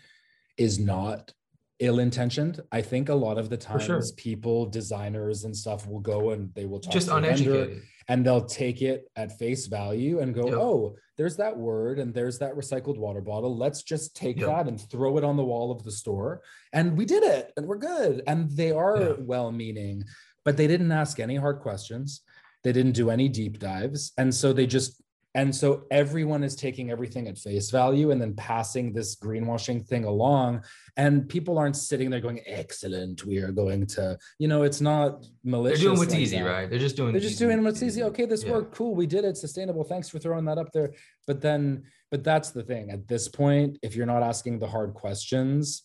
is 0.57 0.79
not 0.79 1.33
ill 1.79 1.99
intentioned. 1.99 2.61
I 2.71 2.81
think 2.81 3.09
a 3.09 3.13
lot 3.13 3.37
of 3.37 3.49
the 3.49 3.57
times 3.57 3.85
sure. 3.85 4.01
people, 4.15 4.65
designers 4.65 5.43
and 5.43 5.55
stuff 5.55 5.87
will 5.87 5.99
go 5.99 6.31
and 6.31 6.53
they 6.53 6.65
will 6.65 6.79
talk 6.79 6.93
just 6.93 7.09
uneducated 7.09 7.81
and 8.07 8.25
they'll 8.25 8.45
take 8.45 8.81
it 8.81 9.09
at 9.15 9.37
face 9.37 9.67
value 9.67 10.19
and 10.19 10.33
go, 10.33 10.45
yep. 10.45 10.55
oh, 10.55 10.95
there's 11.17 11.35
that 11.37 11.57
word 11.57 11.99
and 11.99 12.13
there's 12.13 12.39
that 12.39 12.55
recycled 12.55 12.97
water 12.97 13.21
bottle. 13.21 13.57
Let's 13.57 13.83
just 13.83 14.15
take 14.15 14.39
yep. 14.39 14.47
that 14.47 14.67
and 14.67 14.79
throw 14.79 15.17
it 15.17 15.23
on 15.23 15.37
the 15.37 15.43
wall 15.43 15.71
of 15.71 15.83
the 15.83 15.91
store. 15.91 16.41
And 16.71 16.97
we 16.97 17.05
did 17.05 17.23
it 17.23 17.51
and 17.57 17.65
we're 17.65 17.77
good. 17.77 18.21
And 18.27 18.49
they 18.51 18.71
are 18.71 18.99
yeah. 18.99 19.13
well 19.19 19.51
meaning, 19.51 20.03
but 20.43 20.55
they 20.55 20.67
didn't 20.67 20.91
ask 20.91 21.19
any 21.19 21.35
hard 21.35 21.59
questions. 21.59 22.21
They 22.65 22.73
didn't 22.73 22.93
do 22.93 23.11
any 23.11 23.29
deep 23.29 23.59
dives. 23.59 24.11
And 24.17 24.33
so 24.33 24.51
they 24.51 24.65
just 24.65 25.01
and 25.35 25.53
so 25.53 25.83
everyone 25.91 26.45
is 26.45 26.55
taking 26.55 26.89
everything 26.89 27.27
at 27.27 27.37
face 27.37 27.69
value 27.69 28.11
and 28.11 28.21
then 28.21 28.33
passing 28.35 28.93
this 28.93 29.17
greenwashing 29.17 29.85
thing 29.85 30.05
along. 30.05 30.63
And 30.95 31.27
people 31.27 31.57
aren't 31.57 31.75
sitting 31.75 32.09
there 32.09 32.21
going, 32.21 32.39
excellent, 32.47 33.25
we 33.25 33.39
are 33.39 33.51
going 33.51 33.85
to, 33.87 34.17
you 34.39 34.47
know, 34.47 34.63
it's 34.63 34.79
not 34.79 35.25
malicious. 35.43 35.79
They're 35.79 35.89
doing 35.89 35.99
what's 35.99 36.13
like 36.13 36.21
easy, 36.21 36.37
that. 36.37 36.45
right? 36.45 36.69
They're 36.69 36.79
just 36.79 36.95
doing 36.95 37.11
They're 37.11 37.19
just 37.21 37.37
doing 37.37 37.61
what's 37.65 37.83
easy. 37.83 38.01
Okay, 38.03 38.25
this 38.25 38.45
yeah. 38.45 38.53
worked. 38.53 38.73
Cool. 38.73 38.95
We 38.95 39.07
did 39.07 39.25
it. 39.25 39.35
Sustainable. 39.35 39.83
Thanks 39.83 40.07
for 40.07 40.19
throwing 40.19 40.45
that 40.45 40.57
up 40.57 40.71
there. 40.71 40.93
But 41.27 41.41
then, 41.41 41.83
but 42.11 42.23
that's 42.23 42.51
the 42.51 42.63
thing. 42.63 42.89
At 42.89 43.05
this 43.09 43.27
point, 43.27 43.77
if 43.83 43.93
you're 43.93 44.05
not 44.05 44.23
asking 44.23 44.59
the 44.59 44.67
hard 44.67 44.93
questions, 44.93 45.83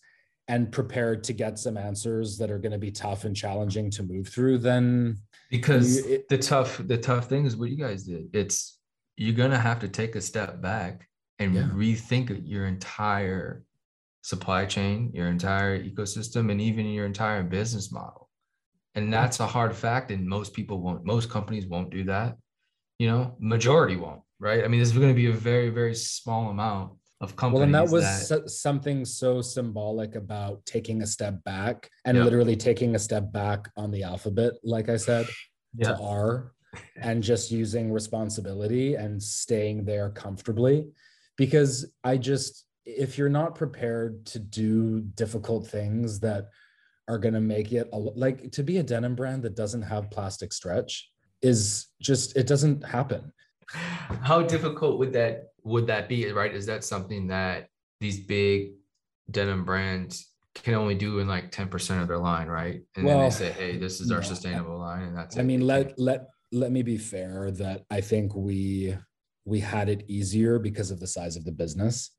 and 0.50 0.70
prepared 0.72 1.22
to 1.24 1.32
get 1.32 1.58
some 1.58 1.76
answers 1.76 2.36
that 2.38 2.50
are 2.50 2.58
going 2.58 2.72
to 2.72 2.78
be 2.78 2.90
tough 2.90 3.24
and 3.24 3.36
challenging 3.36 3.90
to 3.90 4.02
move 4.02 4.28
through 4.28 4.58
then 4.58 5.16
because 5.50 5.98
you, 5.98 6.14
it, 6.14 6.28
the 6.28 6.38
tough 6.38 6.80
the 6.86 6.98
tough 6.98 7.28
thing 7.28 7.46
is 7.46 7.56
what 7.56 7.70
you 7.70 7.76
guys 7.76 8.04
did 8.04 8.28
it's 8.32 8.78
you're 9.16 9.36
going 9.36 9.50
to 9.50 9.58
have 9.58 9.78
to 9.78 9.88
take 9.88 10.16
a 10.16 10.20
step 10.20 10.60
back 10.62 11.06
and 11.38 11.54
yeah. 11.54 11.68
rethink 11.74 12.42
your 12.44 12.66
entire 12.66 13.64
supply 14.22 14.66
chain, 14.66 15.10
your 15.14 15.28
entire 15.28 15.82
ecosystem, 15.82 16.50
and 16.50 16.60
even 16.60 16.86
your 16.86 17.06
entire 17.06 17.42
business 17.42 17.90
model. 17.90 18.28
And 18.94 19.12
that's 19.12 19.40
a 19.40 19.46
hard 19.46 19.74
fact. 19.74 20.10
And 20.10 20.26
most 20.26 20.52
people 20.52 20.80
won't, 20.80 21.04
most 21.04 21.30
companies 21.30 21.66
won't 21.66 21.90
do 21.90 22.04
that. 22.04 22.36
You 22.98 23.08
know, 23.08 23.36
majority 23.38 23.96
won't, 23.96 24.20
right? 24.38 24.64
I 24.64 24.68
mean, 24.68 24.80
this 24.80 24.90
is 24.90 24.98
going 24.98 25.08
to 25.08 25.14
be 25.14 25.30
a 25.30 25.32
very, 25.32 25.70
very 25.70 25.94
small 25.94 26.50
amount 26.50 26.92
of 27.20 27.36
companies. 27.36 27.58
Well, 27.58 27.64
and 27.64 27.74
that 27.74 27.88
was 27.88 28.28
that, 28.28 28.50
something 28.50 29.04
so 29.04 29.42
symbolic 29.42 30.14
about 30.14 30.64
taking 30.64 31.02
a 31.02 31.06
step 31.06 31.42
back 31.44 31.90
and 32.04 32.16
yep. 32.16 32.24
literally 32.24 32.56
taking 32.56 32.94
a 32.94 32.98
step 32.98 33.32
back 33.32 33.68
on 33.76 33.90
the 33.90 34.02
alphabet, 34.02 34.54
like 34.64 34.88
I 34.88 34.96
said, 34.96 35.26
yeah. 35.74 35.88
to 35.88 36.02
R 36.02 36.52
and 36.96 37.22
just 37.22 37.50
using 37.50 37.92
responsibility 37.92 38.94
and 38.94 39.22
staying 39.22 39.84
there 39.84 40.10
comfortably 40.10 40.86
because 41.36 41.92
i 42.04 42.16
just 42.16 42.66
if 42.84 43.16
you're 43.16 43.28
not 43.28 43.54
prepared 43.54 44.24
to 44.26 44.38
do 44.38 45.00
difficult 45.14 45.66
things 45.66 46.20
that 46.20 46.48
are 47.08 47.18
going 47.18 47.34
to 47.34 47.40
make 47.40 47.72
it 47.72 47.88
a, 47.92 47.98
like 47.98 48.50
to 48.52 48.62
be 48.62 48.78
a 48.78 48.82
denim 48.82 49.14
brand 49.14 49.42
that 49.42 49.56
doesn't 49.56 49.82
have 49.82 50.10
plastic 50.10 50.52
stretch 50.52 51.10
is 51.42 51.88
just 52.00 52.36
it 52.36 52.46
doesn't 52.46 52.84
happen 52.84 53.32
how 54.22 54.42
difficult 54.42 54.98
would 54.98 55.12
that 55.12 55.49
would 55.64 55.86
that 55.86 56.08
be 56.08 56.30
right 56.32 56.54
is 56.54 56.66
that 56.66 56.84
something 56.84 57.26
that 57.28 57.68
these 58.00 58.20
big 58.20 58.72
denim 59.30 59.64
brands 59.64 60.32
can 60.54 60.74
only 60.74 60.94
do 60.94 61.20
in 61.20 61.28
like 61.28 61.52
10% 61.52 62.02
of 62.02 62.08
their 62.08 62.18
line 62.18 62.48
right 62.48 62.82
and 62.96 63.04
well, 63.04 63.18
then 63.18 63.28
they 63.28 63.34
say 63.34 63.52
hey 63.52 63.76
this 63.76 64.00
is 64.00 64.10
our 64.10 64.22
sustainable 64.22 64.78
line 64.78 65.04
and 65.04 65.16
that's 65.16 65.36
i 65.36 65.40
it. 65.40 65.44
mean 65.44 65.60
let 65.60 65.98
let 65.98 66.26
let 66.52 66.72
me 66.72 66.82
be 66.82 66.96
fair 66.96 67.50
that 67.52 67.84
I 67.90 68.00
think 68.00 68.34
we 68.34 68.96
we 69.44 69.60
had 69.60 69.88
it 69.88 70.04
easier 70.08 70.58
because 70.58 70.90
of 70.90 71.00
the 71.00 71.06
size 71.06 71.36
of 71.36 71.44
the 71.44 71.52
business. 71.52 72.10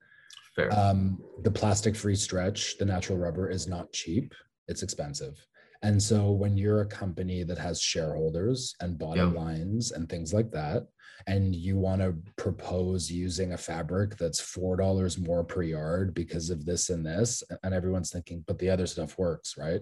Fair. 0.55 0.73
Um, 0.77 1.19
the 1.43 1.51
plastic 1.51 1.95
free 1.95 2.15
stretch, 2.15 2.77
the 2.77 2.85
natural 2.85 3.17
rubber 3.17 3.49
is 3.49 3.67
not 3.67 3.91
cheap. 3.93 4.33
It's 4.67 4.83
expensive. 4.83 5.45
And 5.83 6.01
so 6.01 6.31
when 6.31 6.57
you're 6.57 6.81
a 6.81 6.85
company 6.85 7.43
that 7.43 7.57
has 7.57 7.81
shareholders 7.81 8.75
and 8.81 8.99
bottom 8.99 9.33
yep. 9.33 9.37
lines 9.37 9.91
and 9.91 10.09
things 10.09 10.33
like 10.33 10.51
that, 10.51 10.87
and 11.27 11.55
you 11.55 11.77
want 11.77 12.01
to 12.01 12.15
propose 12.35 13.11
using 13.11 13.53
a 13.53 13.57
fabric 13.57 14.17
that's 14.17 14.39
four 14.39 14.75
dollars 14.75 15.17
more 15.17 15.43
per 15.43 15.61
yard 15.61 16.13
because 16.13 16.49
of 16.49 16.65
this 16.65 16.89
and 16.89 17.05
this, 17.05 17.43
and 17.63 17.73
everyone's 17.73 18.11
thinking, 18.11 18.43
but 18.47 18.59
the 18.59 18.69
other 18.69 18.87
stuff 18.87 19.17
works, 19.17 19.57
right? 19.57 19.81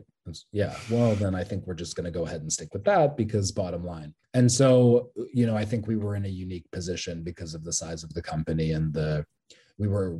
Yeah, 0.52 0.76
well, 0.92 1.16
then 1.16 1.36
I 1.36 1.44
think 1.44 1.66
we're 1.66 1.74
just 1.74 1.96
going 1.96 2.06
to 2.06 2.12
go 2.12 2.26
ahead 2.26 2.42
and 2.42 2.52
stick 2.52 2.74
with 2.74 2.84
that 2.86 3.18
because 3.18 3.52
bottom 3.52 3.84
line. 3.84 4.14
And 4.34 4.52
so, 4.52 5.10
you 5.34 5.48
know, 5.48 5.58
I 5.58 5.66
think 5.66 5.88
we 5.88 5.96
were 5.96 6.16
in 6.16 6.26
a 6.26 6.30
unique 6.30 6.70
position 6.72 7.24
because 7.24 7.56
of 7.56 7.64
the 7.64 7.74
size 7.74 8.04
of 8.04 8.14
the 8.14 8.22
company 8.22 8.72
and 8.72 8.94
the 8.94 9.26
we 9.80 9.88
were 9.88 10.20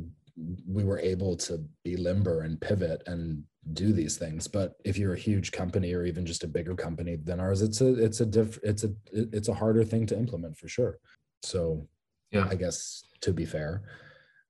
we 0.66 0.84
were 0.84 0.98
able 0.98 1.36
to 1.36 1.64
be 1.84 1.96
limber 1.96 2.42
and 2.42 2.60
pivot 2.60 3.02
and 3.06 3.44
do 3.72 3.92
these 3.92 4.16
things. 4.16 4.48
But 4.48 4.74
if 4.84 4.96
you're 4.96 5.14
a 5.14 5.18
huge 5.18 5.52
company 5.52 5.92
or 5.92 6.04
even 6.04 6.24
just 6.24 6.44
a 6.44 6.48
bigger 6.48 6.74
company 6.74 7.16
than 7.16 7.40
ours 7.40 7.62
it's 7.62 7.80
a 7.80 7.94
it's 7.94 8.20
a 8.20 8.26
diff 8.26 8.58
it's 8.62 8.84
a 8.84 8.90
it's 9.12 9.48
a 9.48 9.54
harder 9.54 9.84
thing 9.84 10.06
to 10.06 10.16
implement 10.16 10.56
for 10.56 10.68
sure. 10.68 10.98
So 11.42 11.86
yeah. 12.30 12.46
I 12.48 12.54
guess 12.54 13.04
to 13.20 13.32
be 13.32 13.44
fair 13.44 13.82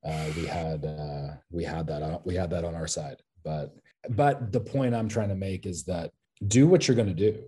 uh, 0.04 0.26
we 0.36 0.46
had 0.46 0.84
uh, 0.84 1.34
we 1.50 1.64
had 1.64 1.86
that 1.88 2.02
on, 2.02 2.20
we 2.24 2.34
had 2.34 2.50
that 2.50 2.64
on 2.64 2.74
our 2.74 2.86
side. 2.86 3.22
But 3.42 3.74
but 4.08 4.52
the 4.52 4.60
point 4.60 4.94
i'm 4.94 5.08
trying 5.08 5.28
to 5.28 5.34
make 5.34 5.66
is 5.66 5.84
that 5.84 6.10
do 6.46 6.66
what 6.66 6.86
you're 6.86 6.96
going 6.96 7.08
to 7.08 7.14
do 7.14 7.38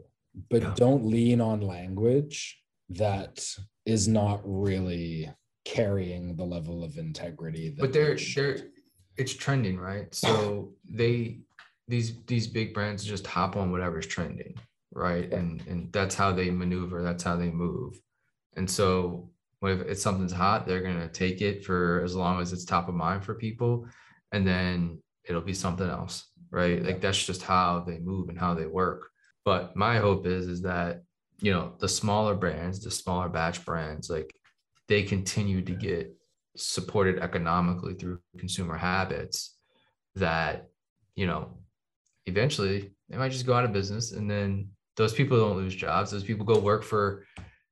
but 0.50 0.62
yeah. 0.62 0.74
don't 0.76 1.04
lean 1.04 1.40
on 1.40 1.60
language 1.60 2.60
that 2.90 3.46
is 3.86 4.06
not 4.06 4.40
really 4.44 5.30
carrying 5.64 6.36
the 6.36 6.44
level 6.44 6.82
of 6.82 6.96
integrity 6.98 7.74
but 7.78 7.92
they're 7.92 8.16
they're 8.34 8.58
it's 9.16 9.34
trending 9.34 9.78
right 9.78 10.14
so 10.14 10.72
they 10.90 11.38
these 11.88 12.24
these 12.26 12.46
big 12.46 12.72
brands 12.72 13.04
just 13.04 13.26
hop 13.26 13.56
on 13.56 13.70
whatever's 13.70 14.06
trending 14.06 14.54
right? 14.94 15.32
And 15.32 15.62
and 15.66 15.92
that's 15.92 16.14
how 16.14 16.32
they 16.32 16.50
maneuver. 16.50 17.02
That's 17.02 17.22
how 17.22 17.36
they 17.36 17.50
move. 17.50 17.98
And 18.56 18.70
so 18.70 19.30
if 19.62 19.80
it's 19.82 20.02
something's 20.02 20.32
hot, 20.32 20.66
they're 20.66 20.82
gonna 20.82 21.08
take 21.08 21.40
it 21.40 21.64
for 21.64 22.02
as 22.04 22.14
long 22.14 22.40
as 22.40 22.52
it's 22.52 22.64
top 22.64 22.88
of 22.88 22.94
mind 22.94 23.24
for 23.24 23.34
people, 23.34 23.86
and 24.32 24.46
then 24.46 24.98
it'll 25.24 25.40
be 25.40 25.54
something 25.54 25.88
else, 25.88 26.26
right? 26.50 26.82
Like 26.82 27.00
that's 27.00 27.24
just 27.24 27.42
how 27.42 27.84
they 27.86 27.98
move 27.98 28.28
and 28.28 28.38
how 28.38 28.54
they 28.54 28.66
work. 28.66 29.08
But 29.44 29.76
my 29.76 29.98
hope 29.98 30.26
is 30.26 30.46
is 30.46 30.62
that 30.62 31.02
you 31.40 31.52
know 31.52 31.74
the 31.78 31.88
smaller 31.88 32.34
brands, 32.34 32.82
the 32.82 32.90
smaller 32.90 33.28
batch 33.28 33.64
brands, 33.64 34.10
like 34.10 34.34
they 34.88 35.02
continue 35.02 35.62
to 35.62 35.72
get 35.72 36.14
supported 36.56 37.18
economically 37.18 37.94
through 37.94 38.20
consumer 38.38 38.76
habits 38.76 39.56
that 40.14 40.68
you 41.14 41.26
know 41.26 41.56
eventually 42.26 42.92
they 43.08 43.16
might 43.16 43.32
just 43.32 43.46
go 43.46 43.54
out 43.54 43.64
of 43.64 43.72
business 43.72 44.12
and 44.12 44.30
then 44.30 44.68
those 44.96 45.12
people 45.14 45.38
don't 45.38 45.56
lose 45.56 45.74
jobs. 45.74 46.10
Those 46.10 46.24
people 46.24 46.44
go 46.44 46.58
work 46.58 46.82
for 46.82 47.24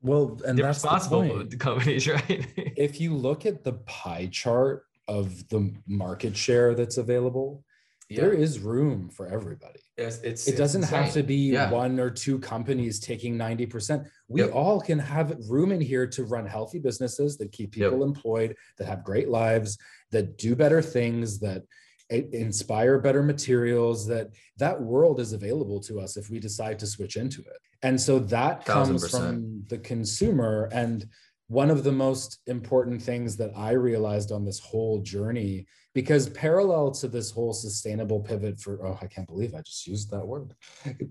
well 0.03 0.41
and 0.47 0.59
that's 0.59 0.79
responsible 0.79 1.45
the 1.45 1.57
companies 1.57 2.09
right? 2.09 2.47
If 2.57 3.01
you 3.01 3.15
look 3.15 3.47
at 3.47 3.65
the 3.65 3.75
pie 3.75 4.29
chart 4.33 4.85
of 5.09 5.49
the 5.49 5.75
market 5.87 6.37
share 6.37 6.75
that's 6.75 6.97
available 6.97 7.65
yeah. 8.11 8.21
there 8.21 8.33
is 8.33 8.59
room 8.59 9.09
for 9.09 9.27
everybody 9.29 9.81
it's, 9.97 10.19
it's 10.19 10.49
it 10.49 10.57
doesn't 10.57 10.83
it's 10.83 10.91
have 10.91 11.13
to 11.13 11.23
be 11.23 11.53
yeah. 11.53 11.71
one 11.71 12.01
or 12.01 12.11
two 12.11 12.39
companies 12.41 12.99
taking 12.99 13.39
90% 13.39 14.05
we 14.29 14.43
yep. 14.43 14.53
all 14.53 14.81
can 14.81 14.99
have 14.99 15.37
room 15.49 15.71
in 15.71 15.81
here 15.81 16.07
to 16.07 16.25
run 16.25 16.45
healthy 16.45 16.81
businesses 16.81 17.39
that 17.39 17.53
keep 17.53 17.73
people 17.73 17.99
yep. 17.99 18.03
employed 18.03 18.57
that 18.79 18.87
have 18.87 19.05
great 19.05 19.29
lives 19.29 19.79
that 20.11 20.37
do 20.37 20.57
better 20.57 20.83
things 20.83 21.39
that 21.39 21.63
inspire 22.11 22.99
better 22.99 23.23
materials 23.23 24.05
that 24.09 24.31
that 24.57 24.81
world 24.81 25.21
is 25.21 25.33
available 25.33 25.79
to 25.79 26.01
us 26.01 26.17
if 26.17 26.29
we 26.29 26.41
decide 26.41 26.77
to 26.81 26.87
switch 26.87 27.17
into 27.17 27.41
it 27.43 27.59
and 27.83 28.01
so 28.01 28.19
that 28.19 28.65
comes 28.65 29.09
from 29.09 29.63
the 29.69 29.79
consumer 29.79 30.69
and 30.73 31.07
one 31.47 31.71
of 31.71 31.85
the 31.85 31.93
most 31.93 32.41
important 32.49 33.01
things 33.01 33.37
that 33.37 33.53
i 33.57 33.71
realized 33.71 34.33
on 34.33 34.45
this 34.45 34.59
whole 34.59 35.01
journey 35.03 35.65
because 35.93 36.29
parallel 36.29 36.91
to 36.93 37.09
this 37.09 37.31
whole 37.31 37.53
sustainable 37.53 38.21
pivot 38.21 38.61
for 38.61 38.87
oh 38.87 38.99
i 39.03 39.07
can't 39.07 39.27
believe 39.27 39.55
i 39.55 39.61
just 39.61 39.87
used 39.87 40.11
that 40.11 40.25
word 40.25 40.55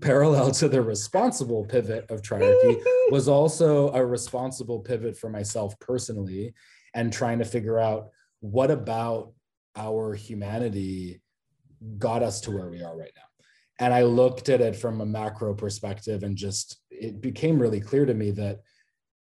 parallel 0.00 0.50
to 0.50 0.68
the 0.68 0.80
responsible 0.80 1.64
pivot 1.64 2.06
of 2.10 2.22
triarchy 2.22 2.80
was 3.10 3.28
also 3.28 3.92
a 3.92 4.04
responsible 4.04 4.80
pivot 4.80 5.16
for 5.16 5.28
myself 5.28 5.78
personally 5.80 6.54
and 6.94 7.12
trying 7.12 7.38
to 7.38 7.44
figure 7.44 7.78
out 7.78 8.08
what 8.40 8.70
about 8.70 9.32
our 9.76 10.14
humanity 10.14 11.20
got 11.98 12.22
us 12.22 12.40
to 12.42 12.50
where 12.50 12.68
we 12.68 12.82
are 12.82 12.96
right 12.96 13.12
now. 13.16 13.22
And 13.78 13.94
I 13.94 14.02
looked 14.02 14.48
at 14.48 14.60
it 14.60 14.76
from 14.76 15.00
a 15.00 15.06
macro 15.06 15.54
perspective 15.54 16.22
and 16.22 16.36
just 16.36 16.80
it 16.90 17.20
became 17.20 17.58
really 17.58 17.80
clear 17.80 18.04
to 18.04 18.14
me 18.14 18.30
that 18.32 18.60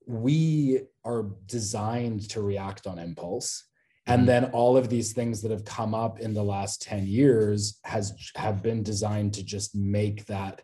we 0.07 0.83
are 1.05 1.27
designed 1.47 2.29
to 2.31 2.43
react 2.43 2.87
on 2.87 2.99
impulse 2.99 3.65
and 4.07 4.21
mm-hmm. 4.21 4.27
then 4.27 4.45
all 4.47 4.77
of 4.77 4.89
these 4.89 5.13
things 5.13 5.41
that 5.43 5.51
have 5.51 5.65
come 5.65 5.95
up 5.95 6.21
in 6.21 6.35
the 6.35 6.43
last 6.43 6.83
10 6.83 7.07
years 7.07 7.79
has 7.85 8.13
have 8.37 8.63
been 8.63 8.83
designed 8.83 9.35
to 9.35 9.45
just 9.45 9.75
make 9.75 10.27
that 10.27 10.63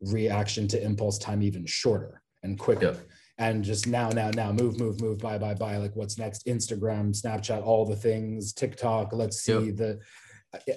reaction 0.00 0.66
to 0.68 0.82
impulse 0.82 1.18
time 1.18 1.42
even 1.42 1.66
shorter 1.66 2.22
and 2.42 2.58
quicker 2.58 2.86
yep 2.86 3.00
and 3.40 3.64
just 3.64 3.86
now, 3.86 4.10
now, 4.10 4.30
now, 4.30 4.52
move, 4.52 4.78
move, 4.78 5.00
move, 5.00 5.18
buy, 5.18 5.38
buy, 5.38 5.54
buy. 5.54 5.78
Like 5.78 5.96
what's 5.96 6.18
next? 6.18 6.46
Instagram, 6.46 7.18
Snapchat, 7.18 7.64
all 7.64 7.86
the 7.86 7.96
things, 7.96 8.52
TikTok. 8.52 9.14
Let's 9.14 9.40
see 9.40 9.58
yep. 9.58 9.76
the. 9.76 10.00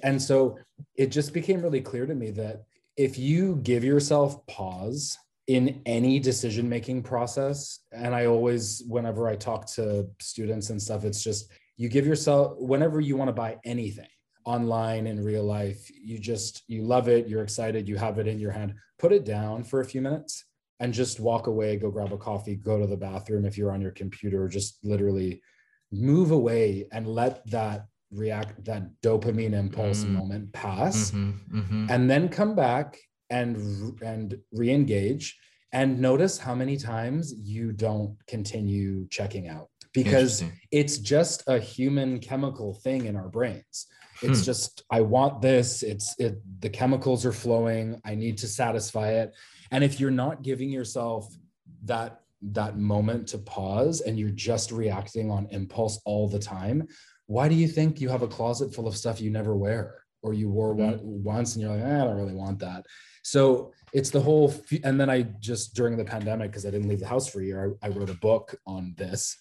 And 0.02 0.20
so 0.20 0.58
it 0.96 1.08
just 1.08 1.34
became 1.34 1.60
really 1.60 1.82
clear 1.82 2.06
to 2.06 2.14
me 2.14 2.30
that 2.30 2.64
if 2.96 3.18
you 3.18 3.56
give 3.56 3.84
yourself 3.84 4.46
pause 4.46 5.18
in 5.46 5.82
any 5.84 6.18
decision 6.18 6.66
making 6.66 7.02
process, 7.02 7.80
and 7.92 8.14
I 8.14 8.24
always, 8.26 8.82
whenever 8.88 9.28
I 9.28 9.36
talk 9.36 9.66
to 9.72 10.08
students 10.18 10.70
and 10.70 10.80
stuff, 10.80 11.04
it's 11.04 11.22
just 11.22 11.52
you 11.76 11.88
give 11.88 12.06
yourself, 12.06 12.56
whenever 12.58 13.00
you 13.00 13.16
want 13.16 13.28
to 13.28 13.32
buy 13.32 13.58
anything 13.64 14.08
online 14.44 15.06
in 15.06 15.24
real 15.24 15.44
life, 15.44 15.90
you 15.90 16.18
just, 16.18 16.62
you 16.68 16.82
love 16.82 17.08
it, 17.08 17.28
you're 17.28 17.42
excited, 17.42 17.88
you 17.88 17.96
have 17.96 18.18
it 18.18 18.26
in 18.26 18.38
your 18.38 18.52
hand, 18.52 18.74
put 18.98 19.12
it 19.12 19.24
down 19.24 19.64
for 19.64 19.80
a 19.80 19.84
few 19.84 20.00
minutes 20.00 20.44
and 20.80 20.92
just 20.92 21.20
walk 21.20 21.46
away, 21.46 21.76
go 21.76 21.90
grab 21.90 22.12
a 22.12 22.18
coffee, 22.18 22.56
go 22.56 22.78
to 22.78 22.86
the 22.86 22.96
bathroom 22.96 23.44
if 23.44 23.56
you're 23.56 23.72
on 23.72 23.80
your 23.80 23.92
computer, 23.92 24.48
just 24.48 24.78
literally 24.84 25.40
move 25.92 26.30
away 26.30 26.86
and 26.92 27.06
let 27.06 27.48
that 27.50 27.86
react 28.10 28.64
that 28.64 28.82
dopamine 29.02 29.54
impulse 29.54 30.04
mm. 30.04 30.10
moment 30.10 30.52
pass 30.52 31.10
mm-hmm, 31.10 31.58
mm-hmm. 31.58 31.86
and 31.90 32.08
then 32.08 32.28
come 32.28 32.54
back 32.54 32.98
and 33.30 34.00
and 34.02 34.38
re-engage 34.52 35.36
and 35.72 35.98
notice 35.98 36.38
how 36.38 36.54
many 36.54 36.76
times 36.76 37.34
you 37.36 37.72
don't 37.72 38.16
continue 38.28 39.06
checking 39.08 39.48
out 39.48 39.68
because 39.94 40.44
it's 40.70 40.98
just 40.98 41.42
a 41.46 41.58
human 41.58 42.18
chemical 42.18 42.74
thing 42.74 43.06
in 43.06 43.16
our 43.16 43.28
brains 43.28 43.86
it's 44.22 44.40
hmm. 44.40 44.44
just 44.44 44.84
i 44.90 45.00
want 45.00 45.40
this 45.40 45.82
it's 45.82 46.14
it 46.18 46.38
the 46.60 46.68
chemicals 46.68 47.24
are 47.24 47.32
flowing 47.32 48.00
i 48.04 48.14
need 48.14 48.36
to 48.36 48.46
satisfy 48.46 49.10
it 49.10 49.32
and 49.70 49.82
if 49.82 49.98
you're 49.98 50.10
not 50.10 50.42
giving 50.42 50.70
yourself 50.70 51.34
that 51.84 52.20
that 52.52 52.78
moment 52.78 53.28
to 53.28 53.38
pause 53.38 54.02
and 54.02 54.18
you're 54.18 54.28
just 54.30 54.70
reacting 54.70 55.30
on 55.30 55.48
impulse 55.50 56.00
all 56.04 56.28
the 56.28 56.38
time, 56.38 56.86
why 57.26 57.48
do 57.48 57.54
you 57.54 57.66
think 57.66 58.00
you 58.00 58.08
have 58.08 58.22
a 58.22 58.28
closet 58.28 58.74
full 58.74 58.86
of 58.86 58.96
stuff 58.96 59.20
you 59.20 59.30
never 59.30 59.56
wear 59.56 60.02
or 60.22 60.34
you 60.34 60.48
wore 60.48 60.74
mm-hmm. 60.74 61.04
one, 61.04 61.22
once 61.22 61.54
and 61.54 61.62
you're 61.62 61.74
like, 61.74 61.84
eh, 61.84 62.02
I 62.02 62.04
don't 62.04 62.16
really 62.16 62.34
want 62.34 62.58
that. 62.60 62.84
So 63.22 63.72
it's 63.92 64.10
the 64.10 64.20
whole, 64.20 64.54
and 64.82 65.00
then 65.00 65.08
I 65.08 65.22
just 65.40 65.74
during 65.74 65.96
the 65.96 66.04
pandemic, 66.04 66.50
because 66.50 66.66
I 66.66 66.70
didn't 66.70 66.88
leave 66.88 67.00
the 67.00 67.06
house 67.06 67.28
for 67.28 67.40
a 67.40 67.44
year, 67.44 67.76
I, 67.82 67.86
I 67.86 67.90
wrote 67.90 68.10
a 68.10 68.14
book 68.14 68.54
on 68.66 68.94
this 68.96 69.38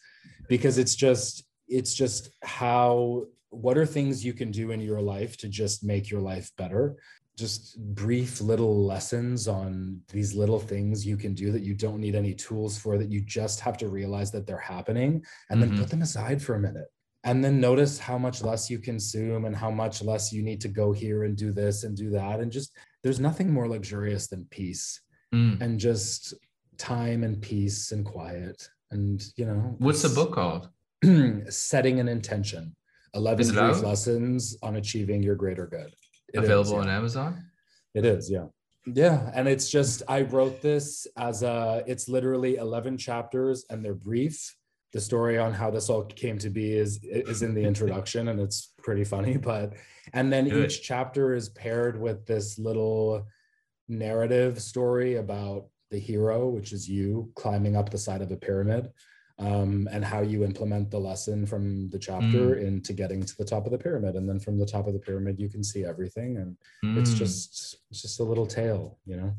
because 0.48 0.78
it's 0.78 0.96
just, 0.96 1.46
it's 1.68 1.94
just 1.94 2.30
how 2.44 3.26
what 3.50 3.78
are 3.78 3.86
things 3.86 4.26
you 4.26 4.34
can 4.34 4.52
do 4.52 4.72
in 4.72 4.82
your 4.82 5.02
life 5.02 5.38
to 5.38 5.48
just 5.48 5.84
make 5.84 6.10
your 6.10 6.22
life 6.22 6.52
better 6.58 6.98
just 7.38 7.80
brief 7.96 8.41
little 8.41 8.86
lessons 8.86 9.48
on 9.48 10.00
these 10.12 10.36
little 10.36 10.60
things 10.60 11.06
you 11.06 11.18
can 11.18 11.34
do 11.34 11.52
that 11.52 11.64
you 11.64 11.74
don't 11.74 12.00
need 12.00 12.16
any 12.16 12.34
tools 12.34 12.78
for 12.78 12.98
that 12.98 13.12
you 13.12 13.22
just 13.22 13.60
have 13.60 13.78
to 13.78 13.88
realize 13.88 14.32
that 14.32 14.46
they're 14.46 14.58
happening 14.58 15.24
and 15.50 15.60
mm-hmm. 15.60 15.72
then 15.72 15.80
put 15.80 15.89
them 15.89 16.04
aside 16.04 16.41
for 16.41 16.56
a 16.56 16.60
minute 16.60 16.88
and 17.24 17.44
then 17.44 17.60
notice 17.60 17.98
how 17.98 18.18
much 18.18 18.44
less 18.44 18.70
you 18.70 18.78
consume 18.78 19.46
and 19.46 19.56
how 19.56 19.72
much 19.72 20.04
less 20.04 20.32
you 20.32 20.44
need 20.44 20.62
to 20.62 20.68
go 20.68 20.91
here 20.91 21.24
and 21.24 21.38
do 21.38 21.52
this 21.52 21.84
and 21.84 21.98
do 21.98 22.10
that 22.10 22.39
and 22.39 22.52
just 22.52 22.76
there's 23.02 23.20
nothing 23.20 23.52
more 23.52 23.68
luxurious 23.68 24.28
than 24.28 24.46
peace 24.52 25.02
mm. 25.34 25.60
and 25.60 25.80
just 25.80 26.36
time 26.78 27.24
and 27.24 27.41
peace 27.41 27.91
and 27.91 28.06
quiet 28.06 28.68
and 28.94 29.24
you 29.36 29.46
know 29.46 29.76
what's 29.80 30.02
the 30.02 30.10
book 30.10 30.34
called 30.34 30.70
setting 31.50 32.00
an 32.00 32.08
intention 32.08 32.76
11 33.14 33.54
brief 33.54 33.82
lessons 33.84 34.58
on 34.64 34.78
achieving 34.78 35.22
your 35.22 35.36
greater 35.36 35.68
good 35.68 35.94
it 36.34 36.44
available 36.44 36.80
is, 36.80 36.86
yeah. 36.86 36.91
on 36.91 36.98
Amazon? 36.98 37.46
It 37.94 38.06
is, 38.06 38.30
yeah. 38.30 38.46
Yeah, 38.86 39.32
and 39.34 39.48
it's 39.48 39.70
just 39.70 40.04
I 40.10 40.24
wrote 40.24 40.62
this 40.62 41.08
as 41.18 41.44
a 41.44 41.84
it's 41.88 42.10
literally 42.10 42.58
11 42.58 42.98
chapters 42.98 43.66
and 43.70 43.86
they're 43.86 43.94
brief. 43.94 44.56
The 44.91 45.00
story 45.00 45.39
on 45.39 45.54
how 45.54 45.72
this 45.72 45.89
all 45.89 46.04
came 46.04 46.38
to 46.39 46.50
be 46.50 46.74
is 46.74 47.00
is 47.04 47.44
in 47.44 47.54
the 47.54 47.64
introduction 47.72 48.28
and 48.28 48.39
it's 48.39 48.74
pretty 48.80 49.06
funny, 49.06 49.38
but 49.38 49.74
and 50.12 50.34
then 50.34 50.50
Good. 50.50 50.66
each 50.66 50.84
chapter 50.84 51.34
is 51.34 51.50
paired 51.50 52.00
with 52.00 52.26
this 52.26 52.60
little 52.60 53.26
narrative 53.88 54.62
story 54.62 55.16
about 55.16 55.68
the 55.94 56.00
hero, 56.00 56.50
which 56.50 56.74
is 56.74 56.89
you 56.89 57.32
climbing 57.36 57.78
up 57.78 57.89
the 57.89 57.98
side 57.98 58.22
of 58.22 58.32
a 58.32 58.36
pyramid 58.36 58.89
um, 59.39 59.88
and 59.91 60.04
how 60.04 60.22
you 60.22 60.44
implement 60.44 60.89
the 60.89 61.00
lesson 61.00 61.46
from 61.46 61.89
the 61.91 62.00
chapter 62.00 62.56
mm. 62.56 62.68
into 62.68 62.94
getting 62.94 63.24
to 63.24 63.38
the 63.38 63.46
top 63.46 63.66
of 63.66 63.72
the 63.72 63.78
pyramid. 63.78 64.16
And 64.16 64.28
then 64.28 64.39
from 64.39 64.58
the 64.58 64.66
top 64.66 64.88
of 64.88 64.94
the 64.94 65.00
pyramid 65.00 65.39
you 65.39 65.50
can 65.50 65.64
see 65.64 65.86
everything. 65.86 66.38
And 66.38 66.58
mm. 66.84 67.00
it's 67.00 67.14
just 67.14 67.78
it's 67.89 68.02
just 68.02 68.20
a 68.20 68.24
little 68.24 68.48
tale 68.48 68.98
you 69.06 69.18
know? 69.18 69.34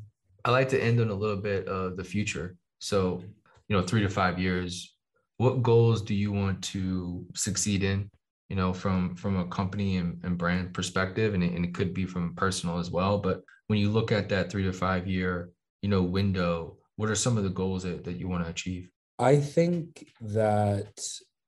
I 0.44 0.50
like 0.50 0.68
to 0.70 0.82
end 0.82 1.00
on 1.00 1.10
a 1.10 1.14
little 1.14 1.36
bit 1.36 1.66
of 1.66 1.96
the 1.96 2.04
future. 2.04 2.56
So 2.78 3.22
you 3.68 3.76
know 3.76 3.82
three 3.82 4.02
to 4.02 4.08
five 4.08 4.38
years 4.38 4.94
what 5.38 5.62
goals 5.62 6.00
do 6.02 6.14
you 6.14 6.30
want 6.30 6.62
to 6.62 7.26
succeed 7.34 7.82
in 7.82 8.08
you 8.48 8.54
know 8.54 8.72
from 8.72 9.16
from 9.16 9.36
a 9.38 9.46
company 9.46 9.96
and, 9.96 10.20
and 10.22 10.38
brand 10.38 10.72
perspective? 10.72 11.34
And 11.34 11.42
it, 11.42 11.52
and 11.52 11.64
it 11.64 11.74
could 11.74 11.92
be 11.92 12.06
from 12.06 12.34
personal 12.36 12.78
as 12.78 12.90
well. 12.90 13.18
But 13.18 13.42
when 13.66 13.80
you 13.80 13.90
look 13.90 14.12
at 14.12 14.28
that 14.28 14.50
three 14.50 14.62
to 14.64 14.72
five 14.72 15.08
year 15.08 15.50
you 15.84 15.90
know 15.90 16.02
window 16.02 16.78
what 16.96 17.10
are 17.10 17.14
some 17.24 17.36
of 17.36 17.44
the 17.44 17.56
goals 17.62 17.82
that, 17.82 18.04
that 18.04 18.16
you 18.16 18.26
want 18.26 18.42
to 18.44 18.50
achieve 18.50 18.88
I 19.18 19.36
think 19.36 20.08
that 20.20 20.98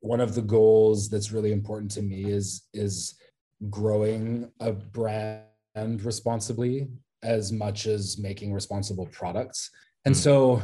one 0.01 0.21
of 0.21 0.35
the 0.35 0.43
goals 0.43 1.09
that's 1.09 1.33
really 1.33 1.53
important 1.53 1.91
to 1.93 2.03
me 2.03 2.25
is 2.25 2.69
is 2.73 3.19
growing 3.71 4.51
a 4.61 4.73
brand 4.73 5.43
responsibly 6.03 6.89
as 7.23 7.51
much 7.51 7.87
as 7.87 8.19
making 8.19 8.53
responsible 8.53 9.07
products. 9.07 9.71
And 10.05 10.15
mm. 10.15 10.19
so 10.19 10.63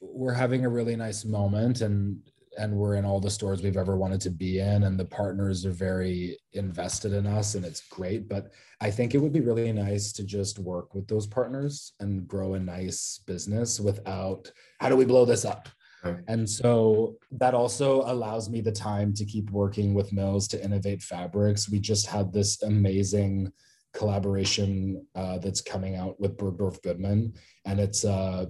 we're 0.00 0.34
having 0.34 0.64
a 0.64 0.68
really 0.68 0.96
nice 0.96 1.24
moment 1.24 1.80
and 1.80 2.18
and 2.58 2.72
we're 2.72 2.94
in 2.94 3.04
all 3.04 3.20
the 3.20 3.30
stores 3.30 3.62
we've 3.62 3.76
ever 3.76 3.96
wanted 3.96 4.20
to 4.22 4.30
be 4.30 4.60
in 4.60 4.84
and 4.84 4.98
the 4.98 5.04
partners 5.04 5.64
are 5.64 5.72
very 5.72 6.38
invested 6.52 7.12
in 7.12 7.26
us 7.26 7.54
and 7.54 7.64
it's 7.64 7.88
great. 7.88 8.28
But 8.28 8.52
i 8.80 8.90
think 8.90 9.14
it 9.14 9.18
would 9.18 9.32
be 9.32 9.40
really 9.40 9.72
nice 9.72 10.12
to 10.12 10.24
just 10.24 10.58
work 10.58 10.94
with 10.94 11.06
those 11.06 11.26
partners 11.26 11.92
and 12.00 12.26
grow 12.28 12.54
a 12.54 12.60
nice 12.60 13.20
business 13.26 13.80
without 13.80 14.50
how 14.80 14.88
do 14.88 14.96
we 14.96 15.04
blow 15.04 15.24
this 15.24 15.44
up? 15.44 15.68
And 16.28 16.48
so 16.48 17.16
that 17.30 17.54
also 17.54 18.02
allows 18.02 18.50
me 18.50 18.60
the 18.60 18.72
time 18.72 19.14
to 19.14 19.24
keep 19.24 19.50
working 19.50 19.94
with 19.94 20.12
mills 20.12 20.46
to 20.48 20.62
innovate 20.62 21.02
fabrics. 21.02 21.70
We 21.70 21.80
just 21.80 22.06
had 22.06 22.30
this 22.30 22.62
amazing 22.62 23.50
collaboration 23.94 25.06
uh, 25.14 25.38
that's 25.38 25.60
coming 25.62 25.96
out 25.96 26.20
with 26.20 26.36
bergdorf 26.36 26.82
goodman 26.82 27.32
and 27.64 27.80
it's 27.80 28.04
uh, 28.04 28.46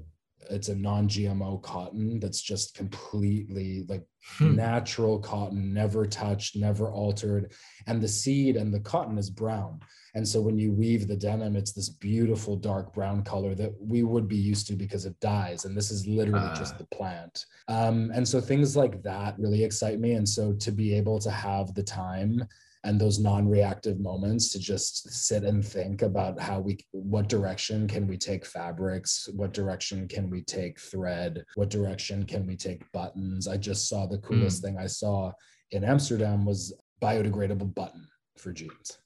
it's 0.51 0.68
a 0.68 0.74
non-gmo 0.74 1.62
cotton 1.62 2.18
that's 2.20 2.40
just 2.40 2.74
completely 2.74 3.84
like 3.88 4.05
hmm. 4.38 4.55
natural 4.55 5.18
cotton 5.18 5.72
never 5.72 6.07
touched 6.07 6.57
never 6.57 6.90
altered 6.90 7.53
and 7.86 8.01
the 8.01 8.09
seed 8.09 8.57
and 8.57 8.72
the 8.72 8.80
cotton 8.80 9.18
is 9.18 9.30
brown 9.30 9.80
and 10.14 10.26
so 10.26 10.40
when 10.40 10.59
you 10.59 10.72
weave 10.72 11.09
the 11.09 11.16
denim 11.16 11.57
it's 11.57 11.72
this 11.72 11.88
beautiful 11.88 12.57
dark 12.57 12.92
brown 12.92 13.22
color 13.22 13.55
that 13.55 13.72
we 13.80 14.03
would 14.03 14.28
be 14.28 14.36
used 14.36 14.66
to 14.66 14.74
because 14.74 15.07
it 15.07 15.18
dyes 15.20 15.64
and 15.64 15.76
this 15.76 15.90
is 15.90 16.07
literally 16.07 16.47
uh. 16.47 16.55
just 16.55 16.74
ah. 16.74 16.78
the 16.78 16.97
plant 16.97 17.47
um, 17.68 18.11
and 18.14 18.26
so 18.26 18.40
things 18.40 18.76
like 18.76 19.03
that 19.03 19.38
really 19.38 19.62
excite 19.62 20.01
me 20.01 20.12
and 20.12 20.28
so 20.28 20.53
to 20.53 20.70
be 20.70 20.95
able 20.95 21.18
to 21.18 21.30
have 21.30 21.74
the 21.74 21.82
time 21.82 22.47
and 22.85 23.01
those 23.01 23.18
non-reactive 23.18 23.99
moments 23.99 24.51
to 24.53 24.59
just 24.59 25.11
sit 25.11 25.43
and 25.43 25.64
think 25.64 26.03
about 26.03 26.39
how 26.39 26.61
we 26.61 26.78
what 26.93 27.28
direction 27.28 27.89
can 27.89 28.07
we 28.07 28.16
take 28.16 28.45
fabrics? 28.45 29.28
What 29.35 29.53
direction 29.53 30.07
can 30.07 30.28
we 30.30 30.43
take 30.43 30.78
thread? 30.78 31.45
What 31.55 31.70
direction 31.70 32.24
can 32.24 32.47
we 32.47 32.57
take 32.57 32.91
buttons? 32.93 33.49
I 33.49 33.57
just 33.57 33.89
saw 33.89 34.07
the 34.07 34.18
coolest 34.18 34.61
mm. 34.61 34.66
thing 34.66 34.78
i 34.78 34.87
saw 34.87 35.32
in 35.70 35.82
amsterdam 35.85 36.45
was 36.45 36.72
biodegradable 37.03 37.74
button 37.74 38.07
for 38.37 38.53
jeans. 38.53 38.99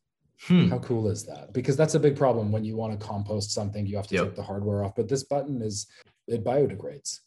Hmm. 0.42 0.68
how 0.68 0.78
cool 0.78 1.08
is 1.08 1.26
that? 1.26 1.52
Because 1.52 1.76
that's 1.76 1.96
a 1.96 2.00
big 2.00 2.16
problem. 2.16 2.52
When 2.52 2.64
you 2.64 2.76
want 2.76 2.98
to 2.98 3.06
compost 3.06 3.50
something 3.50 3.86
you 3.86 3.96
have 3.96 4.06
to 4.08 4.14
yep. 4.14 4.24
take 4.24 4.36
the 4.36 4.42
hardware 4.42 4.84
off 4.84 4.94
but 4.96 5.08
this 5.08 5.24
button 5.24 5.62
is 5.62 5.86
it 6.26 6.44
biodegrades. 6.44 7.20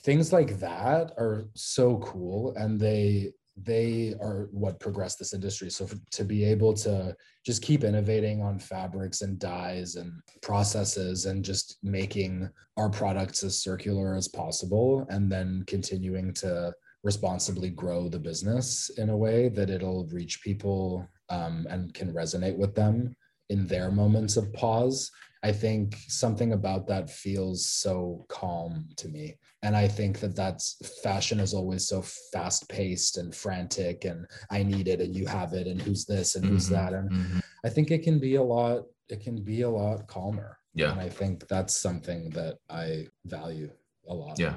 Things 0.00 0.32
like 0.32 0.58
that 0.60 1.12
are 1.16 1.48
so 1.54 1.98
cool 1.98 2.54
and 2.56 2.78
they 2.78 3.32
they 3.62 4.14
are 4.20 4.48
what 4.52 4.80
progress 4.80 5.16
this 5.16 5.34
industry. 5.34 5.70
So 5.70 5.86
for, 5.86 5.96
to 6.12 6.24
be 6.24 6.44
able 6.44 6.74
to 6.74 7.16
just 7.44 7.62
keep 7.62 7.84
innovating 7.84 8.42
on 8.42 8.58
fabrics 8.58 9.22
and 9.22 9.38
dyes 9.38 9.96
and 9.96 10.12
processes 10.42 11.26
and 11.26 11.44
just 11.44 11.78
making 11.82 12.48
our 12.76 12.88
products 12.90 13.42
as 13.42 13.60
circular 13.60 14.14
as 14.14 14.28
possible 14.28 15.06
and 15.10 15.30
then 15.30 15.64
continuing 15.66 16.32
to 16.34 16.72
responsibly 17.04 17.70
grow 17.70 18.08
the 18.08 18.18
business 18.18 18.90
in 18.98 19.10
a 19.10 19.16
way 19.16 19.48
that 19.48 19.70
it'll 19.70 20.06
reach 20.06 20.42
people 20.42 21.08
um, 21.30 21.66
and 21.70 21.94
can 21.94 22.12
resonate 22.12 22.56
with 22.56 22.74
them 22.74 23.14
in 23.50 23.66
their 23.66 23.90
moments 23.90 24.36
of 24.36 24.52
pause 24.52 25.10
I 25.42 25.52
think 25.52 25.96
something 26.08 26.52
about 26.52 26.86
that 26.88 27.10
feels 27.10 27.66
so 27.66 28.26
calm 28.28 28.88
to 28.96 29.08
me. 29.08 29.36
And 29.62 29.76
I 29.76 29.86
think 29.88 30.20
that 30.20 30.34
that's 30.34 30.76
fashion 31.02 31.40
is 31.40 31.54
always 31.54 31.86
so 31.86 32.02
fast 32.32 32.68
paced 32.68 33.18
and 33.18 33.34
frantic 33.34 34.04
and 34.04 34.26
I 34.50 34.62
need 34.62 34.88
it 34.88 35.00
and 35.00 35.14
you 35.14 35.26
have 35.26 35.52
it 35.52 35.66
and 35.66 35.80
who's 35.80 36.04
this 36.04 36.34
and 36.34 36.44
who's 36.44 36.66
mm-hmm, 36.66 36.74
that. 36.74 36.92
And 36.92 37.10
mm-hmm. 37.10 37.38
I 37.64 37.68
think 37.68 37.90
it 37.90 38.02
can 38.02 38.18
be 38.18 38.36
a 38.36 38.42
lot, 38.42 38.84
it 39.08 39.20
can 39.20 39.42
be 39.42 39.62
a 39.62 39.70
lot 39.70 40.06
calmer. 40.06 40.58
Yeah. 40.74 40.92
And 40.92 41.00
I 41.00 41.08
think 41.08 41.46
that's 41.48 41.76
something 41.76 42.30
that 42.30 42.58
I 42.68 43.06
value 43.24 43.70
a 44.08 44.14
lot. 44.14 44.38
Yeah. 44.38 44.56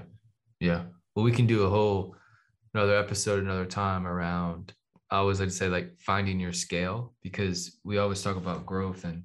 Yeah. 0.59 0.83
Well, 1.15 1.25
we 1.25 1.31
can 1.31 1.47
do 1.47 1.63
a 1.63 1.69
whole 1.69 2.15
another 2.73 2.95
episode 2.95 3.43
another 3.43 3.65
time 3.65 4.07
around 4.07 4.73
I 5.11 5.17
always 5.17 5.41
like 5.41 5.49
to 5.49 5.55
say 5.55 5.67
like 5.67 5.99
finding 5.99 6.39
your 6.39 6.53
scale 6.53 7.13
because 7.21 7.79
we 7.83 7.97
always 7.97 8.23
talk 8.23 8.37
about 8.37 8.65
growth 8.65 9.03
and 9.03 9.23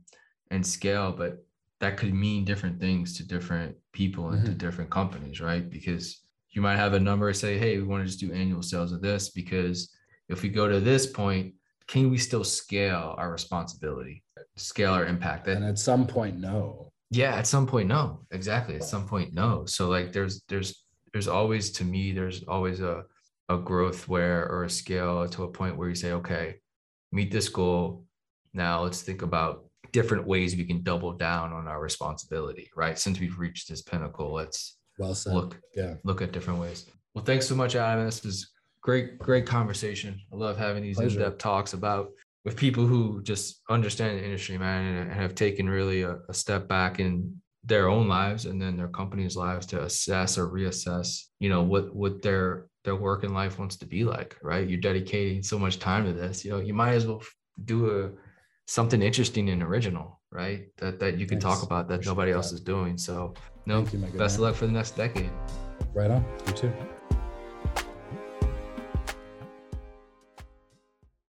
and 0.51 0.67
scale, 0.67 1.13
but 1.13 1.45
that 1.81 1.97
could 1.97 2.15
mean 2.15 2.45
different 2.45 2.81
things 2.81 3.17
to 3.17 3.27
different 3.27 3.77
people 3.93 4.29
and 4.31 4.39
mm-hmm. 4.39 4.47
to 4.47 4.55
different 4.55 4.91
companies, 4.91 5.41
right? 5.41 5.69
Because 5.69 6.21
you 6.51 6.63
might 6.63 6.77
have 6.77 6.95
a 6.95 7.01
number 7.01 7.33
say, 7.33 7.59
hey, 7.59 7.77
we 7.77 7.85
want 7.85 8.03
to 8.03 8.07
just 8.07 8.21
do 8.21 8.33
annual 8.33 8.63
sales 8.63 8.93
of 8.93 9.03
this 9.03 9.29
because 9.29 9.95
if 10.29 10.43
we 10.43 10.49
go 10.49 10.69
to 10.69 10.81
this 10.81 11.07
point, 11.07 11.55
can 11.87 12.11
we 12.11 12.19
still 12.19 12.45
scale 12.45 13.15
our 13.19 13.31
responsibility, 13.31 14.25
scale 14.57 14.93
our 14.93 15.07
impact? 15.07 15.47
And 15.49 15.65
at 15.65 15.79
some 15.79 16.07
point, 16.07 16.39
no. 16.39 16.91
Yeah, 17.11 17.35
at 17.35 17.47
some 17.47 17.67
point, 17.67 17.89
no. 17.89 18.23
Exactly. 18.31 18.77
At 18.77 18.85
some 18.85 19.07
point, 19.07 19.35
no. 19.35 19.67
So 19.67 19.89
like 19.89 20.13
there's 20.13 20.43
there's 20.49 20.83
there's 21.13 21.29
always 21.29 21.71
to 21.73 21.85
me, 21.85 22.13
there's 22.13 22.43
always 22.45 22.81
a 22.81 23.05
a 23.49 23.59
growth 23.59 24.09
where 24.09 24.49
or 24.51 24.65
a 24.65 24.71
scale 24.71 25.29
to 25.29 25.45
a 25.45 25.49
point 25.49 25.77
where 25.77 25.89
you 25.89 25.95
say, 25.95 26.13
okay, 26.13 26.57
meet 27.13 27.31
this 27.31 27.49
goal. 27.49 28.05
Now 28.53 28.83
let's 28.83 29.03
think 29.03 29.23
about 29.23 29.66
different 29.93 30.27
ways 30.27 30.57
we 30.57 30.65
can 30.65 30.83
double 30.83 31.13
down 31.13 31.53
on 31.53 31.67
our 31.69 31.81
responsibility, 31.81 32.71
right? 32.77 32.99
Since 32.99 33.21
we've 33.21 33.39
reached 33.39 33.69
this 33.69 33.83
pinnacle, 33.83 34.33
let's 34.33 34.79
well 34.99 35.15
said. 35.15 35.35
look 35.35 35.61
yeah 35.75 35.95
look 36.05 36.23
at 36.23 36.33
different 36.33 36.59
ways. 36.59 36.87
Well, 37.15 37.25
thanks 37.25 37.47
so 37.47 37.55
much, 37.55 37.77
Adam. 37.77 38.05
This 38.05 38.25
is 38.25 38.51
great, 38.83 39.19
great 39.19 39.47
conversation. 39.47 40.21
I 40.33 40.37
love 40.37 40.57
having 40.57 40.83
these 40.83 40.97
Pleasure. 40.97 41.19
in-depth 41.19 41.39
talks 41.39 41.73
about 41.73 42.11
with 42.45 42.57
people 42.57 42.87
who 42.87 43.23
just 43.23 43.63
understand 43.69 44.19
the 44.19 44.25
industry, 44.25 44.57
man, 44.57 44.99
and 44.99 45.13
have 45.13 45.35
taken 45.35 45.69
really 45.69 46.03
a, 46.03 46.19
a 46.29 46.35
step 46.35 46.69
back 46.69 47.01
in 47.01 47.41
their 47.65 47.89
own 47.89 48.07
lives 48.07 48.47
and 48.47 48.63
then 48.63 48.77
their 48.77 48.89
company's 48.89 49.37
lives 49.37 49.67
to 49.67 49.83
assess 49.83 50.39
or 50.39 50.49
reassess, 50.49 51.25
you 51.41 51.49
know, 51.49 51.63
what 51.63 51.95
what 51.95 52.23
their 52.23 52.69
their 52.85 52.95
work 52.95 53.25
in 53.25 53.35
life 53.35 53.59
wants 53.59 53.77
to 53.79 53.87
be 53.87 54.05
like, 54.05 54.37
right? 54.43 54.69
You're 54.69 54.81
dedicating 54.81 55.43
so 55.43 55.59
much 55.59 55.81
time 55.81 56.05
to 56.05 56.13
this, 56.13 56.45
you 56.45 56.53
know, 56.53 56.59
you 56.59 56.73
might 56.73 56.93
as 56.93 57.07
well 57.07 57.23
do 57.65 57.91
a 57.91 58.11
something 58.67 59.01
interesting 59.01 59.49
and 59.51 59.63
original, 59.63 60.21
right? 60.31 60.67
That 60.79 61.01
that 61.01 61.19
you 61.19 61.27
can 61.27 61.41
talk 61.41 61.63
about 61.63 61.89
that 61.89 62.05
nobody 62.05 62.33
else 62.33 62.53
is 62.53 62.61
doing. 62.61 62.99
So 62.99 63.35
no, 63.65 63.87
you, 63.93 63.99
best 64.19 64.37
of 64.37 64.43
luck 64.43 64.55
for 64.55 64.67
the 64.67 64.73
next 64.73 64.97
decade. 64.97 65.31
Right 65.95 66.11
on. 66.11 66.25
You 66.47 66.53
too. 66.53 66.73